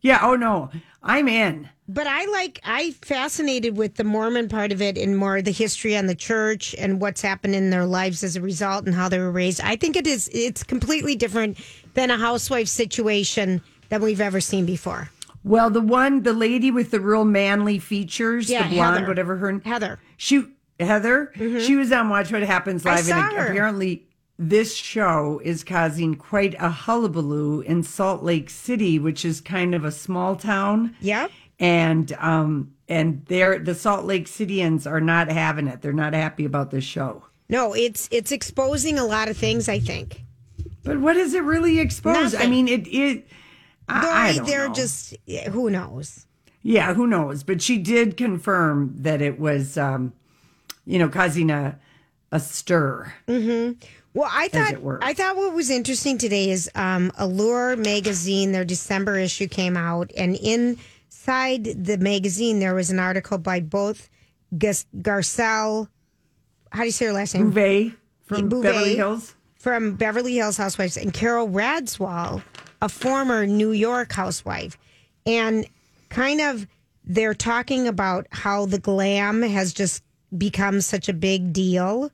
Yeah, 0.00 0.20
oh 0.22 0.36
no, 0.36 0.70
I'm 1.02 1.26
in. 1.26 1.68
But 1.88 2.06
I 2.06 2.26
like 2.26 2.60
I 2.64 2.90
fascinated 3.02 3.76
with 3.78 3.94
the 3.96 4.04
Mormon 4.04 4.48
part 4.48 4.72
of 4.72 4.82
it 4.82 4.98
and 4.98 5.16
more 5.16 5.40
the 5.40 5.50
history 5.50 5.96
on 5.96 6.06
the 6.06 6.14
church 6.14 6.74
and 6.78 7.00
what's 7.00 7.22
happened 7.22 7.54
in 7.54 7.70
their 7.70 7.86
lives 7.86 8.22
as 8.22 8.36
a 8.36 8.40
result 8.42 8.84
and 8.84 8.94
how 8.94 9.08
they 9.08 9.18
were 9.18 9.30
raised. 9.32 9.60
I 9.62 9.74
think 9.76 9.96
it 9.96 10.06
is 10.06 10.28
it's 10.34 10.62
completely 10.62 11.16
different 11.16 11.58
than 11.94 12.10
a 12.10 12.18
housewife 12.18 12.68
situation 12.68 13.62
that 13.88 14.02
we've 14.02 14.20
ever 14.20 14.40
seen 14.40 14.66
before. 14.66 15.08
Well, 15.44 15.70
the 15.70 15.80
one, 15.80 16.22
the 16.24 16.34
lady 16.34 16.70
with 16.70 16.90
the 16.90 17.00
real 17.00 17.24
manly 17.24 17.78
features, 17.78 18.50
Yeah, 18.50 18.68
the 18.68 18.74
blonde, 18.74 18.96
Heather. 18.96 19.08
whatever 19.08 19.36
her 19.38 19.50
name 19.52 19.62
Heather. 19.62 19.98
She 20.18 20.44
Heather, 20.80 21.32
she 21.36 21.76
was 21.76 21.90
on 21.92 22.08
Watch 22.08 22.30
What 22.32 22.42
Happens 22.42 22.86
I 22.86 22.96
Live, 22.96 23.10
and 23.10 23.32
her. 23.36 23.46
apparently 23.48 24.06
this 24.38 24.74
show 24.74 25.40
is 25.44 25.64
causing 25.64 26.14
quite 26.14 26.54
a 26.60 26.68
hullabaloo 26.70 27.60
in 27.62 27.82
Salt 27.82 28.22
Lake 28.22 28.48
City, 28.50 28.98
which 28.98 29.24
is 29.24 29.40
kind 29.40 29.74
of 29.74 29.84
a 29.84 29.90
small 29.90 30.36
town. 30.36 30.94
Yeah, 31.00 31.26
And 31.58 32.12
um 32.20 32.72
and 32.88 33.24
they're 33.26 33.58
the 33.58 33.74
Salt 33.74 34.04
Lake 34.04 34.26
Cityans 34.26 34.88
are 34.88 35.00
not 35.00 35.30
having 35.30 35.66
it. 35.66 35.82
They're 35.82 35.92
not 35.92 36.14
happy 36.14 36.44
about 36.44 36.70
this 36.70 36.84
show. 36.84 37.24
No, 37.48 37.74
it's 37.74 38.08
it's 38.12 38.30
exposing 38.30 38.98
a 38.98 39.04
lot 39.04 39.28
of 39.28 39.36
things, 39.36 39.68
I 39.68 39.80
think. 39.80 40.22
But 40.84 41.00
what 41.00 41.14
does 41.14 41.34
it 41.34 41.42
really 41.42 41.80
expose? 41.80 42.34
I 42.34 42.46
mean, 42.46 42.68
it 42.68 42.86
it. 42.86 43.26
I, 43.88 44.28
I 44.30 44.36
don't 44.36 44.46
they're 44.46 44.68
know. 44.68 44.74
just 44.74 45.16
who 45.50 45.70
knows. 45.70 46.26
Yeah, 46.62 46.94
who 46.94 47.06
knows? 47.06 47.42
But 47.42 47.60
she 47.62 47.78
did 47.78 48.16
confirm 48.16 48.94
that 48.98 49.22
it 49.22 49.38
was, 49.40 49.78
um, 49.78 50.12
you 50.88 50.98
know, 50.98 51.08
causing 51.08 51.50
a 51.50 51.78
a 52.32 52.40
stir. 52.40 53.12
Well, 54.14 54.28
I 54.30 54.48
thought. 54.48 54.74
I 55.02 55.14
thought 55.14 55.36
what 55.36 55.54
was 55.54 55.70
interesting 55.70 56.18
today 56.18 56.50
is 56.50 56.68
um, 56.74 57.12
Allure 57.18 57.76
magazine. 57.76 58.52
Their 58.52 58.64
December 58.64 59.16
issue 59.18 59.46
came 59.46 59.76
out, 59.76 60.10
and 60.16 60.34
inside 60.36 61.64
the 61.84 61.98
magazine 61.98 62.58
there 62.58 62.74
was 62.74 62.90
an 62.90 62.98
article 62.98 63.38
by 63.38 63.60
both 63.60 64.08
Garcelle. 64.52 65.88
How 66.72 66.80
do 66.80 66.86
you 66.86 66.90
say 66.92 67.06
her 67.06 67.12
last 67.12 67.34
name? 67.34 67.50
Beauvais 67.50 67.92
from 68.24 68.48
Bouvet. 68.48 68.62
Beverly 68.72 68.96
Hills. 68.96 69.34
from 69.58 69.94
Beverly 69.94 70.34
Hills 70.34 70.56
Housewives 70.56 70.96
and 70.96 71.12
Carole 71.12 71.48
Radziwill, 71.48 72.42
a 72.82 72.88
former 72.88 73.46
New 73.46 73.72
York 73.72 74.12
housewife. 74.12 74.76
And 75.26 75.66
kind 76.08 76.40
of 76.40 76.66
they're 77.04 77.34
talking 77.34 77.86
about 77.86 78.26
how 78.30 78.66
the 78.66 78.78
glam 78.78 79.42
has 79.42 79.72
just 79.72 80.02
become 80.36 80.80
such 80.80 81.08
a 81.08 81.12
big 81.12 81.52
deal. 81.52 82.10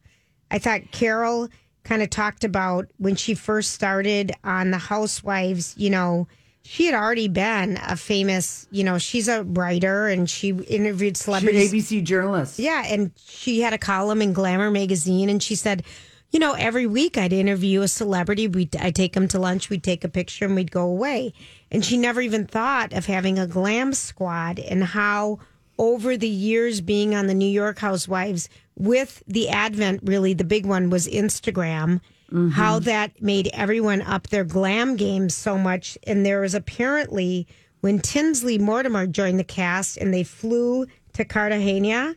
I 0.51 0.59
thought 0.59 0.93
Carole 0.93 1.49
kind 1.83 2.03
of 2.03 2.11
talked 2.11 2.45
about 2.45 2.87
when 2.99 3.17
she 3.17 3.35
first 3.35 3.73
started 3.73 4.33
on 4.43 4.71
the 4.71 4.79
Housewives, 4.79 5.75
you 5.77 5.91
know, 5.91 6.27
she 6.62 6.87
had 6.87 6.95
already 6.95 7.29
been 7.29 7.79
a 7.87 7.95
famous, 7.95 8.67
you 8.71 8.85
know, 8.85 8.97
she's 8.97 9.29
a 9.29 9.45
writer 9.45 10.07
and 10.07 10.29
she 10.31 10.49
interviewed 10.49 11.17
She's 11.17 11.29
an 11.29 11.41
celebrities. 11.41 11.73
ABC 11.75 12.03
journalist. 12.03 12.59
Yeah, 12.59 12.85
and 12.87 13.11
she 13.17 13.61
had 13.61 13.75
a 13.75 13.79
column 13.79 14.23
in 14.23 14.33
Glamour 14.33 14.71
magazine, 14.71 15.29
and 15.29 15.43
she 15.43 15.57
said, 15.57 15.85
you 16.31 16.41
know, 16.41 16.55
every 16.55 16.87
week 16.87 17.19
I'd 17.19 17.35
interview 17.35 17.83
a 17.83 17.89
celebrity. 17.89 18.49
We 18.49 18.69
I 18.81 18.91
take 18.91 19.12
them 19.12 19.29
to 19.29 19.39
lunch, 19.39 19.69
we'd 19.69 19.85
take 19.85 20.05
a 20.05 20.09
picture, 20.09 20.47
and 20.47 20.55
we'd 20.55 20.71
go 20.71 20.87
away. 20.87 21.35
And 21.71 21.85
she 21.85 21.99
never 21.99 22.23
even 22.23 22.47
thought 22.47 22.95
of 22.95 23.07
having 23.07 23.39
a 23.39 23.47
glam 23.47 23.93
squad 23.93 24.59
and 24.59 24.83
how 24.83 25.41
over 25.79 26.16
the 26.16 26.29
years 26.29 26.81
being 26.81 27.14
on 27.14 27.27
the 27.27 27.35
New 27.35 27.49
York 27.49 27.79
Housewives 27.79 28.49
with 28.77 29.22
the 29.27 29.49
advent, 29.49 30.01
really 30.05 30.35
the 30.35 30.45
big 30.45 30.66
one 30.66 30.91
was 30.91 31.07
Instagram. 31.07 32.01
Mm-hmm. 32.31 32.51
How 32.51 32.79
that 32.81 33.22
made 33.22 33.51
everyone 33.53 34.03
up 34.03 34.29
their 34.29 34.45
glam 34.45 34.97
game 34.97 35.29
so 35.29 35.57
much. 35.59 35.97
And 36.07 36.25
there 36.25 36.41
was 36.41 36.55
apparently 36.55 37.47
when 37.81 38.01
Tinsley 38.01 38.59
Mortimer 38.59 39.07
joined 39.07 39.39
the 39.39 39.45
cast 39.45 39.99
and 39.99 40.12
they 40.12 40.25
flew 40.25 40.87
to 41.12 41.25
Cartagena. 41.25 42.16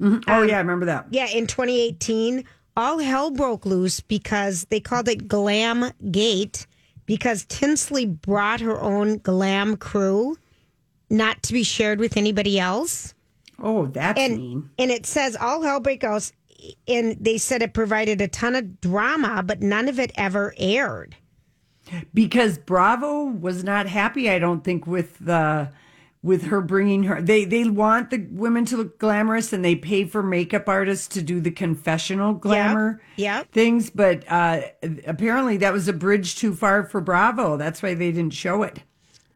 Mm-hmm. 0.00 0.30
Oh 0.30 0.42
yeah, 0.42 0.56
I 0.56 0.60
remember 0.60 0.86
that. 0.86 1.06
Yeah, 1.10 1.26
in 1.28 1.46
2018, 1.46 2.44
all 2.76 2.98
hell 2.98 3.30
broke 3.30 3.66
loose 3.66 4.00
because 4.00 4.66
they 4.70 4.80
called 4.80 5.08
it 5.08 5.26
Glam 5.26 5.90
Gate 6.10 6.66
because 7.06 7.46
Tinsley 7.46 8.06
brought 8.06 8.60
her 8.60 8.80
own 8.80 9.18
glam 9.18 9.76
crew, 9.76 10.36
not 11.10 11.42
to 11.44 11.52
be 11.52 11.62
shared 11.62 12.00
with 12.00 12.16
anybody 12.16 12.58
else. 12.58 13.14
Oh, 13.60 13.86
that's 13.86 14.18
And 14.18 14.36
mean. 14.36 14.70
and 14.78 14.90
it 14.90 15.06
says 15.06 15.36
all 15.36 15.62
hell 15.62 15.80
break 15.80 16.02
loose, 16.02 16.32
and 16.86 17.16
they 17.20 17.38
said 17.38 17.62
it 17.62 17.74
provided 17.74 18.20
a 18.20 18.28
ton 18.28 18.54
of 18.54 18.80
drama, 18.80 19.42
but 19.44 19.60
none 19.62 19.88
of 19.88 19.98
it 19.98 20.12
ever 20.16 20.54
aired. 20.58 21.16
because 22.14 22.58
Bravo 22.58 23.24
was 23.24 23.64
not 23.64 23.86
happy. 23.86 24.30
I 24.30 24.38
don't 24.38 24.62
think 24.62 24.86
with 24.86 25.18
the 25.18 25.70
with 26.22 26.44
her 26.44 26.60
bringing 26.60 27.04
her. 27.04 27.22
They 27.22 27.44
they 27.44 27.64
want 27.64 28.10
the 28.10 28.26
women 28.30 28.64
to 28.66 28.76
look 28.76 28.98
glamorous, 28.98 29.52
and 29.52 29.64
they 29.64 29.76
pay 29.76 30.04
for 30.04 30.22
makeup 30.22 30.68
artists 30.68 31.08
to 31.08 31.22
do 31.22 31.40
the 31.40 31.50
confessional 31.50 32.34
glamour 32.34 33.00
yep. 33.16 33.50
things. 33.52 33.90
But 33.90 34.24
uh, 34.28 34.62
apparently, 35.06 35.56
that 35.58 35.72
was 35.72 35.88
a 35.88 35.92
bridge 35.92 36.36
too 36.36 36.54
far 36.54 36.84
for 36.84 37.00
Bravo. 37.00 37.56
That's 37.56 37.82
why 37.82 37.94
they 37.94 38.12
didn't 38.12 38.34
show 38.34 38.62
it. 38.62 38.82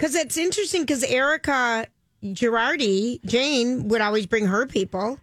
Because 0.02 0.16
it's 0.16 0.36
interesting 0.36 0.82
because 0.82 1.04
Erika 1.04 1.86
Girardi, 2.24 3.24
Jane, 3.24 3.86
would 3.86 4.00
always 4.00 4.26
bring 4.26 4.46
her 4.46 4.66
people. 4.66 5.20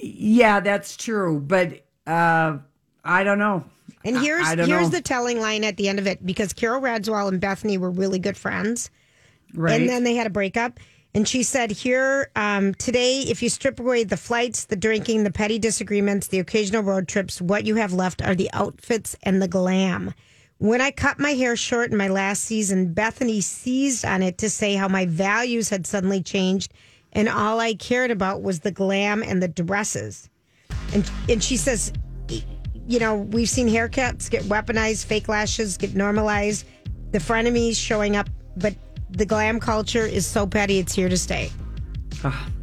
Yeah, 0.00 0.58
that's 0.58 0.96
true. 0.96 1.38
But 1.38 1.84
uh, 2.04 2.58
I 3.04 3.22
don't 3.22 3.38
know. 3.38 3.62
And 4.04 4.18
here's 4.18 4.48
here's 4.48 4.68
know. 4.68 4.88
the 4.88 5.00
telling 5.00 5.38
line 5.38 5.62
at 5.62 5.76
the 5.76 5.88
end 5.88 6.00
of 6.00 6.08
it 6.08 6.26
because 6.26 6.52
Carole 6.52 6.82
Radziwill 6.82 7.28
and 7.28 7.40
Bethenny 7.40 7.78
were 7.78 7.92
really 7.92 8.18
good 8.18 8.36
friends. 8.36 8.90
right. 9.54 9.80
And 9.80 9.88
then 9.88 10.02
they 10.02 10.16
had 10.16 10.26
a 10.26 10.30
breakup. 10.30 10.80
And 11.14 11.28
she 11.28 11.44
said, 11.44 11.70
Here, 11.70 12.28
um, 12.34 12.74
today, 12.74 13.20
if 13.20 13.40
you 13.40 13.48
strip 13.48 13.78
away 13.78 14.02
the 14.02 14.16
flights, 14.16 14.64
the 14.64 14.74
drinking, 14.74 15.22
the 15.22 15.30
petty 15.30 15.60
disagreements, 15.60 16.26
the 16.26 16.40
occasional 16.40 16.82
road 16.82 17.06
trips, 17.06 17.40
what 17.40 17.66
you 17.66 17.76
have 17.76 17.92
left 17.92 18.20
are 18.20 18.34
the 18.34 18.50
outfits 18.52 19.14
and 19.22 19.40
the 19.40 19.46
glam. 19.46 20.12
When 20.62 20.80
I 20.80 20.92
cut 20.92 21.18
my 21.18 21.30
hair 21.30 21.56
short 21.56 21.90
in 21.90 21.98
my 21.98 22.06
last 22.06 22.44
season, 22.44 22.94
Bethenny 22.94 23.42
seized 23.42 24.04
on 24.04 24.22
it 24.22 24.38
to 24.38 24.48
say 24.48 24.76
how 24.76 24.86
my 24.86 25.06
values 25.06 25.68
had 25.68 25.88
suddenly 25.88 26.22
changed 26.22 26.72
and 27.12 27.28
all 27.28 27.58
I 27.58 27.74
cared 27.74 28.12
about 28.12 28.42
was 28.42 28.60
the 28.60 28.70
glam 28.70 29.24
and 29.24 29.42
the 29.42 29.48
dresses. 29.48 30.30
And 30.94 31.10
and 31.28 31.42
she 31.42 31.56
says, 31.56 31.92
you 32.86 33.00
know, 33.00 33.16
we've 33.16 33.48
seen 33.48 33.66
haircuts 33.66 34.30
get 34.30 34.44
weaponized, 34.44 35.04
fake 35.04 35.26
lashes 35.26 35.76
get 35.76 35.96
normalized, 35.96 36.64
the 37.10 37.18
frenemies 37.18 37.76
showing 37.76 38.14
up, 38.14 38.30
but 38.56 38.76
the 39.10 39.26
glam 39.26 39.58
culture 39.58 40.06
is 40.06 40.24
so 40.24 40.46
petty, 40.46 40.78
it's 40.78 40.94
here 40.94 41.08
to 41.08 41.18
stay. 41.18 41.50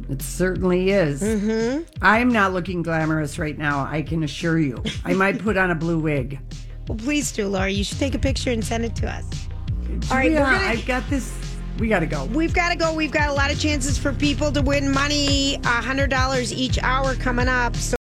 It 0.08 0.22
certainly 0.22 0.90
is. 0.90 1.22
Mm-hmm. 1.22 1.82
I'm 2.00 2.30
not 2.30 2.54
looking 2.54 2.80
glamorous 2.82 3.38
right 3.38 3.58
now. 3.58 3.84
I 3.84 4.00
can 4.00 4.22
assure 4.22 4.58
you. 4.58 4.82
I 5.04 5.12
might 5.12 5.38
put 5.38 5.58
on 5.58 5.70
a 5.70 5.74
blue 5.74 5.98
wig. 5.98 6.40
Well, 6.90 6.98
please 6.98 7.30
do, 7.30 7.46
Laura. 7.46 7.70
You 7.70 7.84
should 7.84 8.00
take 8.00 8.16
a 8.16 8.18
picture 8.18 8.50
and 8.50 8.64
send 8.64 8.84
it 8.84 8.96
to 8.96 9.08
us. 9.08 9.22
All 10.10 10.16
right, 10.16 10.32
yeah, 10.32 10.40
we're 10.40 10.58
gonna- 10.58 10.66
I've 10.70 10.86
got 10.86 11.08
this. 11.08 11.30
We 11.78 11.86
got 11.86 12.00
to 12.00 12.06
go. 12.06 12.24
We've 12.24 12.52
got 12.52 12.70
to 12.70 12.74
go. 12.74 12.92
We've 12.92 13.12
got 13.12 13.28
a 13.28 13.32
lot 13.32 13.52
of 13.52 13.60
chances 13.60 13.96
for 13.96 14.12
people 14.12 14.50
to 14.50 14.60
win 14.60 14.90
money, 14.90 15.60
$100 15.62 16.50
each 16.50 16.80
hour 16.82 17.14
coming 17.14 17.46
up. 17.46 17.76
So 17.76 17.94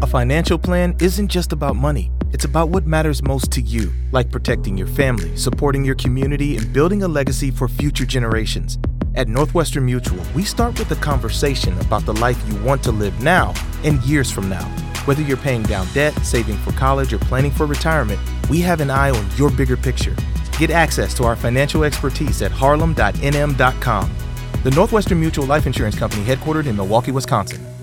A 0.00 0.06
financial 0.06 0.56
plan 0.56 0.96
isn't 1.00 1.28
just 1.28 1.52
about 1.52 1.76
money. 1.76 2.10
It's 2.32 2.46
about 2.46 2.70
what 2.70 2.86
matters 2.86 3.22
most 3.22 3.50
to 3.52 3.60
you, 3.60 3.92
like 4.10 4.30
protecting 4.30 4.78
your 4.78 4.86
family, 4.86 5.36
supporting 5.36 5.84
your 5.84 5.96
community, 5.96 6.56
and 6.56 6.72
building 6.72 7.02
a 7.02 7.08
legacy 7.08 7.50
for 7.50 7.68
future 7.68 8.06
generations. 8.06 8.78
At 9.16 9.28
Northwestern 9.28 9.84
Mutual, 9.84 10.24
we 10.34 10.44
start 10.44 10.78
with 10.78 10.90
a 10.92 10.96
conversation 10.96 11.78
about 11.80 12.06
the 12.06 12.14
life 12.14 12.42
you 12.48 12.56
want 12.62 12.82
to 12.84 12.90
live 12.92 13.22
now 13.22 13.52
and 13.84 14.02
years 14.04 14.30
from 14.30 14.48
now. 14.48 14.66
Whether 15.06 15.22
you're 15.22 15.36
paying 15.36 15.62
down 15.62 15.86
debt, 15.94 16.14
saving 16.24 16.56
for 16.58 16.72
college, 16.72 17.12
or 17.12 17.18
planning 17.18 17.52
for 17.52 17.64
retirement, 17.64 18.20
we 18.50 18.60
have 18.62 18.80
an 18.80 18.90
eye 18.90 19.10
on 19.10 19.26
your 19.36 19.50
bigger 19.50 19.76
picture. 19.76 20.16
Get 20.58 20.70
access 20.70 21.14
to 21.14 21.24
our 21.24 21.36
financial 21.36 21.84
expertise 21.84 22.42
at 22.42 22.50
harlem.nm.com. 22.50 24.16
The 24.64 24.70
Northwestern 24.72 25.20
Mutual 25.20 25.46
Life 25.46 25.66
Insurance 25.66 25.96
Company, 25.96 26.24
headquartered 26.24 26.66
in 26.66 26.74
Milwaukee, 26.74 27.12
Wisconsin. 27.12 27.75